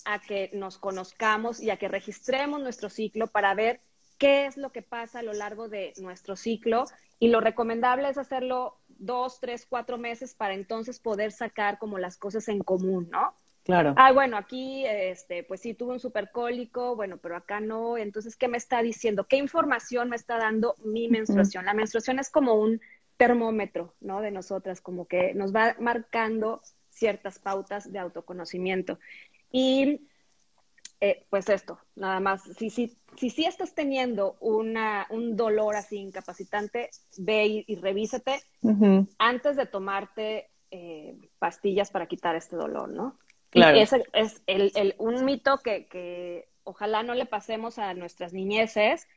a 0.06 0.20
que 0.20 0.50
nos 0.54 0.78
conozcamos 0.78 1.60
y 1.60 1.70
a 1.70 1.78
que 1.78 1.88
registremos 1.88 2.62
nuestro 2.62 2.90
ciclo 2.90 3.28
para 3.28 3.54
ver 3.54 3.82
qué 4.18 4.46
es 4.46 4.58
lo 4.58 4.72
que 4.72 4.82
pasa 4.82 5.20
a 5.20 5.24
lo 5.24 5.34
largo 5.34 5.70
de 5.70 5.94
nuestro 5.98 6.36
ciclo. 6.36 6.86
Y 7.20 7.30
lo 7.30 7.40
recomendable 7.40 8.10
es 8.10 8.18
hacerlo 8.18 8.78
dos, 8.98 9.40
tres, 9.40 9.66
cuatro 9.66 9.98
meses 9.98 10.34
para 10.34 10.54
entonces 10.54 11.00
poder 11.00 11.32
sacar 11.32 11.78
como 11.78 11.98
las 11.98 12.18
cosas 12.18 12.48
en 12.48 12.60
común, 12.60 13.10
¿no? 13.12 13.34
Claro. 13.64 13.94
Ah, 13.98 14.12
bueno, 14.12 14.38
aquí, 14.38 14.86
este, 14.86 15.44
pues 15.44 15.62
sí, 15.62 15.74
tuve 15.74 15.94
un 15.94 16.00
supercólico, 16.00 16.96
bueno, 16.96 17.18
pero 17.18 17.36
acá 17.36 17.60
no. 17.60 17.98
Entonces, 17.98 18.36
¿qué 18.36 18.48
me 18.48 18.58
está 18.58 18.84
diciendo? 18.84 19.26
¿Qué 19.28 19.38
información 19.38 20.10
me 20.10 20.16
está 20.16 20.38
dando 20.38 20.76
mi 20.84 21.08
menstruación? 21.08 21.66
La 21.66 21.74
menstruación 21.74 22.20
es 22.20 22.30
como 22.30 22.54
un 22.54 22.80
termómetro, 23.18 23.96
¿no? 24.02 24.22
De 24.22 24.30
nosotras, 24.30 24.82
como 24.82 25.08
que 25.08 25.34
nos 25.34 25.54
va 25.54 25.76
marcando 25.80 26.62
ciertas 26.90 27.40
pautas 27.40 27.92
de 27.92 27.98
autoconocimiento. 27.98 29.00
Y 29.52 30.08
eh, 31.02 31.26
pues 31.30 31.50
esto, 31.50 31.80
nada 31.96 32.20
más, 32.20 32.44
si, 32.58 32.70
si, 32.70 32.98
si, 33.18 33.30
si 33.30 33.46
estás 33.46 33.76
teniendo 33.76 34.38
una, 34.40 35.08
un 35.10 35.36
dolor 35.36 35.76
así 35.76 35.98
incapacitante, 35.98 36.90
ve 37.18 37.66
y, 37.68 37.76
revísate 37.76 38.42
antes 39.18 39.58
de 39.58 39.66
tomarte 39.66 40.50
eh, 40.72 41.18
pastillas 41.38 41.92
para 41.92 42.08
quitar 42.08 42.36
este 42.36 42.56
dolor, 42.56 42.90
¿no? 42.90 43.18
Claro. 43.50 43.78
Y 43.78 43.82
ese 43.82 44.04
es 44.14 44.42
el, 44.48 44.72
el, 44.76 44.96
un 44.98 45.26
mito 45.26 45.60
que, 45.60 45.86
que, 45.88 46.48
ojalá 46.64 47.04
no 47.04 47.14
le 47.14 47.26
pasemos 47.26 47.80
a 47.80 47.94
nuestras 47.94 48.34
niñeces, 48.34 49.08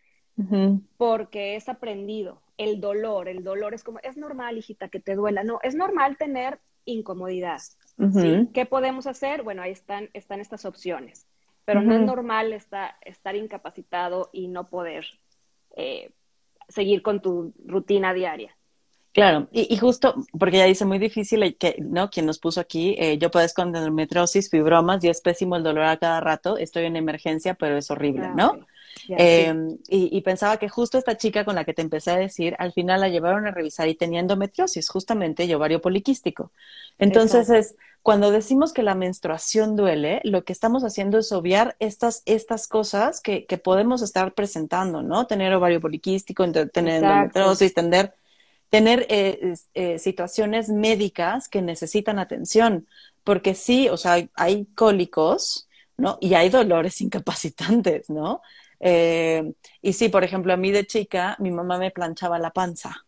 porque 0.96 1.56
es 1.56 1.68
aprendido. 1.68 2.42
El 2.58 2.80
dolor, 2.80 3.28
el 3.28 3.42
dolor 3.42 3.74
es 3.74 3.82
como, 3.82 3.98
es 4.00 4.16
normal, 4.16 4.56
hijita, 4.56 4.88
que 4.88 5.00
te 5.00 5.16
duela. 5.16 5.42
No, 5.42 5.58
es 5.62 5.74
normal 5.74 6.16
tener 6.16 6.60
incomodidad. 6.84 7.58
¿Qué 8.54 8.66
podemos 8.66 9.06
hacer? 9.06 9.42
Bueno, 9.42 9.62
ahí 9.62 9.72
están, 9.72 10.10
están 10.12 10.40
estas 10.40 10.64
opciones, 10.64 11.26
pero 11.68 11.82
no 11.82 11.94
es 11.94 12.00
normal 12.00 12.54
estar 12.54 13.36
incapacitado 13.36 14.30
y 14.32 14.48
no 14.48 14.70
poder 14.70 15.04
eh, 15.76 16.12
seguir 16.66 17.02
con 17.02 17.20
tu 17.20 17.52
rutina 17.62 18.14
diaria. 18.14 18.56
Claro, 19.12 19.48
y, 19.52 19.76
justo 19.76 20.14
porque 20.38 20.56
ya 20.56 20.64
dice 20.64 20.86
muy 20.86 20.98
difícil 20.98 21.58
que, 21.58 21.76
¿no? 21.78 22.08
Quien 22.08 22.24
nos 22.24 22.38
puso 22.38 22.58
aquí, 22.58 22.94
eh, 22.98 23.18
yo 23.18 23.30
puedo 23.30 23.46
con 23.54 23.76
endometriosis, 23.76 24.48
fibromas 24.48 25.04
y 25.04 25.10
es 25.10 25.20
pésimo 25.20 25.56
el 25.56 25.62
dolor 25.62 25.84
a 25.84 25.98
cada 25.98 26.20
rato, 26.20 26.56
estoy 26.56 26.86
en 26.86 26.96
emergencia, 26.96 27.52
pero 27.52 27.76
es 27.76 27.90
horrible, 27.90 28.30
¿no? 28.34 28.60
Em, 29.08 29.78
y, 29.88 30.20
pensaba 30.20 30.58
que 30.58 30.68
justo 30.68 30.98
esta 30.98 31.16
chica 31.16 31.44
con 31.44 31.54
la 31.54 31.64
que 31.64 31.74
te 31.74 31.82
empecé 31.82 32.10
a 32.10 32.16
decir, 32.16 32.54
al 32.58 32.72
final 32.72 33.00
la 33.00 33.08
llevaron 33.08 33.46
a 33.46 33.50
revisar 33.50 33.88
y 33.88 33.94
tenía 33.94 34.20
endometriosis, 34.20 34.88
justamente 34.88 35.44
y 35.44 35.54
ovario 35.54 35.80
poliquístico. 35.80 36.52
Entonces 36.98 37.48
es, 37.48 37.76
cuando 38.02 38.30
decimos 38.30 38.72
que 38.72 38.82
la 38.82 38.94
menstruación 38.94 39.76
duele, 39.76 40.20
lo 40.24 40.44
que 40.44 40.52
estamos 40.52 40.84
haciendo 40.84 41.18
es 41.18 41.32
obviar 41.32 41.76
estas, 41.78 42.22
estas 42.26 42.68
cosas 42.68 43.20
que, 43.20 43.46
que 43.46 43.58
podemos 43.58 44.02
estar 44.02 44.34
presentando, 44.34 45.02
¿no? 45.02 45.26
Tener 45.26 45.54
ovario 45.54 45.80
poliquístico, 45.80 46.50
tener 46.50 47.02
endometriosis, 47.02 47.72
tener 47.72 48.12
tener 48.70 49.06
eh, 49.08 49.54
eh, 49.74 49.98
situaciones 49.98 50.68
médicas 50.68 51.48
que 51.48 51.62
necesitan 51.62 52.18
atención, 52.18 52.86
porque 53.24 53.54
sí, 53.54 53.88
o 53.88 53.96
sea, 53.96 54.28
hay, 54.34 54.66
cólicos, 54.74 55.68
¿no? 55.96 56.18
Y 56.20 56.34
hay 56.34 56.50
dolores 56.50 57.00
incapacitantes, 57.00 58.10
¿no? 58.10 58.42
Eh, 58.80 59.52
y 59.82 59.92
sí, 59.92 60.08
por 60.08 60.24
ejemplo, 60.24 60.52
a 60.52 60.56
mí 60.56 60.70
de 60.70 60.86
chica, 60.86 61.36
mi 61.40 61.50
mamá 61.50 61.78
me 61.78 61.90
planchaba 61.90 62.38
la 62.38 62.50
panza, 62.50 63.06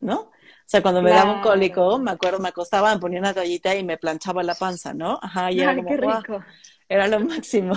¿no? 0.00 0.20
O 0.20 0.66
sea, 0.66 0.82
cuando 0.82 1.02
me 1.02 1.10
daba 1.10 1.34
un 1.34 1.42
cólico, 1.42 1.98
me 1.98 2.10
acuerdo, 2.12 2.38
me 2.38 2.48
acostaba, 2.48 2.94
me 2.94 3.00
ponía 3.00 3.20
una 3.20 3.34
toallita 3.34 3.74
y 3.76 3.84
me 3.84 3.98
planchaba 3.98 4.42
la 4.42 4.54
panza, 4.54 4.94
¿no? 4.94 5.18
Ajá, 5.22 5.52
y 5.52 5.60
era 5.60 5.74
qué 5.74 5.96
rico 5.96 6.42
era 6.88 7.08
lo 7.08 7.20
máximo. 7.26 7.74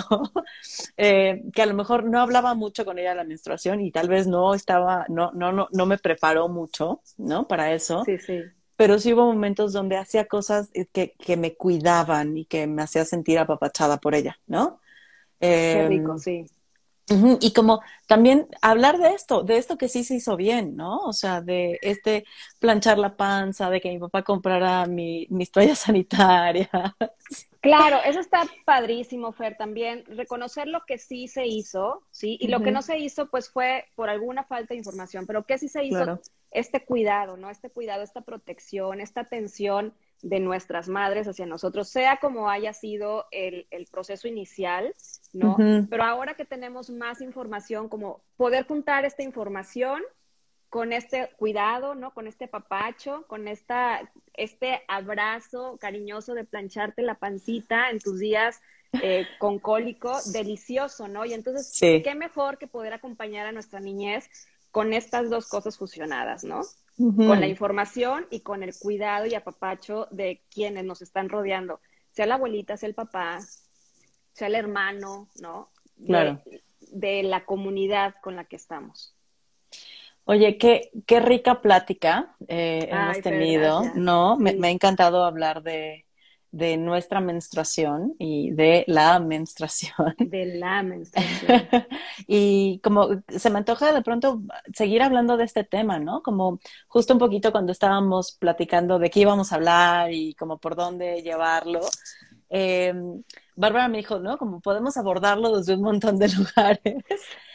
Eh, 0.96 1.42
que 1.52 1.62
a 1.62 1.66
lo 1.66 1.74
mejor 1.74 2.04
no 2.04 2.20
hablaba 2.20 2.54
mucho 2.54 2.84
con 2.84 2.98
ella 2.98 3.10
de 3.10 3.16
la 3.16 3.24
menstruación 3.24 3.80
y 3.80 3.90
tal 3.90 4.08
vez 4.08 4.26
no 4.26 4.54
estaba, 4.54 5.06
no, 5.08 5.30
no, 5.32 5.52
no, 5.52 5.68
no 5.72 5.86
me 5.86 5.98
preparó 5.98 6.48
mucho, 6.48 7.02
¿no? 7.16 7.46
Para 7.48 7.72
eso. 7.72 8.04
Sí, 8.04 8.18
sí. 8.18 8.44
Pero 8.76 8.98
sí 8.98 9.12
hubo 9.12 9.26
momentos 9.26 9.72
donde 9.72 9.96
hacía 9.96 10.26
cosas 10.26 10.70
que, 10.92 11.14
que 11.18 11.36
me 11.36 11.54
cuidaban 11.56 12.36
y 12.36 12.44
que 12.44 12.66
me 12.68 12.82
hacía 12.82 13.04
sentir 13.04 13.38
apapachada 13.38 13.98
por 13.98 14.14
ella, 14.14 14.38
¿no? 14.46 14.80
Qué 15.40 15.86
rico, 15.88 16.16
Y 17.40 17.52
como 17.52 17.80
también 18.06 18.48
hablar 18.60 18.98
de 18.98 19.10
esto, 19.10 19.42
de 19.42 19.56
esto 19.56 19.78
que 19.78 19.88
sí 19.88 20.04
se 20.04 20.16
hizo 20.16 20.36
bien, 20.36 20.76
¿no? 20.76 20.98
O 20.98 21.12
sea, 21.12 21.40
de 21.40 21.78
este 21.82 22.24
planchar 22.58 22.98
la 22.98 23.16
panza, 23.16 23.70
de 23.70 23.80
que 23.80 23.90
mi 23.90 23.98
papá 23.98 24.22
comprara 24.22 24.86
mi, 24.86 25.26
mis 25.30 25.50
toallas 25.50 25.78
sanitarias. 25.80 26.68
Claro, 27.60 27.98
eso 28.04 28.20
está 28.20 28.42
padrísimo, 28.64 29.32
Fer, 29.32 29.56
también. 29.56 30.04
Reconocer 30.06 30.68
lo 30.68 30.84
que 30.86 30.98
sí 30.98 31.28
se 31.28 31.46
hizo, 31.46 32.02
¿sí? 32.10 32.38
Y 32.40 32.48
lo 32.48 32.60
que 32.62 32.70
no 32.70 32.82
se 32.82 32.98
hizo, 32.98 33.28
pues 33.30 33.50
fue 33.50 33.86
por 33.94 34.10
alguna 34.10 34.44
falta 34.44 34.74
de 34.74 34.78
información, 34.78 35.26
pero 35.26 35.44
que 35.44 35.58
sí 35.58 35.68
se 35.68 35.84
hizo 35.84 36.20
este 36.50 36.84
cuidado, 36.84 37.36
¿no? 37.36 37.50
Este 37.50 37.70
cuidado, 37.70 38.02
esta 38.02 38.20
protección, 38.20 39.00
esta 39.00 39.22
atención 39.22 39.94
de 40.22 40.40
nuestras 40.40 40.88
madres 40.88 41.28
hacia 41.28 41.46
nosotros, 41.46 41.88
sea 41.88 42.18
como 42.18 42.50
haya 42.50 42.72
sido 42.72 43.26
el, 43.30 43.66
proceso 43.90 44.28
inicial, 44.28 44.92
¿no? 45.32 45.56
Pero 45.88 46.02
ahora 46.04 46.34
que 46.34 46.44
tenemos 46.44 46.90
más 46.90 47.20
información, 47.20 47.88
como 47.88 48.20
poder 48.36 48.66
juntar 48.66 49.04
esta 49.04 49.22
información 49.22 50.02
con 50.68 50.92
este 50.92 51.30
cuidado, 51.36 51.94
¿no? 51.94 52.12
Con 52.12 52.26
este 52.26 52.48
papacho, 52.48 53.24
con 53.26 53.48
esta, 53.48 54.10
este 54.34 54.82
abrazo 54.88 55.78
cariñoso 55.80 56.34
de 56.34 56.44
plancharte 56.44 57.02
la 57.02 57.14
pancita 57.14 57.90
en 57.90 58.00
tus 58.00 58.18
días 58.18 58.60
eh, 59.02 59.26
con 59.38 59.58
cólico, 59.58 60.18
delicioso, 60.32 61.08
¿no? 61.08 61.24
Y 61.24 61.32
entonces, 61.32 61.78
qué 61.80 62.14
mejor 62.14 62.58
que 62.58 62.66
poder 62.66 62.92
acompañar 62.92 63.46
a 63.46 63.52
nuestra 63.52 63.80
niñez 63.80 64.28
con 64.70 64.92
estas 64.92 65.30
dos 65.30 65.48
cosas 65.48 65.78
fusionadas, 65.78 66.44
¿no? 66.44 66.62
Con 66.98 67.40
la 67.40 67.46
información 67.46 68.26
y 68.30 68.40
con 68.40 68.62
el 68.62 68.74
cuidado 68.76 69.26
y 69.26 69.34
apapacho 69.34 70.08
de 70.10 70.42
quienes 70.50 70.84
nos 70.84 71.00
están 71.00 71.28
rodeando, 71.28 71.80
sea 72.10 72.26
la 72.26 72.34
abuelita, 72.34 72.76
sea 72.76 72.88
el 72.88 72.94
papá, 72.94 73.38
sea 74.32 74.48
el 74.48 74.56
hermano, 74.56 75.28
¿no? 75.40 75.70
Claro. 76.04 76.42
De, 76.80 77.22
la 77.22 77.44
comunidad 77.44 78.16
con 78.20 78.34
la 78.34 78.44
que 78.44 78.56
estamos. 78.56 79.14
Oye, 80.24 80.58
qué, 80.58 80.90
qué 81.06 81.20
rica 81.20 81.60
plática 81.60 82.34
eh, 82.48 82.88
hemos 82.90 83.20
tenido, 83.20 83.82
¿no? 83.94 84.36
Me, 84.36 84.50
ha 84.50 84.70
encantado 84.70 85.24
hablar 85.24 85.62
de, 85.62 86.04
de 86.50 86.76
nuestra 86.76 87.20
menstruación 87.20 88.14
y 88.18 88.50
de 88.52 88.84
la 88.86 89.18
menstruación. 89.20 90.14
De 90.18 90.46
la 90.46 90.82
menstruación. 90.82 91.62
y 92.26 92.80
como 92.82 93.08
se 93.28 93.50
me 93.50 93.58
antoja 93.58 93.92
de 93.92 94.02
pronto 94.02 94.42
seguir 94.72 95.02
hablando 95.02 95.36
de 95.36 95.44
este 95.44 95.64
tema, 95.64 95.98
¿no? 95.98 96.22
Como 96.22 96.58
justo 96.86 97.12
un 97.12 97.18
poquito 97.18 97.52
cuando 97.52 97.72
estábamos 97.72 98.32
platicando 98.32 98.98
de 98.98 99.10
qué 99.10 99.20
íbamos 99.20 99.52
a 99.52 99.56
hablar 99.56 100.12
y 100.12 100.34
como 100.34 100.58
por 100.58 100.74
dónde 100.74 101.22
llevarlo. 101.22 101.80
Eh, 102.50 102.94
Bárbara 103.54 103.88
me 103.88 103.98
dijo, 103.98 104.18
¿no? 104.20 104.38
Como 104.38 104.60
podemos 104.60 104.96
abordarlo 104.96 105.56
desde 105.56 105.74
un 105.74 105.82
montón 105.82 106.18
de 106.18 106.28
lugares. 106.36 107.04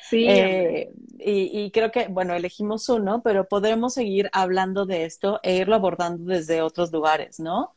Sí. 0.09 0.27
Eh, 0.29 0.91
y, 1.17 1.63
y, 1.63 1.71
creo 1.71 1.91
que, 1.91 2.07
bueno, 2.09 2.35
elegimos 2.35 2.87
uno, 2.89 3.21
pero 3.23 3.47
podremos 3.47 3.93
seguir 3.95 4.29
hablando 4.33 4.85
de 4.85 5.05
esto 5.05 5.39
e 5.41 5.55
irlo 5.55 5.75
abordando 5.75 6.25
desde 6.25 6.61
otros 6.61 6.91
lugares, 6.91 7.39
¿no? 7.39 7.73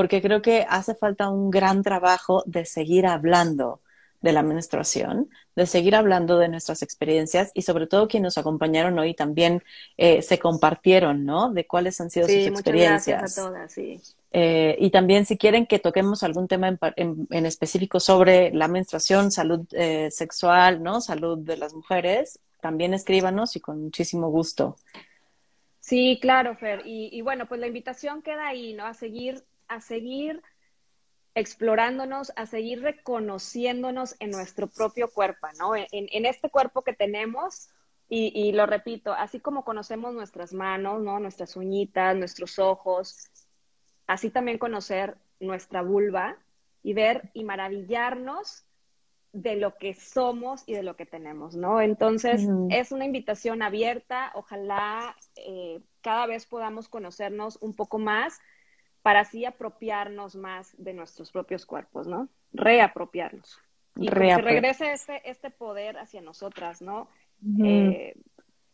Porque 0.00 0.22
creo 0.22 0.40
que 0.40 0.64
hace 0.66 0.94
falta 0.94 1.28
un 1.28 1.50
gran 1.50 1.82
trabajo 1.82 2.42
de 2.46 2.64
seguir 2.64 3.06
hablando 3.06 3.82
de 4.22 4.32
la 4.32 4.42
menstruación, 4.42 5.28
de 5.54 5.66
seguir 5.66 5.94
hablando 5.94 6.38
de 6.38 6.48
nuestras 6.48 6.80
experiencias 6.80 7.50
y 7.52 7.60
sobre 7.60 7.86
todo 7.86 8.08
quienes 8.08 8.28
nos 8.28 8.38
acompañaron 8.38 8.98
hoy 8.98 9.12
también 9.12 9.62
eh, 9.98 10.22
se 10.22 10.38
compartieron, 10.38 11.26
¿no? 11.26 11.52
De 11.52 11.66
cuáles 11.66 12.00
han 12.00 12.08
sido 12.08 12.26
sí, 12.28 12.46
sus 12.48 12.52
experiencias. 12.52 13.20
Muchas 13.20 13.36
gracias 13.36 13.38
a 13.38 13.48
todas, 13.50 13.72
sí. 13.74 14.00
Eh, 14.32 14.74
y 14.78 14.88
también 14.88 15.26
si 15.26 15.36
quieren 15.36 15.66
que 15.66 15.78
toquemos 15.78 16.22
algún 16.22 16.48
tema 16.48 16.68
en, 16.68 16.78
en, 16.96 17.26
en 17.28 17.44
específico 17.44 18.00
sobre 18.00 18.54
la 18.54 18.68
menstruación, 18.68 19.30
salud 19.30 19.66
eh, 19.72 20.08
sexual, 20.10 20.82
¿no? 20.82 21.02
Salud 21.02 21.36
de 21.36 21.58
las 21.58 21.74
mujeres, 21.74 22.38
también 22.62 22.94
escríbanos 22.94 23.54
y 23.54 23.60
con 23.60 23.82
muchísimo 23.82 24.30
gusto. 24.30 24.76
Sí, 25.82 26.18
claro, 26.22 26.56
Fer. 26.56 26.82
Y, 26.86 27.10
y 27.12 27.20
bueno, 27.22 27.48
pues 27.48 27.60
la 27.60 27.66
invitación 27.66 28.22
queda 28.22 28.46
ahí, 28.46 28.74
¿no? 28.74 28.86
A 28.86 28.94
seguir, 28.94 29.42
a 29.70 29.80
seguir 29.80 30.42
explorándonos, 31.34 32.32
a 32.36 32.46
seguir 32.46 32.82
reconociéndonos 32.82 34.16
en 34.18 34.30
nuestro 34.30 34.66
propio 34.68 35.08
cuerpo, 35.08 35.46
¿no? 35.58 35.76
En, 35.76 35.86
en 35.90 36.26
este 36.26 36.50
cuerpo 36.50 36.82
que 36.82 36.92
tenemos, 36.92 37.68
y, 38.08 38.32
y, 38.34 38.50
lo 38.50 38.66
repito, 38.66 39.12
así 39.12 39.38
como 39.38 39.64
conocemos 39.64 40.12
nuestras 40.12 40.52
manos, 40.52 41.00
¿no? 41.00 41.20
Nuestras 41.20 41.56
uñitas, 41.56 42.16
nuestros 42.16 42.58
ojos, 42.58 43.30
así 44.08 44.30
también 44.30 44.58
conocer 44.58 45.16
nuestra 45.38 45.82
vulva 45.82 46.36
y 46.82 46.92
ver 46.92 47.30
y 47.32 47.44
maravillarnos 47.44 48.64
de 49.32 49.54
lo 49.54 49.78
que 49.78 49.94
somos 49.94 50.64
y 50.66 50.74
de 50.74 50.82
lo 50.82 50.96
que 50.96 51.06
tenemos, 51.06 51.54
¿no? 51.54 51.80
Entonces, 51.80 52.42
uh 52.42 52.66
-huh. 52.66 52.74
es 52.74 52.90
una 52.90 53.04
invitación 53.04 53.62
abierta, 53.62 54.32
ojalá 54.34 55.16
eh, 55.36 55.80
cada 56.00 56.26
vez 56.26 56.46
podamos 56.46 56.88
conocernos 56.88 57.56
un 57.60 57.76
poco 57.76 58.00
más 58.00 58.40
para 59.02 59.20
así 59.20 59.44
apropiarnos 59.44 60.36
más 60.36 60.74
de 60.78 60.94
nuestros 60.94 61.30
propios 61.30 61.66
cuerpos, 61.66 62.06
¿no? 62.06 62.28
Reapropiarnos. 62.52 63.58
Y 63.96 64.08
Reapro 64.08 64.46
que 64.46 64.52
regrese 64.52 64.92
este, 64.92 65.28
este 65.28 65.50
poder 65.50 65.98
hacia 65.98 66.20
nosotras, 66.20 66.80
¿no? 66.80 67.08
Eh, 67.62 68.14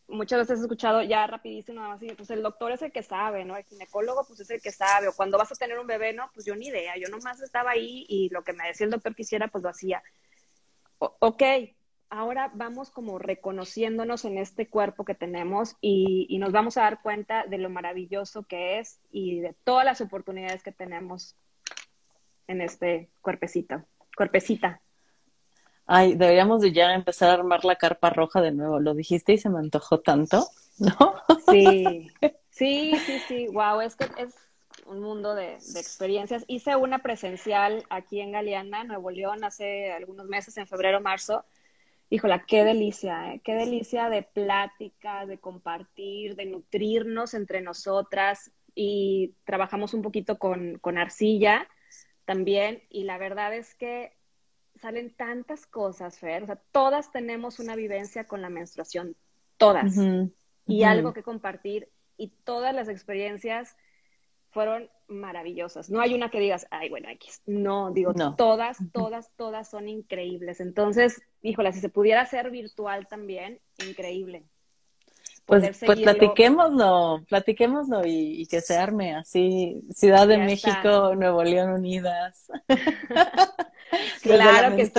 muchas 0.07 0.39
veces 0.39 0.59
he 0.59 0.61
escuchado 0.61 1.01
ya 1.01 1.25
rapidísimo, 1.27 1.83
así, 1.85 2.07
pues 2.15 2.29
el 2.29 2.43
doctor 2.43 2.71
es 2.71 2.81
el 2.81 2.91
que 2.91 3.03
sabe, 3.03 3.45
¿no? 3.45 3.55
El 3.57 3.63
ginecólogo, 3.63 4.25
pues 4.25 4.39
es 4.39 4.49
el 4.49 4.61
que 4.61 4.71
sabe, 4.71 5.07
o 5.07 5.13
cuando 5.13 5.37
vas 5.37 5.51
a 5.51 5.55
tener 5.55 5.79
un 5.79 5.87
bebé, 5.87 6.13
no, 6.13 6.29
pues 6.33 6.45
yo 6.45 6.55
ni 6.55 6.67
idea, 6.67 6.97
yo 6.97 7.09
nomás 7.09 7.41
estaba 7.41 7.71
ahí 7.71 8.05
y 8.07 8.29
lo 8.29 8.43
que 8.43 8.53
me 8.53 8.67
decía 8.67 8.85
el 8.85 8.91
doctor 8.91 9.15
que 9.15 9.23
hiciera, 9.23 9.47
pues 9.47 9.63
lo 9.63 9.69
hacía. 9.69 10.03
O 10.99 11.15
ok, 11.19 11.43
ahora 12.09 12.51
vamos 12.53 12.89
como 12.89 13.19
reconociéndonos 13.19 14.25
en 14.25 14.37
este 14.37 14.67
cuerpo 14.67 15.05
que 15.05 15.15
tenemos 15.15 15.75
y, 15.81 16.25
y, 16.29 16.37
nos 16.37 16.51
vamos 16.51 16.77
a 16.77 16.81
dar 16.81 17.01
cuenta 17.01 17.45
de 17.45 17.57
lo 17.57 17.69
maravilloso 17.69 18.43
que 18.43 18.79
es 18.79 18.99
y 19.11 19.39
de 19.39 19.53
todas 19.63 19.85
las 19.85 20.01
oportunidades 20.01 20.63
que 20.63 20.71
tenemos 20.71 21.35
en 22.47 22.61
este 22.61 23.09
cuerpecito, 23.21 23.83
cuerpecita. 24.15 24.81
Ay, 25.85 26.15
deberíamos 26.15 26.61
de 26.61 26.73
ya 26.73 26.93
empezar 26.93 27.29
a 27.29 27.33
armar 27.33 27.63
la 27.63 27.77
carpa 27.77 28.09
roja 28.09 28.41
de 28.41 28.51
nuevo. 28.51 28.79
Lo 28.79 28.93
dijiste 28.93 29.33
y 29.33 29.37
se 29.37 29.49
me 29.49 29.59
antojó 29.59 30.01
tanto, 30.01 30.45
¿no? 30.79 31.15
Sí, 31.49 32.09
sí, 32.49 32.93
sí, 33.05 33.19
sí. 33.27 33.47
Wow, 33.47 33.81
es 33.81 33.95
que 33.95 34.05
es 34.21 34.35
un 34.85 34.99
mundo 34.99 35.33
de, 35.33 35.57
de, 35.73 35.79
experiencias. 35.79 36.43
Hice 36.47 36.75
una 36.75 36.99
presencial 36.99 37.85
aquí 37.89 38.19
en 38.19 38.33
Galeana, 38.33 38.83
Nuevo 38.83 39.11
León, 39.11 39.45
hace 39.45 39.93
algunos 39.93 40.27
meses, 40.27 40.57
en 40.57 40.67
febrero, 40.67 40.99
marzo. 40.99 41.45
Híjola, 42.09 42.45
qué 42.45 42.63
delicia, 42.63 43.33
¿eh? 43.33 43.41
qué 43.43 43.53
delicia 43.53 44.09
de 44.09 44.23
plática, 44.23 45.25
de 45.25 45.39
compartir, 45.39 46.35
de 46.35 46.45
nutrirnos 46.45 47.33
entre 47.33 47.61
nosotras. 47.61 48.51
Y 48.75 49.33
trabajamos 49.43 49.93
un 49.93 50.01
poquito 50.01 50.37
con, 50.37 50.77
con 50.79 50.97
arcilla 50.97 51.67
también. 52.25 52.83
Y 52.89 53.03
la 53.03 53.17
verdad 53.17 53.53
es 53.53 53.75
que 53.75 54.13
salen 54.79 55.13
tantas 55.13 55.65
cosas, 55.65 56.19
Fer. 56.19 56.43
O 56.43 56.45
sea, 56.45 56.61
todas 56.71 57.11
tenemos 57.11 57.59
una 57.59 57.75
vivencia 57.75 58.25
con 58.25 58.41
la 58.41 58.49
menstruación, 58.49 59.15
todas. 59.57 59.97
Uh 59.97 60.01
-huh. 60.01 60.31
Y 60.67 60.81
uh 60.81 60.85
-huh. 60.85 60.91
algo 60.91 61.13
que 61.13 61.23
compartir. 61.23 61.89
Y 62.17 62.29
todas 62.45 62.73
las 62.73 62.87
experiencias 62.87 63.75
fueron 64.51 64.89
maravillosas. 65.07 65.89
No 65.89 66.01
hay 66.01 66.13
una 66.13 66.29
que 66.29 66.39
digas, 66.39 66.67
ay, 66.71 66.89
bueno, 66.89 67.09
X. 67.09 67.41
No, 67.45 67.91
digo, 67.91 68.13
no. 68.13 68.35
todas, 68.35 68.77
todas, 68.91 69.31
todas 69.35 69.69
son 69.69 69.87
increíbles. 69.87 70.59
Entonces, 70.59 71.21
híjola, 71.47 71.71
si 71.71 71.79
se 71.79 71.89
pudiera 71.89 72.21
hacer 72.21 72.51
virtual 72.51 73.07
también, 73.07 73.59
increíble. 73.85 74.43
Pues, 75.47 75.79
pues 75.79 76.01
platiquémoslo, 76.01 77.23
platiquémoslo 77.29 78.05
y, 78.05 78.41
y, 78.41 78.45
que 78.47 78.59
se 78.59 78.75
arme 78.75 79.15
así, 79.15 79.81
Ciudad 79.95 80.27
de 80.27 80.35
ya 80.35 80.43
México, 80.43 80.75
está. 80.75 81.15
Nuevo 81.15 81.41
León 81.41 81.71
Unidas. 81.71 82.51
claro 84.21 84.75
que 84.75 84.87
sí. 84.87 84.91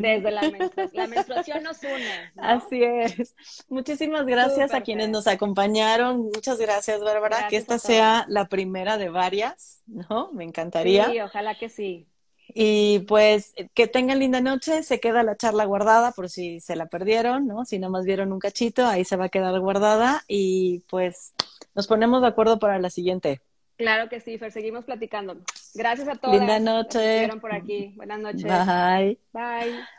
Desde 0.00 0.30
la 0.30 0.42
menstruación. 0.50 0.90
La 0.92 1.06
menstruación 1.06 1.62
nos 1.62 1.82
une. 1.82 2.32
¿no? 2.34 2.42
Así 2.42 2.84
es. 2.84 3.34
Muchísimas 3.70 4.26
gracias 4.26 4.66
Súper 4.66 4.82
a 4.82 4.84
quienes 4.84 5.08
nos 5.08 5.26
acompañaron. 5.26 6.20
Muchas 6.20 6.58
gracias, 6.58 7.00
Bárbara. 7.00 7.38
Gracias 7.38 7.50
que 7.50 7.56
esta 7.56 7.78
sea 7.78 8.26
la 8.28 8.46
primera 8.46 8.98
de 8.98 9.08
varias, 9.08 9.82
¿no? 9.86 10.30
Me 10.32 10.44
encantaría. 10.44 11.06
Sí, 11.06 11.18
ojalá 11.20 11.58
que 11.58 11.70
sí. 11.70 12.06
Y 12.54 13.00
pues 13.00 13.54
que 13.74 13.86
tengan 13.86 14.18
linda 14.18 14.40
noche, 14.40 14.82
se 14.82 15.00
queda 15.00 15.22
la 15.22 15.36
charla 15.36 15.64
guardada 15.64 16.12
por 16.12 16.28
si 16.28 16.60
se 16.60 16.76
la 16.76 16.86
perdieron, 16.86 17.46
¿no? 17.46 17.64
Si 17.64 17.78
nada 17.78 17.90
más 17.90 18.04
vieron 18.04 18.32
un 18.32 18.38
cachito, 18.38 18.86
ahí 18.86 19.04
se 19.04 19.16
va 19.16 19.26
a 19.26 19.28
quedar 19.28 19.58
guardada 19.60 20.22
y 20.28 20.80
pues 20.88 21.34
nos 21.74 21.86
ponemos 21.86 22.22
de 22.22 22.28
acuerdo 22.28 22.58
para 22.58 22.78
la 22.78 22.90
siguiente. 22.90 23.40
Claro 23.76 24.08
que 24.08 24.18
sí, 24.18 24.38
Fer, 24.38 24.50
seguimos 24.50 24.84
platicando. 24.84 25.36
Gracias 25.74 26.08
a 26.08 26.16
todos. 26.16 26.36
Linda 26.36 26.58
noche. 26.58 27.28
por 27.40 27.54
aquí. 27.54 27.92
Buenas 27.96 28.18
noches. 28.18 28.44
Bye. 28.44 29.18
Bye. 29.32 29.97